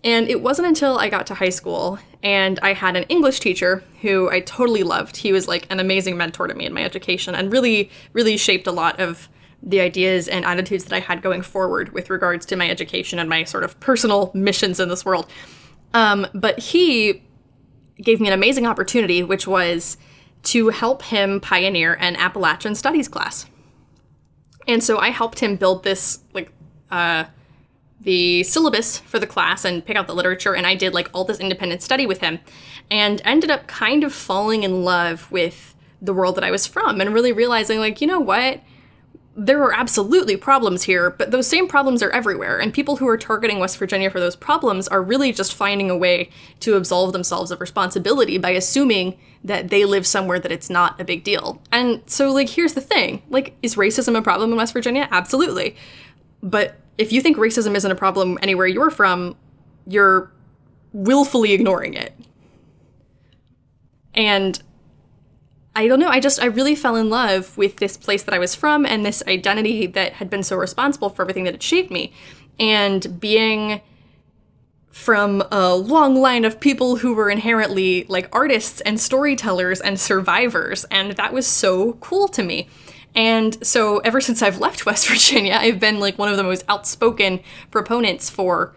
And 0.04 0.30
it 0.30 0.42
wasn't 0.42 0.68
until 0.68 0.98
I 0.98 1.10
got 1.10 1.26
to 1.28 1.34
high 1.34 1.50
school 1.50 1.98
and 2.22 2.60
I 2.62 2.74
had 2.74 2.96
an 2.96 3.04
English 3.04 3.40
teacher 3.40 3.84
who 4.02 4.30
I 4.30 4.42
totally 4.42 4.84
loved. 4.84 5.18
He 5.18 5.32
was 5.32 5.48
like 5.48 5.66
an 5.70 5.80
amazing 5.80 6.18
mentor 6.18 6.48
to 6.48 6.54
me 6.54 6.66
in 6.66 6.74
my 6.74 6.84
education 6.84 7.34
and 7.34 7.52
really, 7.52 7.90
really 8.14 8.38
shaped 8.38 8.68
a 8.68 8.72
lot 8.72 9.00
of 9.00 9.28
the 9.68 9.82
ideas 9.82 10.30
and 10.30 10.46
attitudes 10.46 10.86
that 10.86 10.94
I 10.94 11.02
had 11.02 11.22
going 11.22 11.42
forward 11.42 11.92
with 11.92 12.10
regards 12.10 12.46
to 12.48 12.56
my 12.56 12.70
education 12.70 13.20
and 13.20 13.30
my 13.30 13.44
sort 13.44 13.66
of 13.66 13.78
personal 13.80 14.32
missions 14.34 14.80
in 14.80 14.88
this 14.88 15.04
world. 15.04 15.28
Um, 15.94 16.26
but 16.34 16.58
he 16.60 17.22
gave 18.02 18.22
me 18.22 18.28
an 18.28 18.34
amazing 18.34 18.66
opportunity, 18.66 19.24
which 19.24 19.46
was 19.46 19.98
to 20.44 20.70
help 20.70 21.04
him 21.04 21.42
pioneer 21.42 21.98
an 22.00 22.16
Appalachian 22.16 22.76
Studies 22.76 23.10
class. 23.10 23.46
And 24.68 24.82
so 24.82 25.00
I 25.00 25.10
helped 25.10 25.40
him 25.40 25.58
build 25.58 25.84
this 25.84 26.20
like 26.34 26.52
uh, 26.90 27.26
the 28.00 28.44
syllabus 28.44 29.00
for 29.00 29.20
the 29.20 29.28
class 29.28 29.66
and 29.66 29.86
pick 29.86 29.98
out 29.98 30.08
the 30.08 30.16
literature 30.16 30.56
and 30.56 30.66
I 30.66 30.76
did 30.76 30.94
like 30.94 31.10
all 31.14 31.26
this 31.26 31.40
independent 31.40 31.82
study 31.82 32.06
with 32.06 32.20
him 32.20 32.40
and 32.90 33.22
ended 33.26 33.50
up 33.50 33.68
kind 33.68 34.04
of 34.04 34.14
falling 34.14 34.64
in 34.64 34.84
love 34.84 35.30
with 35.32 35.76
the 36.02 36.14
world 36.14 36.36
that 36.36 36.44
I 36.44 36.52
was 36.52 36.68
from 36.68 37.02
and 37.02 37.14
really 37.14 37.34
realizing 37.34 37.80
like, 37.80 38.00
you 38.00 38.08
know 38.08 38.20
what? 38.20 38.62
There 39.40 39.62
are 39.62 39.72
absolutely 39.72 40.36
problems 40.36 40.82
here, 40.82 41.12
but 41.12 41.30
those 41.30 41.46
same 41.46 41.68
problems 41.68 42.02
are 42.02 42.10
everywhere, 42.10 42.60
and 42.60 42.74
people 42.74 42.96
who 42.96 43.08
are 43.08 43.18
targeting 43.20 43.60
West 43.60 43.78
Virginia 43.78 44.10
for 44.10 44.20
those 44.20 44.36
problems 44.36 44.88
are 44.88 45.00
really 45.00 45.32
just 45.32 45.54
finding 45.54 45.92
a 45.92 45.96
way 45.96 46.32
to 46.62 46.76
absolve 46.76 47.14
themselves 47.14 47.52
of 47.52 47.62
responsibility 47.62 48.40
by 48.40 48.50
assuming 48.50 49.16
that 49.44 49.70
they 49.70 49.86
live 49.86 50.08
somewhere 50.08 50.40
that 50.40 50.52
it's 50.52 50.72
not 50.72 51.00
a 51.00 51.04
big 51.04 51.24
deal. 51.24 51.62
And 51.72 52.02
so, 52.08 52.32
like, 52.32 52.50
here's 52.50 52.74
the 52.74 52.82
thing 52.82 53.22
like, 53.30 53.56
is 53.62 53.76
racism 53.76 54.18
a 54.18 54.24
problem 54.24 54.50
in 54.50 54.58
West 54.58 54.74
Virginia? 54.74 55.08
Absolutely. 55.12 55.76
But 56.42 56.76
if 56.98 57.12
you 57.12 57.22
think 57.22 57.38
racism 57.38 57.76
isn't 57.76 57.92
a 57.92 57.96
problem 57.96 58.40
anywhere 58.42 58.66
you're 58.66 58.90
from, 58.90 59.36
you're 59.86 60.32
willfully 60.94 61.54
ignoring 61.54 61.94
it. 61.94 62.12
And 64.16 64.60
I 65.78 65.88
don't 65.88 66.00
know, 66.00 66.10
I 66.10 66.20
just, 66.20 66.42
I 66.42 66.48
really 66.48 66.74
fell 66.74 66.96
in 66.96 67.12
love 67.12 67.56
with 67.56 67.78
this 67.78 67.98
place 67.98 68.24
that 68.24 68.34
I 68.34 68.40
was 68.40 68.56
from 68.56 68.84
and 68.84 69.06
this 69.06 69.22
identity 69.28 69.86
that 69.86 70.14
had 70.14 70.28
been 70.28 70.42
so 70.42 70.56
responsible 70.56 71.12
for 71.12 71.22
everything 71.22 71.44
that 71.44 71.54
had 71.54 71.62
shaped 71.62 71.92
me. 71.92 72.12
And 72.60 73.20
being 73.20 73.82
from 74.90 75.44
a 75.52 75.76
long 75.76 76.16
line 76.16 76.46
of 76.46 76.60
people 76.60 76.96
who 76.96 77.14
were 77.14 77.30
inherently 77.30 78.06
like 78.06 78.28
artists 78.36 78.82
and 78.82 79.00
storytellers 79.00 79.80
and 79.80 80.00
survivors. 80.00 80.84
And 80.86 81.12
that 81.12 81.32
was 81.32 81.46
so 81.46 81.94
cool 81.94 82.28
to 82.30 82.42
me. 82.42 82.68
And 83.14 83.64
so 83.66 84.00
ever 84.00 84.20
since 84.20 84.42
I've 84.42 84.60
left 84.60 84.84
West 84.88 85.08
Virginia, 85.08 85.60
I've 85.62 85.80
been 85.80 86.00
like 86.00 86.18
one 86.18 86.30
of 86.30 86.38
the 86.38 86.44
most 86.44 86.66
outspoken 86.68 87.40
proponents 87.70 88.32
for 88.32 88.76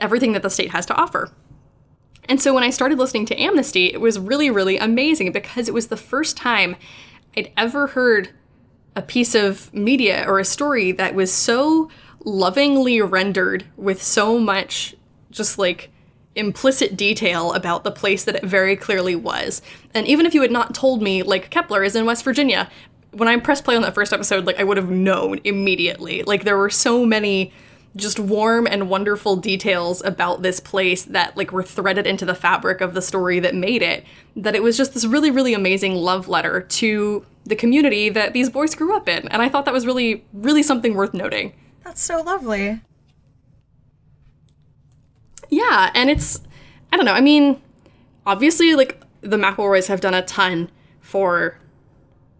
everything 0.00 0.32
that 0.32 0.42
the 0.42 0.50
state 0.50 0.72
has 0.72 0.84
to 0.86 0.94
offer. 0.96 1.30
And 2.28 2.40
so 2.40 2.52
when 2.52 2.62
I 2.62 2.70
started 2.70 2.98
listening 2.98 3.26
to 3.26 3.40
Amnesty, 3.40 3.86
it 3.86 4.00
was 4.00 4.18
really, 4.18 4.50
really 4.50 4.76
amazing 4.76 5.32
because 5.32 5.68
it 5.68 5.74
was 5.74 5.88
the 5.88 5.96
first 5.96 6.36
time 6.36 6.76
I'd 7.36 7.50
ever 7.56 7.88
heard 7.88 8.30
a 8.94 9.02
piece 9.02 9.34
of 9.34 9.72
media 9.72 10.24
or 10.26 10.38
a 10.38 10.44
story 10.44 10.92
that 10.92 11.14
was 11.14 11.32
so 11.32 11.90
lovingly 12.24 13.00
rendered 13.00 13.64
with 13.76 14.02
so 14.02 14.38
much 14.38 14.94
just 15.30 15.58
like 15.58 15.90
implicit 16.34 16.96
detail 16.96 17.52
about 17.52 17.84
the 17.84 17.90
place 17.90 18.24
that 18.24 18.36
it 18.36 18.44
very 18.44 18.76
clearly 18.76 19.16
was. 19.16 19.60
And 19.94 20.06
even 20.06 20.26
if 20.26 20.34
you 20.34 20.42
had 20.42 20.52
not 20.52 20.74
told 20.74 21.02
me, 21.02 21.22
like, 21.22 21.50
Kepler 21.50 21.82
is 21.82 21.96
in 21.96 22.06
West 22.06 22.24
Virginia, 22.24 22.70
when 23.12 23.28
I 23.28 23.36
pressed 23.38 23.64
play 23.64 23.76
on 23.76 23.82
that 23.82 23.94
first 23.94 24.12
episode, 24.12 24.46
like, 24.46 24.60
I 24.60 24.64
would 24.64 24.76
have 24.76 24.90
known 24.90 25.40
immediately. 25.44 26.22
Like, 26.22 26.44
there 26.44 26.56
were 26.56 26.70
so 26.70 27.04
many 27.04 27.52
just 27.98 28.18
warm 28.18 28.66
and 28.66 28.88
wonderful 28.88 29.36
details 29.36 30.02
about 30.04 30.42
this 30.42 30.60
place 30.60 31.04
that 31.04 31.36
like 31.36 31.52
were 31.52 31.62
threaded 31.62 32.06
into 32.06 32.24
the 32.24 32.34
fabric 32.34 32.80
of 32.80 32.94
the 32.94 33.02
story 33.02 33.40
that 33.40 33.54
made 33.54 33.82
it 33.82 34.04
that 34.36 34.54
it 34.54 34.62
was 34.62 34.76
just 34.76 34.94
this 34.94 35.04
really 35.04 35.30
really 35.30 35.52
amazing 35.52 35.94
love 35.94 36.28
letter 36.28 36.62
to 36.62 37.26
the 37.44 37.56
community 37.56 38.08
that 38.08 38.32
these 38.32 38.48
boys 38.48 38.74
grew 38.74 38.96
up 38.96 39.08
in. 39.08 39.28
And 39.28 39.42
i 39.42 39.48
thought 39.48 39.66
that 39.66 39.74
was 39.74 39.84
really 39.84 40.24
really 40.32 40.62
something 40.62 40.94
worth 40.94 41.12
noting. 41.12 41.52
That's 41.84 42.02
so 42.02 42.22
lovely. 42.22 42.80
yeah 45.50 45.90
and 45.94 46.08
it's 46.10 46.40
i 46.92 46.96
don't 46.96 47.06
know 47.06 47.14
i 47.14 47.20
mean 47.20 47.60
obviously 48.26 48.74
like 48.74 49.00
the 49.22 49.36
mcelroys 49.36 49.88
have 49.88 50.00
done 50.00 50.14
a 50.14 50.22
ton 50.22 50.70
for 51.00 51.58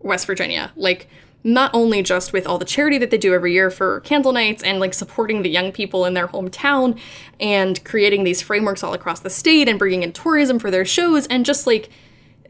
west 0.01 0.27
virginia. 0.27 0.73
Like 0.77 1.09
not 1.45 1.71
only 1.73 2.03
just 2.03 2.33
with 2.33 2.47
all 2.47 2.59
the 2.59 2.65
charity 2.65 2.99
that 2.99 3.11
they 3.11 3.19
do 3.19 3.33
every 3.33 3.53
year 3.53 3.71
for 3.71 4.01
Candlenights 4.03 4.63
and 4.65 4.81
like 4.81 4.93
supporting 4.93 5.43
the 5.43 5.49
young 5.49 5.71
people 5.73 6.05
in 6.05 6.15
their 6.15 6.29
hometown 6.29 6.99
and 7.39 7.83
creating 7.85 8.25
these 8.25 8.43
frameworks 8.43 8.83
all 8.83 8.93
across 8.93 9.21
the 9.21 9.31
state 9.31 9.69
and 9.69 9.79
bringing 9.79 10.03
in 10.03 10.13
tourism 10.13 10.59
for 10.59 10.71
their 10.71 10.85
shows 10.85 11.27
and 11.29 11.47
just 11.47 11.67
like 11.67 11.89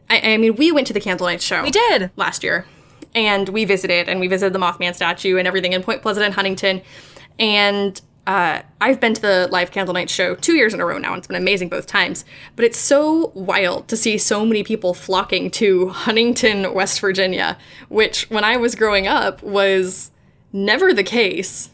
I, 0.09 0.33
I 0.33 0.37
mean 0.37 0.55
we 0.55 0.71
went 0.71 0.87
to 0.87 0.93
the 0.93 0.99
candle 0.99 1.27
night 1.27 1.41
show 1.41 1.61
We 1.61 1.71
did. 1.71 2.09
last 2.15 2.43
year 2.43 2.65
and 3.13 3.47
we 3.49 3.63
visited 3.65 4.09
and 4.09 4.19
we 4.19 4.27
visited 4.27 4.53
the 4.53 4.59
mothman 4.59 4.95
statue 4.95 5.37
and 5.37 5.47
everything 5.47 5.73
in 5.73 5.83
point 5.83 6.01
pleasant 6.01 6.25
and 6.25 6.33
huntington 6.33 6.81
and 7.37 8.01
uh, 8.29 8.61
I've 8.79 8.99
been 8.99 9.15
to 9.15 9.21
the 9.21 9.49
live 9.51 9.71
candle 9.71 9.95
night 9.95 10.07
show 10.07 10.35
two 10.35 10.53
years 10.53 10.75
in 10.75 10.79
a 10.79 10.85
row 10.85 10.99
now, 10.99 11.13
and 11.13 11.17
it's 11.17 11.25
been 11.25 11.35
amazing 11.35 11.67
both 11.67 11.87
times. 11.87 12.25
But 12.55 12.63
it's 12.63 12.77
so 12.77 13.31
wild 13.33 13.87
to 13.87 13.97
see 13.97 14.19
so 14.19 14.45
many 14.45 14.61
people 14.61 14.93
flocking 14.93 15.49
to 15.51 15.89
Huntington, 15.89 16.71
West 16.75 16.99
Virginia, 16.99 17.57
which 17.87 18.29
when 18.29 18.43
I 18.43 18.55
was 18.55 18.75
growing 18.75 19.07
up 19.07 19.41
was 19.41 20.11
never 20.53 20.93
the 20.93 21.03
case. 21.03 21.71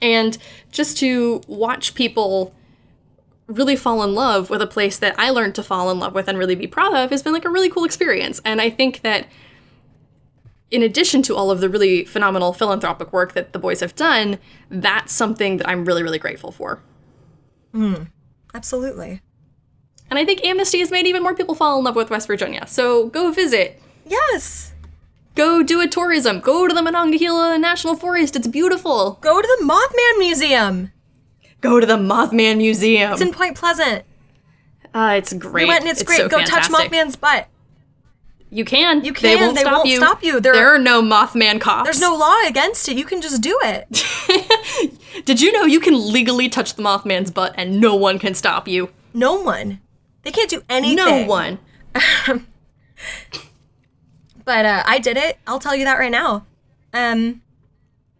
And 0.00 0.38
just 0.70 0.96
to 0.98 1.40
watch 1.48 1.96
people 1.96 2.54
really 3.48 3.74
fall 3.74 4.04
in 4.04 4.14
love 4.14 4.50
with 4.50 4.62
a 4.62 4.68
place 4.68 5.00
that 5.00 5.18
I 5.18 5.30
learned 5.30 5.56
to 5.56 5.64
fall 5.64 5.90
in 5.90 5.98
love 5.98 6.14
with 6.14 6.28
and 6.28 6.38
really 6.38 6.54
be 6.54 6.68
proud 6.68 6.94
of 6.94 7.10
has 7.10 7.24
been 7.24 7.32
like 7.32 7.44
a 7.44 7.50
really 7.50 7.70
cool 7.70 7.84
experience. 7.84 8.40
And 8.44 8.60
I 8.60 8.70
think 8.70 9.00
that 9.00 9.26
in 10.70 10.82
addition 10.82 11.22
to 11.22 11.36
all 11.36 11.50
of 11.50 11.60
the 11.60 11.68
really 11.68 12.04
phenomenal 12.04 12.52
philanthropic 12.52 13.12
work 13.12 13.32
that 13.34 13.52
the 13.52 13.58
boys 13.58 13.80
have 13.80 13.94
done, 13.94 14.38
that's 14.70 15.12
something 15.12 15.58
that 15.58 15.68
I'm 15.68 15.84
really, 15.84 16.02
really 16.02 16.18
grateful 16.18 16.50
for. 16.52 16.82
Absolutely. 18.54 19.20
And 20.08 20.18
I 20.18 20.24
think 20.24 20.44
Amnesty 20.44 20.78
has 20.78 20.90
made 20.90 21.06
even 21.06 21.22
more 21.22 21.34
people 21.34 21.54
fall 21.54 21.78
in 21.78 21.84
love 21.84 21.96
with 21.96 22.10
West 22.10 22.26
Virginia. 22.26 22.66
So 22.66 23.08
go 23.08 23.30
visit. 23.32 23.80
Yes. 24.06 24.72
Go 25.34 25.62
do 25.62 25.80
a 25.80 25.86
tourism. 25.88 26.40
Go 26.40 26.66
to 26.66 26.74
the 26.74 26.80
Monongahela 26.80 27.58
National 27.58 27.94
Forest. 27.94 28.36
It's 28.36 28.46
beautiful. 28.46 29.18
Go 29.20 29.42
to 29.42 29.56
the 29.58 29.64
Mothman 29.66 30.18
Museum. 30.18 30.92
Go 31.60 31.80
to 31.80 31.86
the 31.86 31.96
Mothman 31.98 32.56
Museum. 32.56 33.12
It's 33.12 33.20
in 33.20 33.32
Point 33.32 33.56
Pleasant. 33.56 34.04
uh, 34.94 35.14
it's 35.18 35.32
great. 35.34 35.64
We 35.64 35.68
went 35.68 35.82
and 35.82 35.90
it's, 35.90 36.02
great. 36.02 36.18
so 36.18 36.28
Go 36.28 36.42
touch. 36.42 36.68
Mothman's 36.70 37.16
butt. 37.16 37.48
You 38.50 38.64
can. 38.64 39.04
You 39.04 39.12
can. 39.12 39.22
They 39.22 39.36
won't 39.44 39.56
They 39.56 39.62
stop 39.62 39.72
won't 39.74 39.88
you. 39.88 39.96
stop 39.96 40.22
you. 40.22 40.40
There- 40.40 40.52
there 40.54 40.74
are 40.74 40.78
no 40.78 41.02
Mothman 41.02 41.60
cops. 41.60 41.84
There's 41.84 42.00
no 42.00 42.14
law 42.14 42.36
against 42.46 42.88
it. 42.88 42.96
You 42.96 43.04
can 43.04 43.20
just 43.20 43.40
do 43.42 43.58
it. 43.64 44.94
Did 45.24 45.40
you 45.40 45.50
know 45.52 45.64
you 45.64 45.80
can 45.80 46.12
legally 46.12 46.48
touch 46.48 46.74
the 46.74 46.82
Mothman's 46.82 47.30
butt 47.30 47.54
and 47.56 47.80
no 47.80 47.94
one 47.96 48.18
can 48.18 48.34
stop 48.34 48.68
you? 48.68 48.90
No 49.12 49.34
one. 49.34 49.80
They 50.22 50.30
can't 50.30 50.48
do 50.50 50.62
anything. 50.68 50.96
No 50.96 51.24
one. 51.26 51.58
But 54.44 54.64
uh, 54.64 54.82
I 54.86 54.98
did 55.00 55.16
it. 55.16 55.38
I'll 55.46 55.58
tell 55.58 55.74
you 55.74 55.84
that 55.84 55.98
right 55.98 56.10
now. 56.12 56.46
Um, 56.94 57.42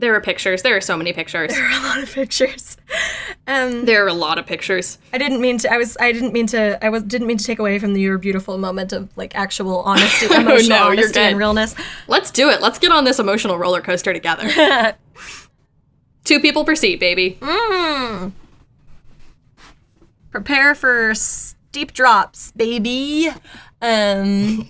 There 0.01 0.13
are 0.15 0.21
pictures. 0.21 0.63
There 0.63 0.77
are 0.77 0.81
so 0.81 0.97
many 0.97 1.13
pictures. 1.13 1.53
There 1.55 1.65
are 1.65 1.79
a 1.81 1.83
lot 1.85 2.03
of 2.03 2.13
pictures. 2.13 2.77
Um, 3.49 3.85
There 3.85 4.05
are 4.05 4.09
a 4.09 4.13
lot 4.13 4.39
of 4.39 4.47
pictures. 4.47 4.99
I 5.13 5.19
didn't 5.19 5.41
mean 5.41 5.59
to. 5.59 5.73
I 5.73 5.77
was. 5.77 5.97
I 6.01 6.11
didn't 6.13 6.33
mean 6.33 6.47
to. 6.49 6.85
I 6.85 6.89
was. 6.89 7.05
Didn't 7.05 7.27
mean 7.29 7.39
to 7.39 7.45
take 7.45 7.59
away 7.61 7.79
from 7.79 7.97
your 7.97 8.19
beautiful 8.19 8.59
moment 8.59 8.93
of 8.93 9.09
like 9.17 9.37
actual 9.37 9.81
honesty, 9.83 10.27
emotional 10.35 10.49
Oh, 10.53 10.57
no, 10.57 10.77
you're 10.91 10.99
honesty, 11.03 11.21
and 11.21 11.39
realness. 11.39 11.75
Let's 12.09 12.31
do 12.33 12.51
it. 12.51 12.61
Let's 12.61 12.79
get 12.81 12.91
on 12.91 13.05
this 13.05 13.19
emotional 13.21 13.57
roller 13.59 13.81
coaster 13.81 14.13
together. 14.13 14.49
Two 16.25 16.41
people 16.41 16.65
per 16.65 16.75
seat, 16.75 16.99
baby. 16.99 17.39
Prepare 20.31 20.75
for 20.75 21.15
steep 21.15 21.93
drops, 21.93 22.51
baby. 22.53 23.29
Um, 23.81 24.69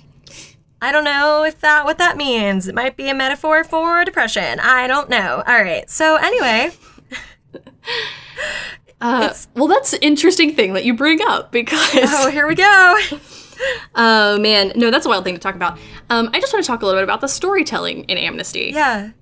I 0.83 0.93
don't 0.93 1.05
know 1.05 1.45
if 1.45 1.61
that 1.61 1.85
what 1.87 1.99
that 1.99 2.17
means. 2.17 2.69
It 2.69 2.75
might 2.75 2.97
be 2.97 3.09
a 3.09 3.15
metaphor 3.15 3.65
for 3.65 4.05
depression. 4.05 4.61
I 4.61 4.87
don't 4.87 5.09
know. 5.09 5.43
All 5.47 5.63
right. 5.63 5.89
So 5.91 6.17
anyway, 6.17 6.71
Uh, 8.99 9.31
well, 9.55 9.67
that's 9.67 9.93
an 9.93 9.99
interesting 10.01 10.55
thing 10.55 10.73
that 10.73 10.87
you 10.87 10.95
bring 10.95 11.21
up 11.29 11.53
because 11.53 11.79
oh 11.95 12.31
here 12.31 12.47
we 12.47 12.55
go. 12.55 12.99
Oh 13.95 14.39
man, 14.39 14.73
no, 14.77 14.91
that's 14.91 15.07
a 15.07 15.09
wild 15.09 15.25
thing 15.25 15.35
to 15.35 15.41
talk 15.41 15.55
about. 15.55 15.79
Um, 16.11 16.29
I 16.35 16.41
just 16.41 16.53
want 16.53 16.63
to 16.63 16.67
talk 16.67 16.83
a 16.83 16.85
little 16.85 16.99
bit 16.99 17.05
about 17.05 17.23
the 17.23 17.27
storytelling 17.27 18.05
in 18.05 18.19
Amnesty 18.19 18.71
Yeah. 18.75 19.13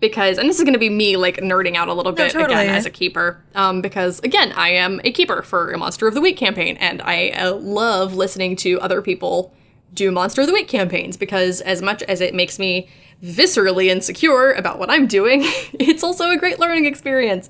because, 0.00 0.38
and 0.38 0.48
this 0.48 0.56
is 0.58 0.64
going 0.64 0.72
to 0.72 0.78
be 0.78 0.88
me 0.88 1.18
like 1.18 1.36
nerding 1.36 1.76
out 1.76 1.88
a 1.88 1.92
little 1.92 2.12
bit 2.12 2.32
totally. 2.32 2.54
again 2.54 2.74
as 2.74 2.86
a 2.86 2.90
keeper, 2.90 3.44
um, 3.54 3.82
because 3.82 4.18
again, 4.20 4.52
I 4.52 4.70
am 4.70 5.02
a 5.04 5.10
keeper 5.12 5.42
for 5.42 5.72
a 5.72 5.76
Monster 5.78 6.06
of 6.08 6.14
the 6.14 6.22
Week 6.22 6.38
campaign, 6.38 6.78
and 6.78 7.02
I 7.02 7.30
uh, 7.30 7.54
love 7.56 8.14
listening 8.14 8.56
to 8.56 8.80
other 8.80 9.02
people 9.02 9.52
do 9.94 10.10
Monster 10.10 10.42
of 10.42 10.46
the 10.46 10.52
Week 10.52 10.68
campaigns 10.68 11.16
because 11.16 11.60
as 11.60 11.82
much 11.82 12.02
as 12.04 12.20
it 12.20 12.34
makes 12.34 12.58
me 12.58 12.88
viscerally 13.22 13.86
insecure 13.86 14.52
about 14.52 14.78
what 14.78 14.90
I'm 14.90 15.06
doing, 15.06 15.42
it's 15.74 16.02
also 16.02 16.30
a 16.30 16.36
great 16.36 16.58
learning 16.58 16.84
experience. 16.84 17.48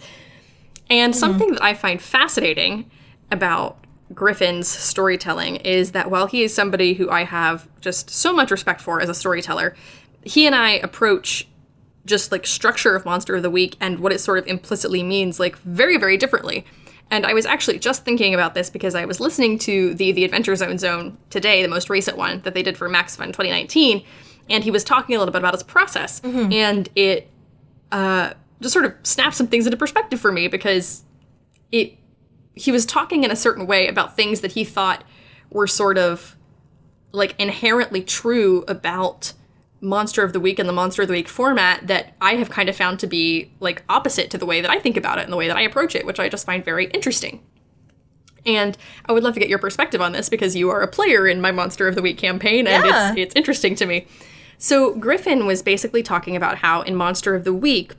And 0.88 1.12
mm-hmm. 1.12 1.18
something 1.18 1.52
that 1.52 1.62
I 1.62 1.74
find 1.74 2.00
fascinating 2.00 2.90
about 3.30 3.78
Griffin's 4.14 4.68
storytelling 4.68 5.56
is 5.56 5.92
that 5.92 6.10
while 6.10 6.26
he 6.26 6.42
is 6.42 6.54
somebody 6.54 6.94
who 6.94 7.10
I 7.10 7.24
have 7.24 7.68
just 7.80 8.08
so 8.10 8.32
much 8.32 8.50
respect 8.50 8.80
for 8.80 9.00
as 9.00 9.08
a 9.08 9.14
storyteller, 9.14 9.74
he 10.22 10.46
and 10.46 10.54
I 10.54 10.72
approach 10.72 11.48
just 12.04 12.30
like 12.30 12.46
structure 12.46 12.94
of 12.94 13.04
Monster 13.04 13.34
of 13.34 13.42
the 13.42 13.50
Week 13.50 13.76
and 13.80 13.98
what 13.98 14.12
it 14.12 14.20
sort 14.20 14.38
of 14.38 14.46
implicitly 14.46 15.02
means 15.02 15.40
like 15.40 15.56
very, 15.58 15.96
very 15.96 16.16
differently. 16.16 16.64
And 17.10 17.24
I 17.24 17.34
was 17.34 17.46
actually 17.46 17.78
just 17.78 18.04
thinking 18.04 18.34
about 18.34 18.54
this 18.54 18.68
because 18.68 18.94
I 18.94 19.04
was 19.04 19.20
listening 19.20 19.58
to 19.60 19.94
the 19.94 20.12
The 20.12 20.24
Adventure 20.24 20.56
Zone 20.56 20.76
Zone 20.78 21.16
today, 21.30 21.62
the 21.62 21.68
most 21.68 21.88
recent 21.88 22.16
one 22.16 22.40
that 22.42 22.54
they 22.54 22.62
did 22.62 22.76
for 22.76 22.88
Max 22.88 23.14
Fun 23.16 23.28
2019, 23.28 24.04
and 24.50 24.64
he 24.64 24.70
was 24.70 24.82
talking 24.84 25.14
a 25.14 25.18
little 25.18 25.32
bit 25.32 25.38
about 25.38 25.54
his 25.54 25.62
process. 25.62 26.20
And 26.52 26.88
it 26.96 27.30
uh, 27.92 28.32
just 28.60 28.72
sort 28.72 28.84
of 28.86 28.94
snapped 29.04 29.36
some 29.36 29.46
things 29.46 29.66
into 29.66 29.76
perspective 29.76 30.20
for 30.20 30.32
me 30.32 30.48
because 30.48 31.04
it 31.70 31.96
he 32.54 32.72
was 32.72 32.86
talking 32.86 33.22
in 33.22 33.30
a 33.30 33.36
certain 33.36 33.66
way 33.66 33.86
about 33.86 34.16
things 34.16 34.40
that 34.40 34.52
he 34.52 34.64
thought 34.64 35.04
were 35.50 35.66
sort 35.66 35.98
of 35.98 36.36
like 37.12 37.34
inherently 37.38 38.02
true 38.02 38.64
about 38.66 39.32
Monster 39.80 40.22
of 40.22 40.32
the 40.32 40.40
Week 40.40 40.58
and 40.58 40.68
the 40.68 40.72
Monster 40.72 41.02
of 41.02 41.08
the 41.08 41.12
Week 41.14 41.28
format 41.28 41.86
that 41.86 42.14
I 42.20 42.36
have 42.36 42.48
kind 42.50 42.68
of 42.68 42.76
found 42.76 42.98
to 43.00 43.06
be 43.06 43.50
like 43.60 43.82
opposite 43.88 44.30
to 44.30 44.38
the 44.38 44.46
way 44.46 44.60
that 44.60 44.70
I 44.70 44.78
think 44.78 44.96
about 44.96 45.18
it 45.18 45.24
and 45.24 45.32
the 45.32 45.36
way 45.36 45.48
that 45.48 45.56
I 45.56 45.62
approach 45.62 45.94
it, 45.94 46.06
which 46.06 46.18
I 46.18 46.28
just 46.28 46.46
find 46.46 46.64
very 46.64 46.86
interesting. 46.86 47.42
And 48.46 48.78
I 49.06 49.12
would 49.12 49.22
love 49.24 49.34
to 49.34 49.40
get 49.40 49.48
your 49.48 49.58
perspective 49.58 50.00
on 50.00 50.12
this 50.12 50.28
because 50.28 50.54
you 50.56 50.70
are 50.70 50.80
a 50.80 50.88
player 50.88 51.26
in 51.26 51.40
my 51.40 51.50
Monster 51.52 51.88
of 51.88 51.94
the 51.94 52.02
Week 52.02 52.16
campaign 52.16 52.66
and 52.66 52.84
Yeah. 52.84 53.10
it's 53.10 53.18
it's 53.18 53.34
interesting 53.36 53.74
to 53.76 53.86
me. 53.86 54.06
So 54.58 54.94
Griffin 54.94 55.44
was 55.46 55.62
basically 55.62 56.02
talking 56.02 56.36
about 56.36 56.58
how 56.58 56.80
in 56.82 56.94
Monster 56.96 57.34
of 57.34 57.44
the 57.44 57.52
Week 57.52 57.94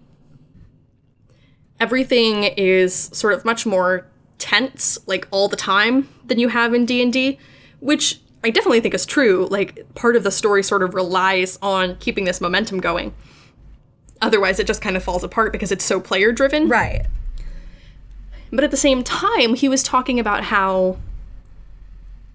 everything 1.80 2.44
is 2.44 2.94
sort 3.14 3.34
of 3.34 3.46
much 3.46 3.66
more 3.66 4.08
tense 4.40 4.98
like 5.06 5.28
all 5.32 5.48
the 5.48 5.56
time 5.56 6.08
than 6.26 6.40
you 6.40 6.48
have 6.50 6.74
in 6.74 6.86
D&D, 6.86 7.38
which 7.80 8.20
I 8.44 8.50
definitely 8.50 8.82
think 8.82 8.94
is 8.94 9.06
true. 9.06 9.48
Like 9.50 9.86
part 9.96 10.16
of 10.16 10.24
the 10.24 10.32
story 10.32 10.64
sort 10.64 10.84
of 10.84 10.94
relies 10.94 11.58
on 11.62 11.96
keeping 11.98 12.26
this 12.26 12.40
momentum 12.40 12.80
going. 12.80 13.14
Otherwise 14.22 14.60
it 14.60 14.68
just 14.68 14.82
kind 14.82 14.96
of 14.96 15.04
falls 15.04 15.24
apart 15.24 15.52
because 15.52 15.72
it's 15.72 15.84
so 15.84 16.00
player 16.00 16.32
driven. 16.32 16.68
Right. 16.68 17.06
But 18.52 18.64
at 18.64 18.72
the 18.72 18.78
same 18.78 19.04
time, 19.04 19.56
he 19.56 19.68
was 19.68 19.84
talking 19.84 20.20
about 20.20 20.46
how 20.46 20.98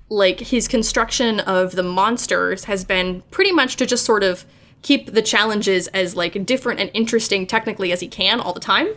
like 0.08 0.40
his 0.40 0.68
construction 0.68 1.40
of 1.40 1.72
the 1.72 1.82
monsters 1.82 2.64
has 2.64 2.84
been 2.84 3.22
pretty 3.30 3.50
much 3.50 3.76
to 3.76 3.86
just 3.86 4.04
sort 4.04 4.22
of 4.22 4.44
keep 4.82 5.12
the 5.12 5.22
challenges 5.22 5.88
as 5.88 6.14
like 6.14 6.44
different 6.44 6.80
and 6.80 6.90
interesting 6.92 7.46
technically 7.46 7.92
as 7.92 8.00
he 8.00 8.08
can 8.08 8.40
all 8.40 8.52
the 8.52 8.60
time. 8.60 8.88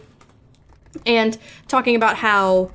And 1.05 1.37
talking 1.67 1.95
about 1.95 2.17
how 2.17 2.71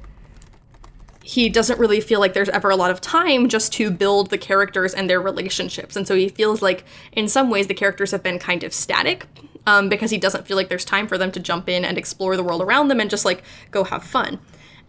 he 1.22 1.48
doesn't 1.48 1.78
really 1.78 2.00
feel 2.00 2.18
like 2.18 2.32
there's 2.32 2.48
ever 2.48 2.70
a 2.70 2.76
lot 2.76 2.90
of 2.90 3.00
time 3.00 3.48
just 3.48 3.72
to 3.74 3.90
build 3.90 4.30
the 4.30 4.38
characters 4.38 4.94
and 4.94 5.08
their 5.08 5.20
relationships. 5.20 5.94
And 5.96 6.06
so 6.06 6.14
he 6.14 6.28
feels 6.28 6.62
like, 6.62 6.84
in 7.12 7.28
some 7.28 7.50
ways, 7.50 7.66
the 7.66 7.74
characters 7.74 8.10
have 8.10 8.22
been 8.22 8.38
kind 8.38 8.64
of 8.64 8.72
static 8.72 9.26
um, 9.66 9.88
because 9.88 10.10
he 10.10 10.18
doesn't 10.18 10.46
feel 10.46 10.56
like 10.56 10.68
there's 10.68 10.84
time 10.84 11.06
for 11.06 11.18
them 11.18 11.30
to 11.32 11.40
jump 11.40 11.68
in 11.68 11.84
and 11.84 11.98
explore 11.98 12.36
the 12.36 12.42
world 12.42 12.62
around 12.62 12.88
them 12.88 13.00
and 13.00 13.10
just 13.10 13.24
like 13.24 13.42
go 13.70 13.84
have 13.84 14.02
fun. 14.02 14.38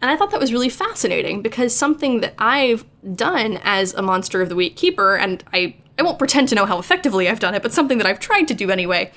And 0.02 0.10
I 0.10 0.16
thought 0.16 0.32
that 0.32 0.40
was 0.40 0.52
really 0.52 0.70
fascinating 0.70 1.42
because 1.42 1.76
something 1.76 2.22
that 2.22 2.34
I've 2.40 2.86
done 3.16 3.60
as 3.64 3.94
a 3.94 4.02
Monster 4.02 4.42
of 4.42 4.50
the 4.50 4.56
Week 4.56 4.76
keeper, 4.76 5.16
and 5.16 5.44
I, 5.54 5.76
I 6.00 6.04
won't 6.04 6.18
pretend 6.18 6.48
to 6.50 6.56
know 6.56 6.66
how 6.66 6.80
effectively 6.80 7.30
I've 7.30 7.40
done 7.40 7.54
it, 7.54 7.62
but 7.62 7.72
something 7.72 8.00
that 8.00 8.08
I've 8.08 8.20
tried 8.20 8.48
to 8.48 8.56
do 8.56 8.72
anyway, 8.72 9.12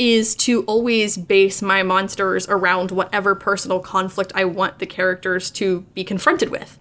is 0.00 0.34
to 0.34 0.62
always 0.62 1.18
base 1.18 1.60
my 1.60 1.82
monsters 1.82 2.48
around 2.48 2.90
whatever 2.90 3.34
personal 3.34 3.80
conflict 3.80 4.32
I 4.34 4.46
want 4.46 4.78
the 4.78 4.86
characters 4.86 5.50
to 5.52 5.82
be 5.92 6.04
confronted 6.04 6.48
with 6.48 6.78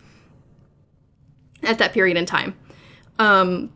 at 1.61 1.79
that 1.79 1.91
period 1.91 2.15
in 2.15 2.25
time. 2.25 2.55
Um, 3.19 3.73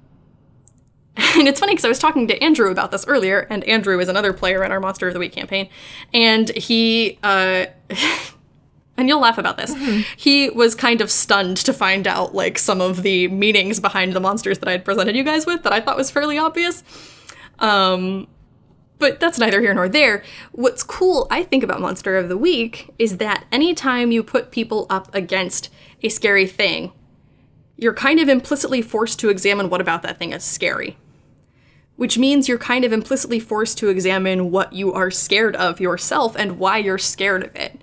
and 1.17 1.45
it's 1.49 1.59
funny 1.59 1.73
because 1.73 1.83
I 1.83 1.89
was 1.89 1.99
talking 1.99 2.25
to 2.29 2.41
Andrew 2.41 2.71
about 2.71 2.91
this 2.91 3.05
earlier, 3.05 3.45
and 3.49 3.65
Andrew 3.65 3.99
is 3.99 4.07
another 4.07 4.31
player 4.31 4.63
in 4.63 4.71
our 4.71 4.79
Monster 4.79 5.09
of 5.09 5.13
the 5.13 5.19
Week 5.19 5.33
campaign, 5.33 5.67
and 6.13 6.47
he, 6.55 7.19
uh, 7.21 7.65
and 8.97 9.09
you'll 9.09 9.19
laugh 9.19 9.37
about 9.37 9.57
this, 9.57 9.75
he 10.15 10.51
was 10.51 10.73
kind 10.73 11.01
of 11.01 11.11
stunned 11.11 11.57
to 11.57 11.73
find 11.73 12.07
out 12.07 12.33
like 12.33 12.57
some 12.57 12.79
of 12.79 13.03
the 13.03 13.27
meanings 13.27 13.81
behind 13.81 14.13
the 14.13 14.21
monsters 14.21 14.59
that 14.59 14.69
I 14.69 14.71
had 14.71 14.85
presented 14.85 15.17
you 15.17 15.23
guys 15.25 15.45
with 15.45 15.63
that 15.63 15.73
I 15.73 15.81
thought 15.81 15.97
was 15.97 16.09
fairly 16.09 16.37
obvious. 16.37 16.81
Um, 17.59 18.29
but 18.99 19.19
that's 19.19 19.39
neither 19.39 19.61
here 19.61 19.73
nor 19.73 19.89
there. 19.89 20.23
What's 20.51 20.83
cool, 20.83 21.27
I 21.29 21.43
think, 21.43 21.63
about 21.63 21.81
Monster 21.81 22.17
of 22.17 22.29
the 22.29 22.37
Week 22.37 22.93
is 22.97 23.17
that 23.17 23.45
anytime 23.51 24.11
you 24.11 24.23
put 24.23 24.51
people 24.51 24.85
up 24.89 25.13
against 25.13 25.69
a 26.01 26.09
scary 26.09 26.47
thing, 26.47 26.93
you're 27.75 27.93
kind 27.93 28.19
of 28.19 28.29
implicitly 28.29 28.81
forced 28.81 29.19
to 29.19 29.29
examine 29.29 29.69
what 29.69 29.81
about 29.81 30.03
that 30.03 30.17
thing 30.17 30.31
is 30.31 30.43
scary. 30.43 30.97
Which 31.95 32.17
means 32.17 32.47
you're 32.47 32.57
kind 32.57 32.85
of 32.85 32.93
implicitly 32.93 33.39
forced 33.39 33.77
to 33.79 33.89
examine 33.89 34.51
what 34.51 34.73
you 34.73 34.93
are 34.93 35.11
scared 35.11 35.55
of 35.55 35.79
yourself 35.79 36.35
and 36.35 36.57
why 36.57 36.77
you're 36.77 36.97
scared 36.97 37.43
of 37.43 37.55
it. 37.55 37.81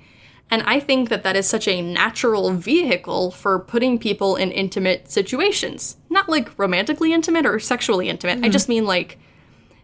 And 0.50 0.62
I 0.62 0.80
think 0.80 1.10
that 1.10 1.22
that 1.22 1.36
is 1.36 1.46
such 1.48 1.68
a 1.68 1.80
natural 1.80 2.50
vehicle 2.52 3.30
for 3.30 3.60
putting 3.60 3.98
people 3.98 4.34
in 4.34 4.50
intimate 4.50 5.10
situations. 5.10 5.96
Not 6.08 6.28
like 6.28 6.58
romantically 6.58 7.12
intimate 7.12 7.46
or 7.46 7.60
sexually 7.60 8.08
intimate. 8.08 8.38
I 8.38 8.40
mm-hmm. 8.42 8.50
just 8.50 8.68
mean 8.68 8.84
like 8.84 9.16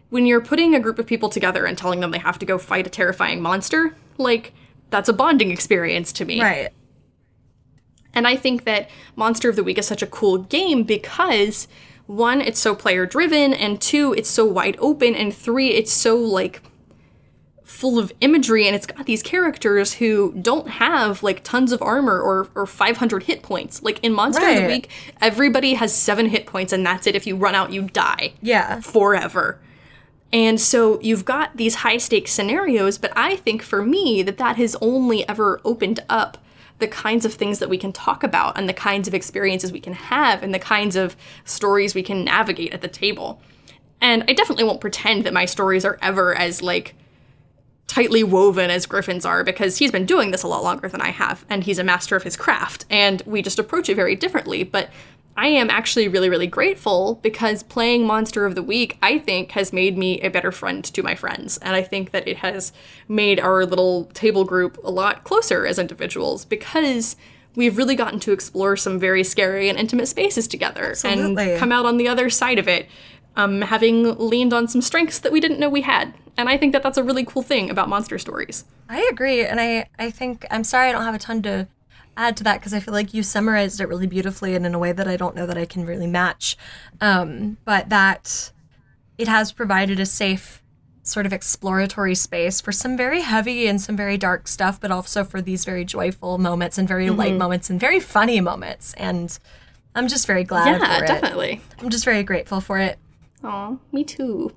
when 0.09 0.25
you're 0.25 0.41
putting 0.41 0.73
a 0.73 0.79
group 0.79 0.99
of 0.99 1.05
people 1.05 1.29
together 1.29 1.65
and 1.65 1.77
telling 1.77 1.99
them 1.99 2.11
they 2.11 2.17
have 2.19 2.39
to 2.39 2.45
go 2.45 2.57
fight 2.57 2.87
a 2.87 2.89
terrifying 2.89 3.41
monster, 3.41 3.95
like 4.17 4.53
that's 4.89 5.09
a 5.09 5.13
bonding 5.13 5.51
experience 5.51 6.11
to 6.13 6.25
me. 6.25 6.41
Right. 6.41 6.69
And 8.13 8.25
I 8.27 8.35
think 8.35 8.63
that 8.63 8.89
Monster 9.15 9.49
of 9.49 9.55
the 9.55 9.63
Week 9.63 9.77
is 9.77 9.85
such 9.85 10.01
a 10.01 10.07
cool 10.07 10.39
game 10.39 10.83
because 10.83 11.67
one, 12.07 12.41
it's 12.41 12.59
so 12.59 12.73
player 12.73 13.05
driven, 13.05 13.53
and 13.53 13.79
two, 13.81 14.13
it's 14.17 14.29
so 14.29 14.45
wide 14.45 14.77
open, 14.79 15.13
and 15.13 15.35
three, 15.35 15.69
it's 15.71 15.91
so 15.91 16.15
like 16.15 16.61
full 17.63 17.99
of 17.99 18.13
imagery 18.21 18.65
and 18.65 18.75
it's 18.75 18.87
got 18.87 19.05
these 19.05 19.21
characters 19.21 19.95
who 19.95 20.33
don't 20.41 20.69
have 20.69 21.21
like 21.21 21.43
tons 21.43 21.73
of 21.73 21.81
armor 21.81 22.17
or, 22.19 22.47
or 22.55 22.65
500 22.65 23.23
hit 23.23 23.43
points. 23.43 23.83
Like 23.83 23.99
in 24.03 24.13
Monster 24.13 24.47
of 24.47 24.55
the 24.55 24.67
Week, 24.67 24.89
everybody 25.21 25.73
has 25.73 25.93
seven 25.93 26.27
hit 26.27 26.45
points 26.47 26.71
and 26.71 26.83
that's 26.85 27.05
it. 27.07 27.15
If 27.15 27.27
you 27.27 27.35
run 27.35 27.55
out, 27.55 27.71
you 27.73 27.83
die 27.83 28.33
Yeah. 28.41 28.79
forever. 28.79 29.59
And 30.33 30.59
so 30.59 30.99
you've 31.01 31.25
got 31.25 31.55
these 31.55 31.75
high 31.75 31.97
stakes 31.97 32.31
scenarios, 32.31 32.97
but 32.97 33.13
I 33.15 33.37
think 33.37 33.61
for 33.61 33.81
me 33.81 34.23
that 34.23 34.37
that 34.37 34.57
has 34.57 34.75
only 34.81 35.27
ever 35.27 35.61
opened 35.63 36.01
up 36.09 36.37
the 36.79 36.87
kinds 36.87 37.25
of 37.25 37.33
things 37.33 37.59
that 37.59 37.69
we 37.69 37.77
can 37.77 37.91
talk 37.91 38.23
about 38.23 38.57
and 38.57 38.69
the 38.69 38.73
kinds 38.73 39.07
of 39.07 39.13
experiences 39.13 39.71
we 39.71 39.79
can 39.79 39.93
have 39.93 40.43
and 40.43 40.53
the 40.53 40.59
kinds 40.59 40.95
of 40.95 41.15
stories 41.45 41.95
we 41.95 42.03
can 42.03 42.23
navigate 42.23 42.73
at 42.73 42.81
the 42.81 42.87
table. 42.87 43.41
And 43.99 44.23
I 44.27 44.33
definitely 44.33 44.63
won't 44.63 44.81
pretend 44.81 45.23
that 45.23 45.33
my 45.33 45.45
stories 45.45 45.85
are 45.85 45.97
ever 46.01 46.37
as 46.37 46.61
like 46.61 46.93
tightly 47.87 48.23
woven 48.23 48.69
as 48.69 48.85
Griffin's 48.85 49.25
are 49.25 49.43
because 49.43 49.77
he's 49.77 49.91
been 49.91 50.05
doing 50.05 50.31
this 50.31 50.43
a 50.43 50.47
lot 50.47 50.63
longer 50.63 50.87
than 50.87 51.01
I 51.01 51.09
have 51.09 51.45
and 51.49 51.63
he's 51.63 51.79
a 51.79 51.83
master 51.83 52.15
of 52.15 52.23
his 52.23 52.35
craft 52.35 52.85
and 52.89 53.23
we 53.25 53.41
just 53.41 53.59
approach 53.59 53.89
it 53.89 53.95
very 53.95 54.15
differently. 54.15 54.63
But 54.63 54.89
I 55.37 55.49
am 55.49 55.69
actually 55.69 56.07
really, 56.07 56.29
really 56.29 56.47
grateful 56.47 57.19
because 57.21 57.61
playing 57.61 58.07
Monster 58.07 58.45
of 58.45 58.55
the 58.55 58.63
Week, 58.63 58.97
I 59.03 59.19
think, 59.19 59.51
has 59.51 59.71
made 59.71 59.95
me 59.95 60.19
a 60.21 60.29
better 60.29 60.51
friend 60.51 60.83
to 60.83 61.03
my 61.03 61.13
friends. 61.13 61.59
And 61.59 61.75
I 61.75 61.83
think 61.83 62.09
that 62.09 62.27
it 62.27 62.37
has 62.37 62.73
made 63.07 63.39
our 63.39 63.63
little 63.63 64.05
table 64.15 64.45
group 64.45 64.79
a 64.83 64.89
lot 64.89 65.23
closer 65.25 65.67
as 65.67 65.77
individuals 65.77 66.43
because 66.43 67.15
we've 67.55 67.77
really 67.77 67.95
gotten 67.95 68.19
to 68.21 68.31
explore 68.31 68.75
some 68.75 68.97
very 68.97 69.23
scary 69.23 69.69
and 69.69 69.77
intimate 69.77 70.07
spaces 70.07 70.47
together 70.47 70.89
Absolutely. 70.89 71.51
and 71.51 71.59
come 71.59 71.71
out 71.71 71.85
on 71.85 71.97
the 71.97 72.07
other 72.07 72.31
side 72.31 72.57
of 72.57 72.67
it, 72.67 72.87
um, 73.35 73.61
having 73.61 74.17
leaned 74.17 74.53
on 74.53 74.67
some 74.67 74.81
strengths 74.81 75.19
that 75.19 75.31
we 75.31 75.39
didn't 75.39 75.59
know 75.59 75.69
we 75.69 75.81
had. 75.81 76.15
And 76.35 76.49
I 76.49 76.57
think 76.57 76.73
that 76.73 76.81
that's 76.81 76.97
a 76.97 77.03
really 77.03 77.23
cool 77.23 77.43
thing 77.43 77.69
about 77.69 77.89
monster 77.89 78.17
stories. 78.17 78.65
I 78.89 79.07
agree, 79.11 79.43
and 79.43 79.59
I 79.59 79.87
I 79.97 80.11
think 80.11 80.45
I'm 80.51 80.63
sorry 80.63 80.89
I 80.89 80.91
don't 80.91 81.03
have 81.03 81.15
a 81.15 81.19
ton 81.19 81.41
to 81.43 81.67
add 82.17 82.35
to 82.37 82.43
that 82.43 82.59
because 82.59 82.73
I 82.73 82.79
feel 82.79 82.93
like 82.93 83.13
you 83.13 83.23
summarized 83.23 83.79
it 83.79 83.87
really 83.87 84.07
beautifully 84.07 84.55
and 84.55 84.65
in 84.65 84.73
a 84.75 84.79
way 84.79 84.91
that 84.91 85.07
I 85.07 85.15
don't 85.15 85.35
know 85.35 85.45
that 85.45 85.57
I 85.57 85.65
can 85.65 85.85
really 85.85 86.07
match. 86.07 86.57
Um, 86.99 87.57
but 87.63 87.89
that 87.89 88.51
it 89.17 89.27
has 89.27 89.51
provided 89.51 89.99
a 89.99 90.05
safe 90.05 90.61
sort 91.03 91.25
of 91.25 91.31
exploratory 91.31 92.15
space 92.15 92.59
for 92.59 92.73
some 92.73 92.97
very 92.97 93.21
heavy 93.21 93.67
and 93.67 93.79
some 93.81 93.95
very 93.95 94.17
dark 94.17 94.47
stuff, 94.47 94.81
but 94.81 94.91
also 94.91 95.23
for 95.23 95.41
these 95.41 95.63
very 95.63 95.85
joyful 95.85 96.37
moments 96.37 96.77
and 96.77 96.85
very 96.87 97.09
light 97.09 97.35
moments 97.35 97.69
and 97.69 97.79
very 97.79 97.99
funny 98.01 98.41
moments. 98.41 98.93
And 98.95 99.37
I'm 99.95 100.09
just 100.09 100.27
very 100.27 100.43
glad 100.43 100.81
Yeah, 100.81 100.97
for 100.97 101.03
it. 101.05 101.07
definitely. 101.07 101.61
I'm 101.79 101.89
just 101.89 102.03
very 102.03 102.23
grateful 102.23 102.59
for 102.59 102.77
it. 102.77 102.99
Aw, 103.43 103.77
me 103.93 104.03
too. 104.03 104.51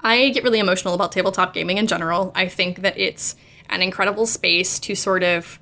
I 0.00 0.30
get 0.30 0.42
really 0.42 0.58
emotional 0.58 0.94
about 0.94 1.12
tabletop 1.12 1.54
gaming 1.54 1.78
in 1.78 1.86
general. 1.86 2.32
I 2.34 2.48
think 2.48 2.80
that 2.82 2.98
it's 2.98 3.36
an 3.70 3.80
incredible 3.82 4.26
space 4.26 4.80
to 4.80 4.96
sort 4.96 5.22
of 5.22 5.60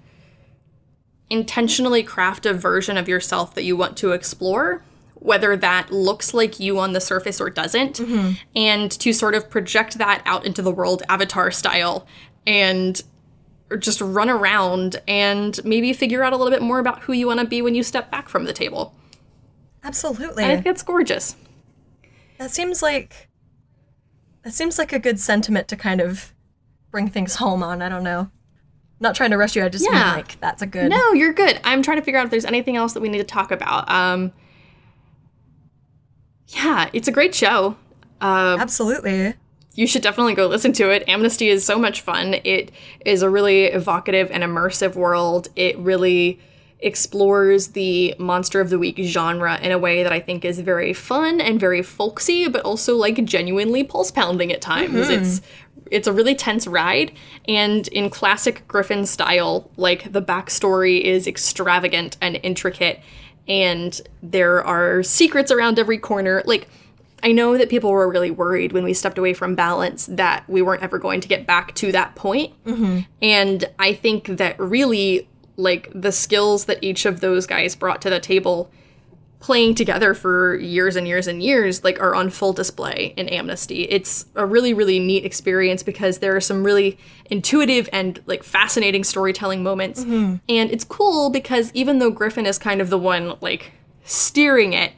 intentionally 1.30 2.02
craft 2.02 2.44
a 2.44 2.52
version 2.52 2.98
of 2.98 3.08
yourself 3.08 3.54
that 3.54 3.62
you 3.62 3.76
want 3.76 3.96
to 3.98 4.12
explore, 4.12 4.82
whether 5.14 5.56
that 5.56 5.90
looks 5.90 6.34
like 6.34 6.60
you 6.60 6.78
on 6.78 6.92
the 6.92 7.00
surface 7.00 7.40
or 7.40 7.48
doesn't, 7.48 7.98
mm-hmm. 7.98 8.32
and 8.56 8.90
to 8.90 9.12
sort 9.12 9.34
of 9.34 9.48
project 9.48 9.98
that 9.98 10.22
out 10.26 10.44
into 10.44 10.60
the 10.60 10.70
world 10.70 11.02
avatar 11.08 11.50
style 11.50 12.06
and 12.46 13.02
just 13.78 14.00
run 14.00 14.28
around 14.28 15.00
and 15.06 15.64
maybe 15.64 15.92
figure 15.92 16.24
out 16.24 16.32
a 16.32 16.36
little 16.36 16.50
bit 16.50 16.62
more 16.62 16.80
about 16.80 17.02
who 17.02 17.12
you 17.12 17.28
want 17.28 17.38
to 17.38 17.46
be 17.46 17.62
when 17.62 17.74
you 17.74 17.82
step 17.82 18.10
back 18.10 18.28
from 18.28 18.44
the 18.44 18.52
table. 18.52 18.94
Absolutely. 19.84 20.44
I 20.44 20.48
think 20.48 20.64
that's 20.64 20.82
gorgeous. 20.82 21.36
That 22.38 22.50
seems 22.50 22.82
like 22.82 23.28
that 24.42 24.52
seems 24.52 24.78
like 24.78 24.92
a 24.92 24.98
good 24.98 25.20
sentiment 25.20 25.68
to 25.68 25.76
kind 25.76 26.00
of 26.00 26.32
bring 26.90 27.08
things 27.08 27.36
home 27.36 27.62
on. 27.62 27.82
I 27.82 27.88
don't 27.88 28.02
know. 28.02 28.30
Not 29.00 29.14
trying 29.14 29.30
to 29.30 29.38
rush 29.38 29.56
you. 29.56 29.64
I 29.64 29.68
just 29.70 29.84
mean 29.84 29.94
Yeah. 29.94 30.14
like 30.14 30.38
that's 30.40 30.60
a 30.62 30.66
good. 30.66 30.90
No, 30.90 31.12
you're 31.12 31.32
good. 31.32 31.58
I'm 31.64 31.82
trying 31.82 31.96
to 31.98 32.02
figure 32.04 32.20
out 32.20 32.24
if 32.26 32.30
there's 32.30 32.44
anything 32.44 32.76
else 32.76 32.92
that 32.92 33.00
we 33.00 33.08
need 33.08 33.18
to 33.18 33.24
talk 33.24 33.50
about. 33.50 33.90
Um, 33.90 34.32
yeah, 36.48 36.90
it's 36.92 37.08
a 37.08 37.12
great 37.12 37.34
show. 37.34 37.76
Absolutely. 38.20 39.34
You 39.74 39.86
should 39.86 40.02
definitely 40.02 40.34
go 40.34 40.46
listen 40.46 40.72
to 40.74 40.90
it. 40.90 41.04
Amnesty 41.08 41.48
is 41.48 41.64
so 41.64 41.78
much 41.78 42.00
fun. 42.02 42.34
It 42.44 42.72
is 43.06 43.22
a 43.22 43.30
really 43.30 43.64
evocative 43.66 44.30
and 44.30 44.42
immersive 44.42 44.94
world. 44.94 45.48
It 45.56 45.78
really 45.78 46.40
explores 46.80 47.68
the 47.68 48.14
monster 48.18 48.60
of 48.60 48.68
the 48.70 48.78
week 48.78 48.98
genre 49.02 49.58
in 49.60 49.70
a 49.70 49.78
way 49.78 50.02
that 50.02 50.12
I 50.12 50.18
think 50.20 50.44
is 50.44 50.58
very 50.60 50.92
fun 50.92 51.40
and 51.40 51.60
very 51.60 51.82
folksy, 51.82 52.48
but 52.48 52.62
also 52.62 52.96
like 52.96 53.22
genuinely 53.24 53.84
pulse 53.84 54.10
pounding 54.10 54.50
at 54.52 54.60
times. 54.60 55.08
It's 55.08 55.40
it's 55.90 56.06
a 56.06 56.12
really 56.12 56.34
tense 56.34 56.66
ride, 56.66 57.12
and 57.48 57.88
in 57.88 58.10
classic 58.10 58.66
Griffin 58.68 59.06
style, 59.06 59.70
like 59.76 60.12
the 60.12 60.22
backstory 60.22 61.00
is 61.00 61.26
extravagant 61.26 62.16
and 62.20 62.38
intricate, 62.42 63.00
and 63.48 64.00
there 64.22 64.64
are 64.64 65.02
secrets 65.02 65.50
around 65.50 65.78
every 65.78 65.98
corner. 65.98 66.42
Like 66.46 66.68
I 67.22 67.32
know 67.32 67.58
that 67.58 67.68
people 67.68 67.90
were 67.90 68.08
really 68.08 68.30
worried 68.30 68.72
when 68.72 68.84
we 68.84 68.94
stepped 68.94 69.18
away 69.18 69.34
from 69.34 69.54
balance 69.54 70.06
that 70.06 70.48
we 70.48 70.62
weren't 70.62 70.82
ever 70.82 70.98
going 70.98 71.20
to 71.20 71.28
get 71.28 71.46
back 71.46 71.74
to 71.76 71.92
that 71.92 72.14
point. 72.14 72.52
Mm-hmm. 72.64 73.00
And 73.20 73.64
I 73.78 73.92
think 73.92 74.26
that 74.26 74.58
really, 74.58 75.28
like, 75.56 75.90
the 75.94 76.12
skills 76.12 76.64
that 76.64 76.78
each 76.82 77.04
of 77.04 77.20
those 77.20 77.46
guys 77.46 77.76
brought 77.76 78.00
to 78.02 78.10
the 78.10 78.20
table, 78.20 78.70
playing 79.40 79.74
together 79.74 80.12
for 80.12 80.54
years 80.56 80.96
and 80.96 81.08
years 81.08 81.26
and 81.26 81.42
years, 81.42 81.82
like, 81.82 81.98
are 81.98 82.14
on 82.14 82.28
full 82.28 82.52
display 82.52 83.14
in 83.16 83.26
Amnesty. 83.30 83.84
It's 83.84 84.26
a 84.34 84.44
really, 84.44 84.74
really 84.74 84.98
neat 84.98 85.24
experience 85.24 85.82
because 85.82 86.18
there 86.18 86.36
are 86.36 86.42
some 86.42 86.62
really 86.62 86.98
intuitive 87.30 87.88
and, 87.90 88.22
like, 88.26 88.42
fascinating 88.42 89.02
storytelling 89.02 89.62
moments. 89.62 90.04
Mm-hmm. 90.04 90.36
And 90.48 90.70
it's 90.70 90.84
cool 90.84 91.30
because 91.30 91.72
even 91.72 92.00
though 92.00 92.10
Griffin 92.10 92.44
is 92.44 92.58
kind 92.58 92.82
of 92.82 92.90
the 92.90 92.98
one, 92.98 93.36
like, 93.40 93.72
steering 94.04 94.74
it, 94.74 94.92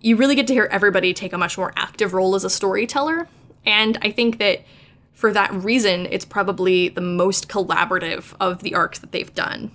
you 0.00 0.16
really 0.16 0.34
get 0.34 0.48
to 0.48 0.52
hear 0.52 0.68
everybody 0.72 1.14
take 1.14 1.32
a 1.32 1.38
much 1.38 1.56
more 1.56 1.72
active 1.76 2.12
role 2.12 2.34
as 2.34 2.42
a 2.42 2.50
storyteller. 2.50 3.28
And 3.64 3.98
I 4.02 4.10
think 4.10 4.38
that 4.38 4.64
for 5.12 5.32
that 5.32 5.52
reason, 5.52 6.08
it's 6.10 6.24
probably 6.24 6.88
the 6.88 7.00
most 7.00 7.48
collaborative 7.48 8.34
of 8.40 8.62
the 8.62 8.74
arcs 8.74 8.98
that 8.98 9.12
they've 9.12 9.32
done. 9.32 9.70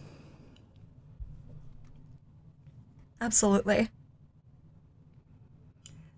Absolutely. 3.21 3.89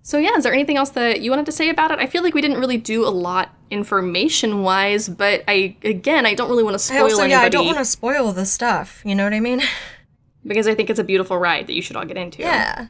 So, 0.05 0.17
yeah, 0.17 0.35
is 0.35 0.43
there 0.43 0.53
anything 0.53 0.75
else 0.75 0.89
that 0.91 1.21
you 1.21 1.31
wanted 1.31 1.45
to 1.45 1.53
say 1.53 1.69
about 1.69 1.89
it? 1.91 1.97
I 1.97 2.07
feel 2.07 2.23
like 2.23 2.33
we 2.33 2.41
didn't 2.41 2.59
really 2.59 2.75
do 2.77 3.05
a 3.05 3.09
lot 3.09 3.55
information 3.71 4.61
wise, 4.61 5.07
but 5.07 5.45
I, 5.47 5.77
again, 5.81 6.25
I 6.25 6.33
don't 6.33 6.49
really 6.49 6.63
want 6.63 6.77
to 6.77 6.93
I 6.93 6.97
spoil 6.97 7.03
also 7.03 7.23
yeah, 7.23 7.39
I 7.39 7.47
don't 7.47 7.65
want 7.65 7.77
to 7.77 7.85
spoil 7.85 8.33
the 8.33 8.45
stuff. 8.45 9.01
You 9.05 9.15
know 9.15 9.23
what 9.23 9.33
I 9.33 9.39
mean? 9.39 9.61
because 10.45 10.67
I 10.67 10.75
think 10.75 10.89
it's 10.89 10.99
a 10.99 11.05
beautiful 11.05 11.37
ride 11.37 11.67
that 11.67 11.73
you 11.73 11.81
should 11.81 11.95
all 11.95 12.03
get 12.03 12.17
into. 12.17 12.41
Yeah. 12.41 12.87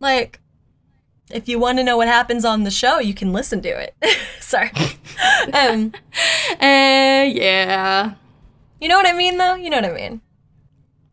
Like, 0.00 0.40
if 1.30 1.48
you 1.48 1.58
want 1.58 1.78
to 1.78 1.84
know 1.84 1.96
what 1.96 2.08
happens 2.08 2.44
on 2.44 2.64
the 2.64 2.70
show, 2.70 2.98
you 2.98 3.14
can 3.14 3.32
listen 3.32 3.62
to 3.62 3.68
it. 3.68 3.94
Sorry. 4.40 4.70
um, 5.54 5.92
Uh, 6.60 7.24
yeah. 7.24 8.14
you 8.82 8.88
know 8.88 8.98
what 8.98 9.06
I 9.06 9.14
mean, 9.14 9.38
though. 9.38 9.54
You 9.54 9.70
know 9.70 9.78
what 9.80 9.90
I 9.90 9.94
mean. 9.94 10.20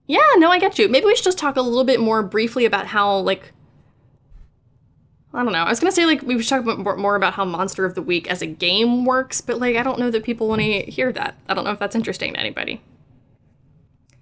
Yeah, 0.07 0.27
no, 0.37 0.51
I 0.51 0.59
get 0.59 0.77
you. 0.77 0.89
Maybe 0.89 1.05
we 1.05 1.15
should 1.15 1.25
just 1.25 1.37
talk 1.37 1.55
a 1.55 1.61
little 1.61 1.85
bit 1.85 2.01
more 2.01 2.21
briefly 2.21 2.65
about 2.65 2.87
how, 2.87 3.17
like, 3.19 3.53
I 5.33 5.43
don't 5.43 5.51
know. 5.53 5.59
I 5.63 5.69
was 5.69 5.79
gonna 5.79 5.91
say 5.91 6.05
like 6.05 6.21
we 6.23 6.41
should 6.41 6.49
talk 6.49 6.61
about 6.61 6.79
more, 6.79 6.95
more 6.97 7.15
about 7.15 7.33
how 7.33 7.45
Monster 7.45 7.85
of 7.85 7.95
the 7.95 8.01
Week 8.01 8.29
as 8.29 8.41
a 8.41 8.47
game 8.47 9.05
works, 9.05 9.41
but 9.41 9.59
like 9.59 9.75
I 9.75 9.83
don't 9.83 9.99
know 9.99 10.09
that 10.09 10.23
people 10.23 10.47
want 10.47 10.61
to 10.61 10.81
hear 10.83 11.11
that. 11.11 11.35
I 11.47 11.53
don't 11.53 11.63
know 11.65 11.71
if 11.71 11.79
that's 11.79 11.95
interesting 11.95 12.33
to 12.33 12.39
anybody. 12.39 12.81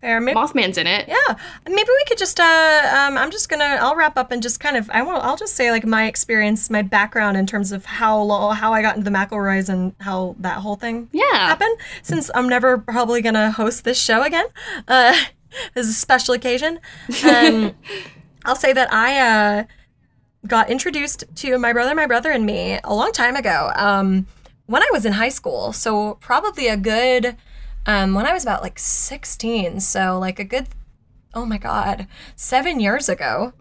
Fair. 0.01 0.19
Maybe, 0.21 0.37
Mothman's 0.37 0.77
in 0.77 0.85
it. 0.87 1.07
yeah. 1.07 1.35
Maybe 1.67 1.87
we 1.87 2.03
could 2.07 2.17
just. 2.17 2.39
Uh, 2.39 2.43
um, 2.43 3.17
I'm 3.17 3.31
just 3.31 3.49
gonna. 3.49 3.77
I'll 3.79 3.95
wrap 3.95 4.17
up 4.17 4.31
and 4.31 4.41
just 4.43 4.59
kind 4.59 4.77
of. 4.77 4.89
I 4.91 5.01
will. 5.01 5.15
I'll 5.21 5.37
just 5.37 5.55
say 5.55 5.71
like 5.71 5.85
my 5.85 6.05
experience, 6.07 6.69
my 6.69 6.81
background 6.81 7.37
in 7.37 7.47
terms 7.47 7.71
of 7.71 7.85
how 7.85 8.19
lo- 8.21 8.49
how 8.49 8.73
I 8.73 8.81
got 8.81 8.97
into 8.97 9.09
the 9.09 9.15
McElroys 9.17 9.69
and 9.69 9.95
how 10.01 10.35
that 10.39 10.57
whole 10.57 10.75
thing 10.75 11.09
Yeah. 11.11 11.23
happened. 11.33 11.77
Since 12.03 12.29
I'm 12.35 12.47
never 12.49 12.77
probably 12.77 13.21
gonna 13.21 13.51
host 13.51 13.83
this 13.83 13.99
show 13.99 14.21
again. 14.21 14.45
Uh, 14.87 15.15
this 15.73 15.85
is 15.87 15.91
a 15.91 15.99
special 15.99 16.33
occasion. 16.35 16.79
Um, 17.27 17.73
I'll 18.45 18.55
say 18.55 18.73
that 18.73 18.93
I 18.93 19.19
uh, 19.19 19.63
got 20.47 20.69
introduced 20.69 21.23
to 21.35 21.57
my 21.57 21.73
brother, 21.73 21.95
my 21.95 22.07
brother, 22.07 22.31
and 22.31 22.45
me 22.45 22.79
a 22.83 22.93
long 22.93 23.11
time 23.11 23.35
ago 23.35 23.71
um, 23.75 24.27
when 24.65 24.81
I 24.81 24.89
was 24.91 25.05
in 25.05 25.13
high 25.13 25.29
school. 25.29 25.73
So, 25.73 26.15
probably 26.15 26.67
a 26.67 26.77
good, 26.77 27.35
um, 27.85 28.13
when 28.13 28.25
I 28.25 28.33
was 28.33 28.43
about 28.43 28.61
like 28.61 28.79
16. 28.79 29.79
So, 29.79 30.19
like 30.19 30.39
a 30.39 30.43
good, 30.43 30.67
oh 31.33 31.45
my 31.45 31.57
God, 31.57 32.07
seven 32.35 32.79
years 32.79 33.09
ago. 33.09 33.53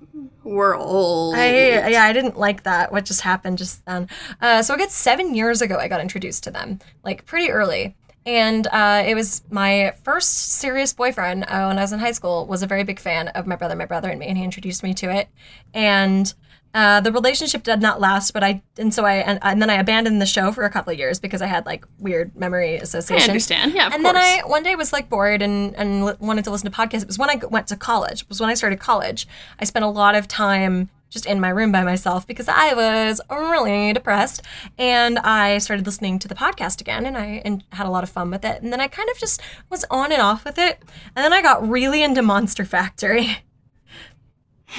We're 0.45 0.77
old. 0.77 1.35
I, 1.37 1.89
yeah, 1.89 2.05
I 2.05 2.13
didn't 2.13 2.39
like 2.39 2.65
that. 2.65 2.93
What 2.93 3.07
just 3.07 3.23
happened 3.23 3.59
just 3.59 3.85
then? 3.87 4.09
Uh, 4.41 4.63
so, 4.63 4.75
a 4.75 4.77
good 4.77 4.91
seven 4.91 5.35
years 5.35 5.63
ago, 5.63 5.77
I 5.77 5.89
got 5.89 6.01
introduced 6.01 6.45
to 6.45 6.51
them, 6.51 6.81
like 7.03 7.25
pretty 7.25 7.51
early. 7.51 7.97
And 8.27 8.67
uh, 8.69 9.03
it 9.07 9.15
was 9.15 9.43
my 9.51 9.93
first 10.03 10.55
serious 10.55 10.95
boyfriend 10.95 11.45
uh, 11.45 11.67
when 11.67 11.79
I 11.79 11.83
was 11.83 11.93
in 11.93 11.99
high 11.99 12.13
school. 12.13 12.47
Was 12.47 12.63
a 12.63 12.67
very 12.67 12.83
big 12.83 12.99
fan 12.99 13.29
of 13.29 13.47
my 13.47 13.57
brother, 13.57 13.77
my 13.77 13.85
brother, 13.85 14.09
and 14.09 14.19
me, 14.19 14.27
and 14.27 14.39
he 14.39 14.45
introduced 14.45 14.83
me 14.83 14.95
to 14.95 15.11
it. 15.15 15.29
And 15.75 16.33
uh, 16.75 17.01
the 17.01 17.13
relationship 17.13 17.63
did 17.63 17.81
not 17.81 18.01
last, 18.01 18.33
but 18.33 18.43
I 18.43 18.61
and 18.77 18.93
so 18.93 19.05
I 19.05 19.15
and, 19.15 19.39
and 19.43 19.63
then 19.63 19.71
I 19.71 19.75
abandoned 19.75 20.21
the 20.21 20.27
show 20.27 20.51
for 20.51 20.65
a 20.65 20.71
couple 20.71 20.93
of 20.93 20.99
years 20.99 21.21
because 21.21 21.41
I 21.41 21.47
had 21.47 21.65
like 21.67 21.87
weird 21.99 22.35
memory 22.35 22.75
associations. 22.77 23.29
I 23.29 23.31
understand. 23.31 23.75
Yeah, 23.75 23.87
of 23.87 23.93
and 23.93 24.03
course. 24.03 24.15
then 24.15 24.43
I 24.45 24.49
one 24.49 24.65
day 24.65 24.75
was 24.75 24.93
like 24.93 25.09
bored 25.09 25.41
and 25.41 25.75
and 25.77 26.05
li- 26.05 26.17
wanted 26.19 26.43
to 26.45 26.51
listen 26.51 26.69
to 26.71 26.77
podcasts. 26.77 27.03
It 27.03 27.07
was 27.07 27.19
when 27.19 27.31
I 27.31 27.37
went 27.49 27.69
to 27.69 27.77
college. 27.77 28.23
It 28.23 28.29
was 28.29 28.41
when 28.41 28.51
I 28.51 28.55
started 28.55 28.81
college. 28.81 29.29
I 29.61 29.65
spent 29.65 29.85
a 29.85 29.89
lot 29.89 30.17
of 30.17 30.27
time 30.27 30.91
just 31.11 31.27
in 31.27 31.39
my 31.41 31.49
room 31.49 31.71
by 31.71 31.85
myself 31.85 32.27
because 32.27 32.49
I 32.49 32.75
was 32.75 33.21
really 33.31 33.93
depressed, 33.93 34.43
and 34.77 35.17
I 35.21 35.59
started 35.59 35.87
listening 35.87 36.19
to 36.19 36.27
the 36.27 36.35
podcast 36.35 36.81
again, 36.81 37.07
and 37.07 37.17
I 37.17 37.41
and 37.45 37.63
had 37.71 37.87
a 37.87 37.91
lot 37.91 38.03
of 38.03 38.11
fun 38.11 38.33
with 38.33 38.45
it. 38.45 38.63
And 38.63 38.73
then 38.73 38.81
I 38.81 38.89
kind 38.89 39.09
of 39.09 39.17
just 39.19 39.41
was 39.71 39.85
on 39.93 40.11
and 40.11 40.21
off 40.21 40.45
with 40.45 40.59
it, 40.59 40.83
and 41.15 41.25
then 41.25 41.33
I 41.33 41.41
got 41.41 41.67
really 41.69 42.03
into 42.03 42.21
Monster 42.21 42.65
Factory. 42.65 43.39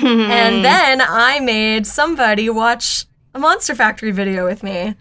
and 0.04 0.58
hmm. 0.58 0.62
then 0.62 1.02
I 1.02 1.40
made 1.40 1.88
somebody 1.88 2.50
watch 2.50 3.06
a 3.34 3.40
Monster 3.40 3.76
Factory 3.76 4.12
video 4.12 4.46
with 4.46 4.64
me. 4.64 4.96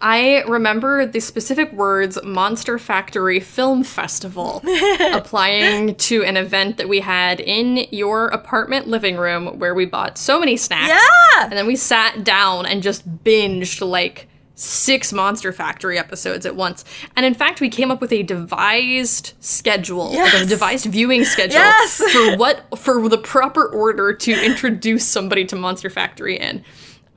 I 0.00 0.42
remember 0.46 1.06
the 1.06 1.20
specific 1.20 1.72
words 1.72 2.18
Monster 2.22 2.78
Factory 2.78 3.40
Film 3.40 3.82
Festival 3.82 4.62
applying 5.12 5.94
to 5.94 6.22
an 6.22 6.36
event 6.36 6.76
that 6.76 6.88
we 6.88 7.00
had 7.00 7.40
in 7.40 7.86
your 7.90 8.28
apartment 8.28 8.88
living 8.88 9.16
room 9.16 9.58
where 9.58 9.74
we 9.74 9.86
bought 9.86 10.18
so 10.18 10.38
many 10.38 10.58
snacks. 10.58 10.92
Yeah! 10.92 11.44
And 11.44 11.52
then 11.52 11.66
we 11.66 11.76
sat 11.76 12.24
down 12.24 12.66
and 12.66 12.82
just 12.82 13.08
binged 13.24 13.86
like 13.86 14.28
six 14.58 15.12
Monster 15.12 15.52
Factory 15.52 15.98
episodes 15.98 16.46
at 16.46 16.56
once. 16.56 16.84
And 17.14 17.24
in 17.26 17.34
fact, 17.34 17.60
we 17.60 17.68
came 17.68 17.90
up 17.90 18.00
with 18.00 18.10
a 18.10 18.22
devised 18.22 19.34
schedule, 19.38 20.12
like 20.14 20.34
a 20.34 20.46
devised 20.46 20.86
viewing 20.86 21.24
schedule 21.34 21.60
Yes! 21.60 21.98
for 21.98 22.36
what 22.36 22.78
for 22.78 23.08
the 23.08 23.18
proper 23.18 23.66
order 23.68 24.12
to 24.14 24.32
introduce 24.44 25.06
somebody 25.06 25.44
to 25.44 25.56
Monster 25.56 25.90
Factory 25.90 26.36
in. 26.38 26.64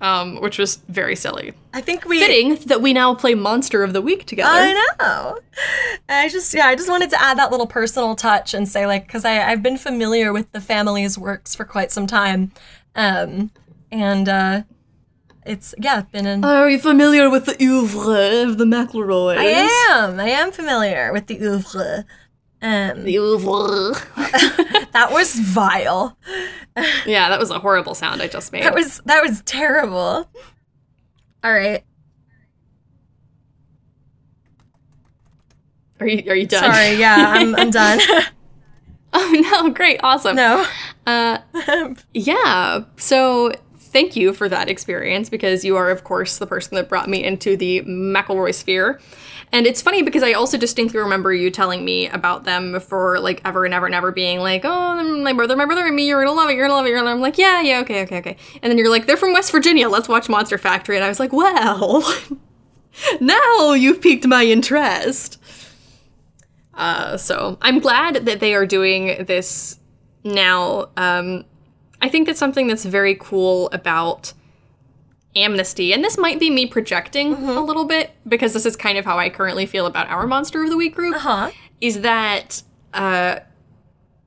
Um, 0.02 0.40
which 0.40 0.58
was 0.58 0.78
very 0.88 1.14
silly 1.14 1.52
I 1.74 1.82
think 1.82 2.06
we. 2.06 2.22
fitting 2.22 2.56
that 2.68 2.82
we 2.82 2.94
now 2.94 3.14
play 3.16 3.36
Monster 3.36 3.84
of 3.84 3.92
the 3.92 4.02
Week 4.02 4.24
together. 4.26 4.50
I 4.50 4.72
know. 4.98 5.40
I 6.08 6.30
just 6.30 6.54
yeah, 6.54 6.68
I 6.68 6.76
just 6.78 6.88
wanted 6.88 7.10
to 7.10 7.22
add 7.22 7.38
that 7.38 7.52
little 7.52 7.68
personal 7.68 8.16
touch 8.16 8.54
and 8.54 8.66
say 8.66 8.88
like 8.88 9.08
because 9.08 9.26
I 9.26 9.52
I've 9.52 9.62
been 9.62 9.78
familiar 9.78 10.32
with 10.32 10.50
the 10.54 10.62
family's 10.62 11.18
works 11.18 11.54
for 11.54 11.66
quite 11.66 11.92
some 11.92 12.08
time, 12.08 12.54
um, 12.96 13.52
and 13.92 14.30
uh, 14.30 14.62
it's 15.50 15.74
yeah 15.80 16.02
been 16.12 16.26
an. 16.26 16.44
Are 16.46 16.70
you 16.70 16.80
familiar 16.80 17.30
with 17.30 17.46
the 17.46 17.56
oeuvre 17.62 18.44
of 18.50 18.58
the 18.58 18.66
McElroys? 18.66 19.38
I 19.38 19.46
am 19.92 20.20
I 20.20 20.30
am 20.30 20.52
familiar 20.52 21.12
with 21.12 21.28
the 21.28 21.40
oeuvre. 21.42 22.06
Um, 22.62 23.04
The 23.06 23.18
oeuvre. 23.18 23.94
that 24.92 25.10
was 25.12 25.36
vile. 25.40 26.18
yeah, 27.06 27.30
that 27.30 27.40
was 27.40 27.50
a 27.52 27.60
horrible 27.60 27.96
sound 27.96 28.22
I 28.22 28.28
just 28.28 28.52
made. 28.52 28.64
That 28.64 28.74
was 28.76 29.02
that 29.06 29.22
was 29.24 29.42
terrible. 29.44 30.30
All 31.44 31.54
right. 31.54 31.84
are 36.00 36.08
you 36.08 36.30
are 36.32 36.36
you 36.36 36.48
done? 36.48 36.72
Sorry. 36.72 36.96
Yeah, 36.96 37.16
I'm 37.36 37.56
I'm 37.56 37.70
done. 37.82 38.00
oh 39.14 39.48
no, 39.52 39.70
great, 39.72 40.00
awesome. 40.04 40.36
no. 40.36 40.66
Uh, 41.06 41.40
yeah. 42.14 42.84
So 42.98 43.52
thank 43.90 44.16
you 44.16 44.34
for 44.34 44.48
that 44.50 44.70
experience 44.70 45.30
because 45.30 45.66
you 45.66 45.76
are, 45.76 45.90
of 45.90 46.04
course, 46.04 46.38
the 46.38 46.48
person 46.48 46.76
that 46.76 46.88
brought 46.88 47.10
me 47.10 47.24
into 47.24 47.58
the 47.58 47.82
McElroy 47.82 48.54
sphere. 48.54 49.00
And 49.52 49.66
it's 49.66 49.82
funny 49.82 50.04
because 50.04 50.22
I 50.22 50.34
also 50.34 50.58
distinctly 50.58 51.00
remember 51.00 51.34
you 51.34 51.50
telling 51.50 51.84
me 51.84 52.08
about 52.08 52.44
them 52.44 52.80
for 52.80 53.20
like 53.20 53.42
ever 53.46 53.66
and 53.66 53.74
ever 53.74 53.88
and 53.88 53.96
ever 53.96 54.12
being 54.12 54.40
like, 54.40 54.62
oh, 54.64 55.04
my 55.24 55.34
brother, 55.34 55.56
my 55.56 55.66
brother 55.66 55.86
and 55.88 55.96
me, 55.96 56.08
you're 56.08 56.24
gonna 56.24 56.36
love 56.36 56.50
it, 56.50 56.56
you're 56.56 56.68
gonna 56.68 56.76
love 56.76 56.86
it, 56.86 56.90
you're 56.90 57.00
gonna. 57.00 57.12
I'm 57.12 57.22
like, 57.22 57.38
yeah, 57.38 57.62
yeah, 57.62 57.80
okay, 57.80 58.04
okay, 58.04 58.20
okay. 58.20 58.38
And 58.62 58.70
then 58.70 58.78
you're 58.78 58.90
like, 58.90 59.08
they're 59.08 59.18
from 59.18 59.34
West 59.34 59.52
Virginia, 59.52 59.90
let's 59.90 60.08
watch 60.08 60.30
Monster 60.30 60.58
Factory. 60.58 60.96
And 60.96 61.04
I 61.04 61.10
was 61.10 61.20
like, 61.20 61.34
well, 61.34 62.04
now 63.20 63.74
you've 63.74 64.02
piqued 64.02 64.28
my 64.28 64.46
interest. 64.46 65.42
Uh, 66.76 67.18
so 67.18 67.58
I'm 67.62 67.80
glad 67.80 68.26
that 68.26 68.40
they 68.40 68.54
are 68.54 68.66
doing 68.66 69.26
this 69.26 69.80
now. 70.24 70.90
Um, 70.96 71.46
I 72.02 72.10
think 72.10 72.28
that's 72.28 72.40
something 72.40 72.68
that's 72.68 72.86
very 72.86 73.16
cool 73.16 73.70
about 73.72 74.34
Amnesty, 75.36 75.94
and 75.94 76.04
this 76.04 76.18
might 76.18 76.40
be 76.40 76.50
me 76.50 76.66
projecting 76.66 77.36
mm-hmm. 77.36 77.50
a 77.50 77.62
little 77.62 77.86
bit 77.86 78.12
because 78.28 78.54
this 78.54 78.66
is 78.66 78.76
kind 78.76 78.98
of 78.98 79.06
how 79.06 79.20
I 79.20 79.30
currently 79.30 79.66
feel 79.66 79.86
about 79.86 80.08
our 80.08 80.26
Monster 80.26 80.64
of 80.64 80.70
the 80.70 80.78
Week 80.78 80.96
group. 80.96 81.16
Huh. 81.16 81.52
Is 81.82 82.02
that 82.02 82.64
uh, 82.94 83.40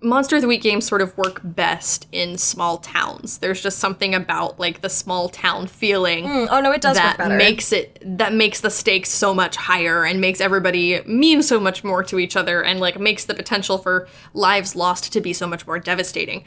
Monster 0.02 0.36
of 0.36 0.42
the 0.42 0.48
Week 0.48 0.62
games 0.62 0.86
sort 0.86 1.00
of 1.00 1.16
work 1.16 1.40
best 1.44 2.08
in 2.10 2.36
small 2.36 2.78
towns. 2.78 3.38
There's 3.38 3.62
just 3.62 3.78
something 3.78 4.14
about 4.14 4.58
like 4.58 4.80
the 4.80 4.88
small 4.88 5.28
town 5.28 5.68
feeling 5.68 6.24
mm, 6.24 6.48
Oh 6.50 6.60
no, 6.60 6.72
it 6.72 6.80
does 6.80 6.96
that 6.96 7.18
makes 7.28 7.72
it 7.72 8.02
that 8.18 8.34
makes 8.34 8.60
the 8.60 8.70
stakes 8.70 9.10
so 9.10 9.32
much 9.32 9.56
higher 9.56 10.04
and 10.04 10.20
makes 10.20 10.40
everybody 10.40 11.00
mean 11.02 11.42
so 11.42 11.60
much 11.60 11.84
more 11.84 12.02
to 12.04 12.18
each 12.18 12.36
other 12.36 12.62
and 12.62 12.80
like 12.80 12.98
makes 12.98 13.24
the 13.24 13.34
potential 13.34 13.78
for 13.78 14.08
lives 14.34 14.74
lost 14.74 15.12
to 15.12 15.20
be 15.20 15.32
so 15.32 15.46
much 15.46 15.66
more 15.66 15.78
devastating 15.78 16.44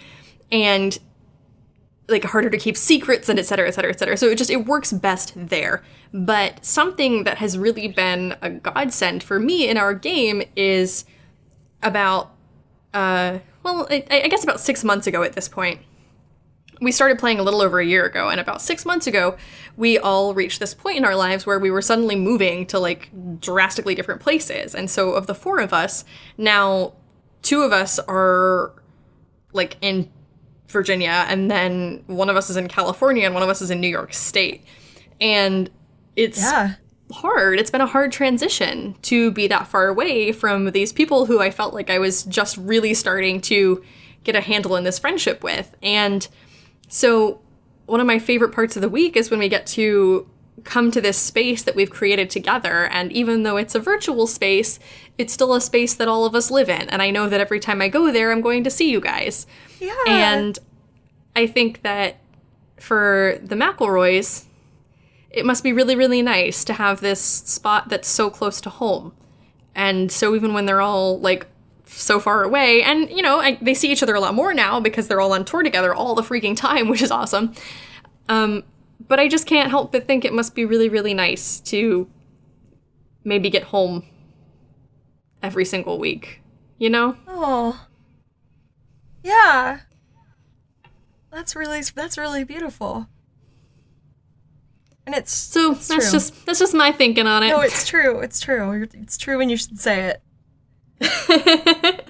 and 0.51 0.99
like 2.07 2.23
harder 2.23 2.49
to 2.49 2.57
keep 2.57 2.77
secrets 2.77 3.29
and 3.29 3.39
et 3.39 3.45
cetera, 3.45 3.67
et 3.67 3.71
cetera, 3.71 3.91
et 3.91 3.99
cetera. 3.99 4.17
So 4.17 4.27
it 4.27 4.37
just 4.37 4.49
it 4.49 4.65
works 4.65 4.91
best 4.91 5.33
there. 5.35 5.83
But 6.13 6.63
something 6.63 7.23
that 7.23 7.39
has 7.39 7.57
really 7.57 7.87
been 7.87 8.35
a 8.41 8.49
godsend 8.49 9.23
for 9.23 9.39
me 9.39 9.67
in 9.67 9.77
our 9.77 9.93
game 9.93 10.43
is 10.55 11.05
about 11.81 12.31
uh 12.93 13.39
well, 13.63 13.87
I, 13.89 14.05
I 14.09 14.27
guess 14.27 14.43
about 14.43 14.59
six 14.59 14.83
months 14.83 15.07
ago 15.07 15.23
at 15.23 15.33
this 15.33 15.49
point 15.49 15.81
we 16.81 16.91
started 16.91 17.17
playing 17.17 17.39
a 17.39 17.43
little 17.43 17.61
over 17.61 17.79
a 17.79 17.85
year 17.85 18.05
ago 18.05 18.29
and 18.29 18.39
about 18.39 18.61
six 18.61 18.85
months 18.85 19.07
ago 19.07 19.37
we 19.77 19.97
all 19.97 20.33
reached 20.33 20.59
this 20.59 20.73
point 20.73 20.97
in 20.97 21.05
our 21.05 21.15
lives 21.15 21.45
where 21.45 21.59
we 21.59 21.71
were 21.71 21.81
suddenly 21.81 22.15
moving 22.15 22.65
to 22.67 22.79
like 22.79 23.09
drastically 23.39 23.95
different 23.95 24.21
places 24.21 24.75
and 24.75 24.89
so 24.89 25.11
of 25.11 25.27
the 25.27 25.35
four 25.35 25.59
of 25.59 25.73
us 25.73 26.05
now 26.37 26.93
two 27.41 27.61
of 27.61 27.71
us 27.71 27.99
are 27.99 28.73
like 29.53 29.77
in 29.81 30.11
virginia 30.67 31.25
and 31.27 31.49
then 31.49 32.03
one 32.07 32.29
of 32.29 32.35
us 32.35 32.49
is 32.49 32.57
in 32.57 32.67
california 32.67 33.25
and 33.25 33.33
one 33.33 33.43
of 33.43 33.49
us 33.49 33.61
is 33.61 33.71
in 33.71 33.79
new 33.79 33.87
york 33.87 34.13
state 34.13 34.63
and 35.21 35.69
it's 36.15 36.39
yeah. 36.39 36.75
hard. 37.11 37.59
It's 37.59 37.71
been 37.71 37.81
a 37.81 37.87
hard 37.87 38.11
transition 38.11 38.95
to 39.03 39.31
be 39.31 39.47
that 39.47 39.67
far 39.67 39.87
away 39.87 40.31
from 40.31 40.71
these 40.71 40.93
people 40.93 41.25
who 41.25 41.39
I 41.39 41.51
felt 41.51 41.73
like 41.73 41.89
I 41.89 41.99
was 41.99 42.23
just 42.23 42.57
really 42.57 42.93
starting 42.93 43.41
to 43.41 43.83
get 44.23 44.35
a 44.35 44.41
handle 44.41 44.75
in 44.75 44.83
this 44.83 44.99
friendship 44.99 45.43
with. 45.43 45.75
And 45.83 46.27
so, 46.87 47.41
one 47.85 47.99
of 47.99 48.07
my 48.07 48.17
favorite 48.17 48.51
parts 48.51 48.75
of 48.75 48.81
the 48.81 48.89
week 48.89 49.15
is 49.15 49.29
when 49.29 49.39
we 49.39 49.47
get 49.47 49.67
to 49.67 50.27
come 50.63 50.89
to 50.91 51.01
this 51.01 51.17
space 51.17 51.63
that 51.63 51.75
we've 51.75 51.89
created 51.89 52.29
together. 52.29 52.87
And 52.87 53.11
even 53.11 53.43
though 53.43 53.57
it's 53.57 53.75
a 53.75 53.79
virtual 53.79 54.25
space, 54.25 54.79
it's 55.17 55.33
still 55.33 55.53
a 55.53 55.61
space 55.61 55.93
that 55.95 56.07
all 56.07 56.25
of 56.25 56.33
us 56.33 56.49
live 56.49 56.69
in. 56.69 56.89
And 56.89 57.01
I 57.01 57.11
know 57.11 57.29
that 57.29 57.39
every 57.39 57.59
time 57.59 57.81
I 57.81 57.87
go 57.87 58.11
there, 58.11 58.31
I'm 58.31 58.41
going 58.41 58.63
to 58.63 58.69
see 58.69 58.89
you 58.89 58.99
guys. 58.99 59.45
Yeah. 59.79 59.95
And 60.07 60.57
I 61.35 61.47
think 61.47 61.81
that 61.83 62.17
for 62.79 63.39
the 63.43 63.55
McElroys, 63.55 64.45
it 65.29 65.45
must 65.45 65.63
be 65.63 65.73
really, 65.73 65.95
really 65.95 66.21
nice 66.21 66.63
to 66.63 66.73
have 66.73 67.01
this 67.01 67.19
spot 67.19 67.89
that's 67.89 68.07
so 68.07 68.29
close 68.29 68.61
to 68.61 68.69
home. 68.69 69.13
And 69.75 70.11
so 70.11 70.33
even 70.33 70.53
when 70.53 70.65
they're 70.65 70.81
all 70.81 71.19
like 71.19 71.47
so 71.85 72.19
far 72.19 72.43
away, 72.43 72.81
and 72.81 73.09
you 73.09 73.21
know, 73.21 73.39
I, 73.39 73.57
they 73.61 73.73
see 73.73 73.91
each 73.91 74.01
other 74.01 74.15
a 74.15 74.19
lot 74.21 74.33
more 74.33 74.53
now 74.53 74.79
because 74.79 75.07
they're 75.07 75.19
all 75.19 75.33
on 75.33 75.43
tour 75.43 75.61
together 75.61 75.93
all 75.93 76.15
the 76.15 76.21
freaking 76.21 76.55
time, 76.55 76.87
which 76.89 77.01
is 77.01 77.11
awesome. 77.11 77.53
Um, 78.29 78.63
but 78.99 79.19
I 79.19 79.27
just 79.27 79.45
can't 79.45 79.69
help 79.69 79.91
but 79.91 80.07
think 80.07 80.25
it 80.25 80.33
must 80.33 80.55
be 80.55 80.65
really, 80.65 80.89
really 80.89 81.13
nice 81.13 81.59
to 81.61 82.09
maybe 83.23 83.49
get 83.49 83.63
home 83.63 84.05
every 85.41 85.65
single 85.65 85.99
week. 85.99 86.41
You 86.77 86.89
know? 86.89 87.17
Oh. 87.27 87.87
Yeah. 89.23 89.79
That's 91.31 91.55
really 91.55 91.81
that's 91.93 92.17
really 92.17 92.43
beautiful. 92.43 93.07
And 95.05 95.13
it's 95.15 95.33
So 95.33 95.73
it's 95.73 95.87
that's 95.87 96.05
true. 96.09 96.19
just 96.19 96.45
that's 96.45 96.59
just 96.59 96.73
my 96.73 96.91
thinking 96.91 97.27
on 97.27 97.43
it. 97.43 97.49
No, 97.49 97.61
it's 97.61 97.87
true. 97.87 98.19
It's 98.21 98.39
true. 98.39 98.87
It's 98.93 99.17
true 99.17 99.39
and 99.41 99.51
you 99.51 99.57
should 99.57 99.79
say 99.79 100.13
it. 101.01 102.09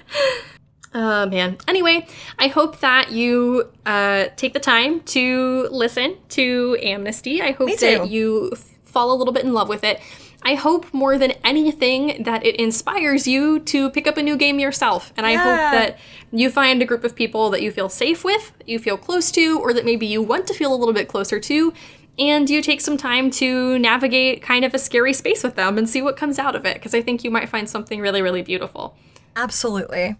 Oh 0.98 1.26
man. 1.26 1.58
Anyway, 1.68 2.06
I 2.38 2.48
hope 2.48 2.80
that 2.80 3.12
you 3.12 3.70
uh, 3.84 4.28
take 4.36 4.54
the 4.54 4.60
time 4.60 5.00
to 5.02 5.68
listen 5.70 6.16
to 6.30 6.78
Amnesty. 6.82 7.42
I 7.42 7.50
hope 7.52 7.68
that 7.80 8.08
you 8.08 8.52
fall 8.82 9.12
a 9.12 9.16
little 9.16 9.34
bit 9.34 9.44
in 9.44 9.52
love 9.52 9.68
with 9.68 9.84
it. 9.84 10.00
I 10.42 10.54
hope 10.54 10.94
more 10.94 11.18
than 11.18 11.32
anything 11.44 12.22
that 12.22 12.46
it 12.46 12.56
inspires 12.56 13.28
you 13.28 13.60
to 13.60 13.90
pick 13.90 14.06
up 14.06 14.16
a 14.16 14.22
new 14.22 14.38
game 14.38 14.58
yourself. 14.58 15.12
And 15.18 15.26
I 15.26 15.32
Yeah. 15.32 15.42
hope 15.42 15.70
that 15.72 15.98
you 16.32 16.48
find 16.48 16.80
a 16.80 16.86
group 16.86 17.04
of 17.04 17.14
people 17.14 17.50
that 17.50 17.60
you 17.60 17.70
feel 17.70 17.90
safe 17.90 18.24
with, 18.24 18.52
you 18.64 18.78
feel 18.78 18.96
close 18.96 19.30
to, 19.32 19.58
or 19.60 19.74
that 19.74 19.84
maybe 19.84 20.06
you 20.06 20.22
want 20.22 20.46
to 20.46 20.54
feel 20.54 20.72
a 20.72 20.76
little 20.76 20.94
bit 20.94 21.08
closer 21.08 21.38
to. 21.40 21.74
And 22.18 22.48
you 22.48 22.62
take 22.62 22.80
some 22.80 22.96
time 22.96 23.30
to 23.32 23.78
navigate 23.78 24.40
kind 24.40 24.64
of 24.64 24.72
a 24.72 24.78
scary 24.78 25.12
space 25.12 25.42
with 25.42 25.56
them 25.56 25.76
and 25.76 25.86
see 25.90 26.00
what 26.00 26.16
comes 26.16 26.38
out 26.38 26.56
of 26.56 26.64
it, 26.64 26.74
because 26.74 26.94
I 26.94 27.02
think 27.02 27.22
you 27.22 27.30
might 27.30 27.50
find 27.50 27.68
something 27.68 28.00
really, 28.00 28.22
really 28.22 28.40
beautiful. 28.40 28.96
Absolutely. 29.34 30.16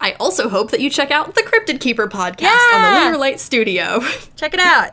I 0.00 0.12
also 0.20 0.48
hope 0.48 0.70
that 0.70 0.80
you 0.80 0.90
check 0.90 1.10
out 1.10 1.34
the 1.34 1.42
Cryptid 1.42 1.80
Keeper 1.80 2.06
podcast 2.08 2.74
on 2.74 2.82
the 2.94 3.00
Lunar 3.00 3.18
Light 3.18 3.40
Studio. 3.40 4.00
Check 4.36 4.54
it 4.54 4.60
out. 4.60 4.90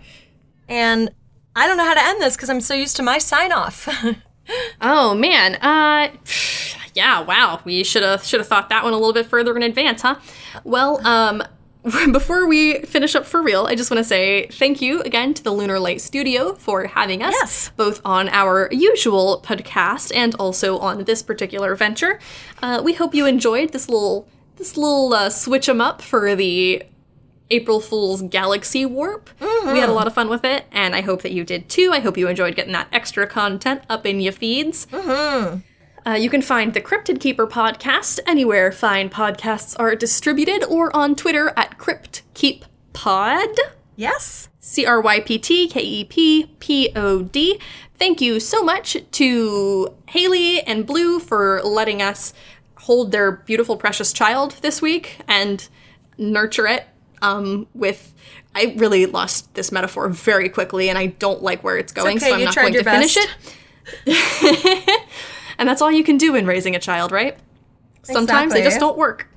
And 0.68 1.12
I 1.56 1.68
don't 1.68 1.78
know 1.78 1.86
how 1.86 1.93
to 1.93 2.03
end 2.03 2.22
this 2.22 2.36
because 2.36 2.49
I'm 2.49 2.62
so 2.62 2.74
used 2.74 2.95
to 2.97 3.03
my 3.03 3.18
sign 3.20 3.51
off. 3.51 3.88
oh 4.82 5.14
man, 5.14 5.56
uh, 5.58 6.10
yeah, 6.95 7.22
wow, 7.22 7.62
we 7.66 7.84
should 7.84 8.01
have 8.03 8.24
should 8.24 8.39
have 8.39 8.47
thought 8.47 8.70
that 8.70 8.84
one 8.84 8.93
a 8.93 8.97
little 8.97 9.14
bit 9.14 9.28
further 9.28 9.56
in 9.56 9.64
advance, 9.64 10.01
huh? 10.01 10.16
Well, 10.64 11.06
um. 11.06 11.43
Before 12.12 12.47
we 12.47 12.80
finish 12.80 13.14
up 13.14 13.28
for 13.28 13.43
real, 13.43 13.68
I 13.68 13.76
just 13.76 13.91
want 13.91 13.99
to 13.99 14.03
say 14.03 14.47
thank 14.47 14.82
you 14.82 15.01
again 15.03 15.36
to 15.36 15.43
the 15.43 15.51
Lunar 15.51 15.78
Light 15.80 16.01
Studio 16.01 16.56
for 16.56 16.86
having 16.88 17.22
us, 17.22 17.36
Yes. 17.39 17.72
both 17.78 18.01
on 18.03 18.28
our 18.30 18.70
usual 18.72 19.39
podcast 19.45 20.12
and 20.16 20.34
also 20.39 20.80
on 20.80 21.03
this 21.03 21.22
particular 21.22 21.76
venture. 21.76 22.20
Uh, 22.64 22.82
we 22.84 22.93
hope 22.93 23.14
you 23.14 23.28
enjoyed 23.28 23.72
this 23.72 23.88
little 23.88 24.28
this 24.58 24.78
little 24.78 25.14
uh, 25.14 25.30
switch 25.30 25.68
'em 25.70 25.82
up 25.82 26.01
for 26.01 26.36
the 26.36 26.84
April 27.51 27.80
Fool's 27.80 28.22
Galaxy 28.24 28.86
Warp. 28.86 29.30
We 29.39 29.80
had 29.80 29.89
a 29.89 29.93
lot 29.93 30.08
of 30.08 30.14
fun 30.14 30.30
with 30.30 30.43
it, 30.43 30.66
and 30.72 30.95
I 30.95 31.01
hope 31.01 31.22
that 31.22 31.32
you 31.32 31.43
did 31.43 31.70
too. 31.70 31.91
I 31.93 31.99
hope 31.99 32.18
you 32.18 32.28
enjoyed 32.28 32.56
getting 32.56 32.74
that 32.74 32.88
extra 32.91 33.28
content 33.28 33.82
up 33.89 34.06
in 34.06 34.20
your 34.20 34.34
feeds. 34.34 34.88
Uh, 34.93 36.12
you 36.12 36.30
can 36.30 36.41
find 36.41 36.74
the 36.74 36.82
Cryptid 36.82 37.20
Keeper 37.20 37.47
podcast 37.47 38.20
anywhere 38.28 38.72
fine 38.72 39.10
podcasts 39.10 39.76
are 39.80 39.95
distributed 39.95 40.64
or 40.64 40.95
on 40.95 41.16
Twitter 41.16 41.51
at 41.58 41.78
CryptKeepPod. 41.80 43.56
Yes. 43.95 44.49
C 44.60 44.86
R 44.86 44.99
Y 45.01 45.20
P 45.22 45.38
T 45.39 45.68
K 45.68 45.80
E 45.82 46.03
P 46.03 46.47
P 46.60 46.91
O 46.95 47.22
D. 47.24 47.60
Thank 47.97 48.20
you 48.20 48.39
so 48.39 48.62
much 48.64 48.97
to 49.12 49.95
Haley 50.08 50.62
and 50.62 50.86
Blue 50.86 51.20
for 51.20 51.62
letting 51.64 52.01
us 52.01 52.34
hold 52.86 53.11
their 53.11 53.31
beautiful, 53.31 53.77
precious 53.77 54.13
child 54.13 54.51
this 54.61 54.79
week 54.79 55.17
and 55.27 55.67
nurture 56.19 56.67
it 56.67 56.86
um, 57.21 57.67
with. 57.73 58.13
I 58.53 58.75
really 58.77 59.07
lost 59.07 59.53
this 59.55 59.71
metaphor 59.71 60.07
very 60.07 60.49
quickly, 60.49 60.88
and 60.88 60.97
I 60.97 61.07
don't 61.07 61.41
like 61.41 61.63
where 61.63 61.77
it's 61.77 61.91
going, 61.91 62.17
okay, 62.17 62.27
so 62.27 62.36
I'm 62.36 62.43
not 62.43 62.55
going 62.55 62.73
to 62.73 62.83
finish 62.83 63.17
it. 63.17 64.99
and 65.57 65.67
that's 65.67 65.81
all 65.81 65.91
you 65.91 66.03
can 66.03 66.17
do 66.17 66.36
in 66.36 66.45
raising 66.45 66.75
a 66.75 66.79
child, 66.79 67.11
right? 67.11 67.38
Sometimes 68.03 68.53
they 68.53 68.61
just 68.61 68.79
don't 68.79 68.97
work. 68.97 69.27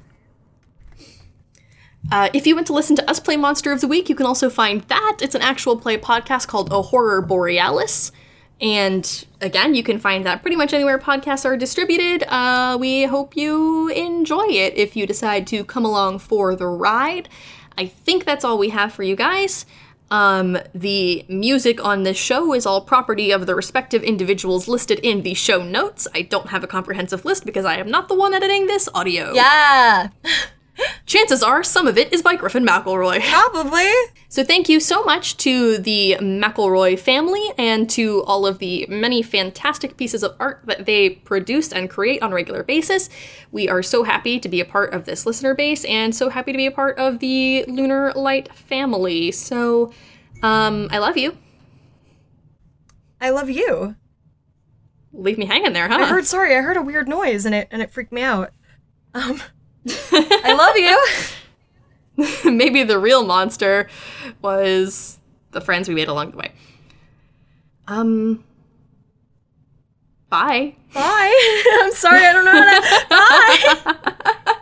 Uh, 2.12 2.28
if 2.32 2.46
you 2.46 2.54
want 2.54 2.66
to 2.66 2.72
listen 2.72 2.96
to 2.96 3.10
us 3.10 3.18
play 3.18 3.36
Monster 3.36 3.72
of 3.72 3.80
the 3.80 3.88
Week, 3.88 4.08
you 4.08 4.14
can 4.14 4.26
also 4.26 4.48
find 4.50 4.82
that. 4.82 5.18
It's 5.20 5.34
an 5.34 5.42
actual 5.42 5.76
play 5.76 5.98
podcast 5.98 6.46
called 6.46 6.70
A 6.70 6.82
Horror 6.82 7.22
Borealis. 7.22 8.12
And 8.60 9.26
again, 9.40 9.74
you 9.74 9.82
can 9.82 9.98
find 9.98 10.26
that 10.26 10.42
pretty 10.42 10.56
much 10.56 10.72
anywhere 10.72 10.98
podcasts 10.98 11.44
are 11.44 11.56
distributed. 11.56 12.24
Uh, 12.28 12.76
we 12.78 13.04
hope 13.04 13.36
you 13.36 13.88
enjoy 13.88 14.46
it 14.46 14.76
if 14.76 14.96
you 14.96 15.06
decide 15.06 15.46
to 15.48 15.64
come 15.64 15.84
along 15.84 16.18
for 16.18 16.56
the 16.56 16.66
ride. 16.66 17.28
I 17.76 17.86
think 17.86 18.24
that's 18.24 18.44
all 18.44 18.58
we 18.58 18.70
have 18.70 18.92
for 18.92 19.04
you 19.04 19.14
guys. 19.14 19.64
Um, 20.10 20.58
the 20.74 21.24
music 21.28 21.84
on 21.84 22.02
this 22.02 22.16
show 22.16 22.54
is 22.54 22.66
all 22.66 22.80
property 22.80 23.30
of 23.30 23.46
the 23.46 23.54
respective 23.54 24.02
individuals 24.02 24.66
listed 24.66 24.98
in 25.00 25.22
the 25.22 25.34
show 25.34 25.62
notes. 25.62 26.08
I 26.14 26.22
don't 26.22 26.48
have 26.48 26.64
a 26.64 26.66
comprehensive 26.66 27.24
list 27.24 27.44
because 27.44 27.64
I 27.64 27.76
am 27.76 27.90
not 27.90 28.08
the 28.08 28.14
one 28.14 28.34
editing 28.34 28.66
this 28.66 28.88
audio. 28.94 29.32
Yeah. 29.34 30.08
Chances 31.06 31.42
are 31.42 31.62
some 31.62 31.86
of 31.86 31.96
it 31.96 32.12
is 32.12 32.22
by 32.22 32.36
Griffin 32.36 32.64
McElroy. 32.64 33.20
Probably. 33.30 33.90
So 34.28 34.44
thank 34.44 34.68
you 34.68 34.78
so 34.78 35.02
much 35.04 35.36
to 35.38 35.78
the 35.78 36.16
McElroy 36.20 36.98
family 36.98 37.42
and 37.56 37.88
to 37.90 38.22
all 38.24 38.46
of 38.46 38.58
the 38.58 38.86
many 38.88 39.22
fantastic 39.22 39.96
pieces 39.96 40.22
of 40.22 40.36
art 40.38 40.62
that 40.66 40.86
they 40.86 41.10
produce 41.10 41.72
and 41.72 41.88
create 41.88 42.22
on 42.22 42.32
a 42.32 42.34
regular 42.34 42.62
basis. 42.62 43.08
We 43.50 43.68
are 43.68 43.82
so 43.82 44.04
happy 44.04 44.38
to 44.38 44.48
be 44.48 44.60
a 44.60 44.64
part 44.64 44.92
of 44.92 45.06
this 45.06 45.24
listener 45.24 45.54
base 45.54 45.84
and 45.86 46.14
so 46.14 46.28
happy 46.28 46.52
to 46.52 46.58
be 46.58 46.66
a 46.66 46.70
part 46.70 46.98
of 46.98 47.20
the 47.20 47.64
Lunar 47.66 48.12
Light 48.12 48.54
family. 48.54 49.32
So 49.32 49.92
um, 50.42 50.88
I 50.90 50.98
love 50.98 51.16
you. 51.16 51.36
I 53.20 53.30
love 53.30 53.50
you. 53.50 53.96
Leave 55.12 55.38
me 55.38 55.46
hanging 55.46 55.72
there, 55.72 55.88
huh? 55.88 55.96
I 55.96 56.04
heard 56.04 56.26
sorry, 56.26 56.54
I 56.54 56.60
heard 56.60 56.76
a 56.76 56.82
weird 56.82 57.08
noise 57.08 57.46
and 57.46 57.54
it 57.54 57.68
and 57.70 57.82
it 57.82 57.90
freaked 57.90 58.12
me 58.12 58.22
out. 58.22 58.52
Um 59.14 59.40
I 60.12 60.54
love 60.54 60.76
you. 60.76 60.98
Maybe 62.52 62.82
the 62.82 62.98
real 62.98 63.24
monster 63.24 63.88
was 64.42 65.18
the 65.52 65.60
friends 65.60 65.88
we 65.88 65.94
made 65.94 66.08
along 66.08 66.32
the 66.32 66.36
way. 66.38 66.52
Um. 67.86 68.44
Bye. 70.28 70.74
Bye. 70.92 71.64
I'm 71.82 71.92
sorry, 71.92 72.24
I 72.24 72.32
don't 72.32 72.44
know 72.44 72.52
how 72.52 72.80
to. 72.80 72.80
Bye. 73.08 74.58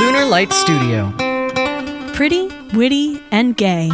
Lunar 0.00 0.24
Light 0.24 0.52
Studio. 0.52 1.12
Pretty, 2.14 2.48
witty, 2.74 3.20
and 3.30 3.56
gay. 3.56 3.90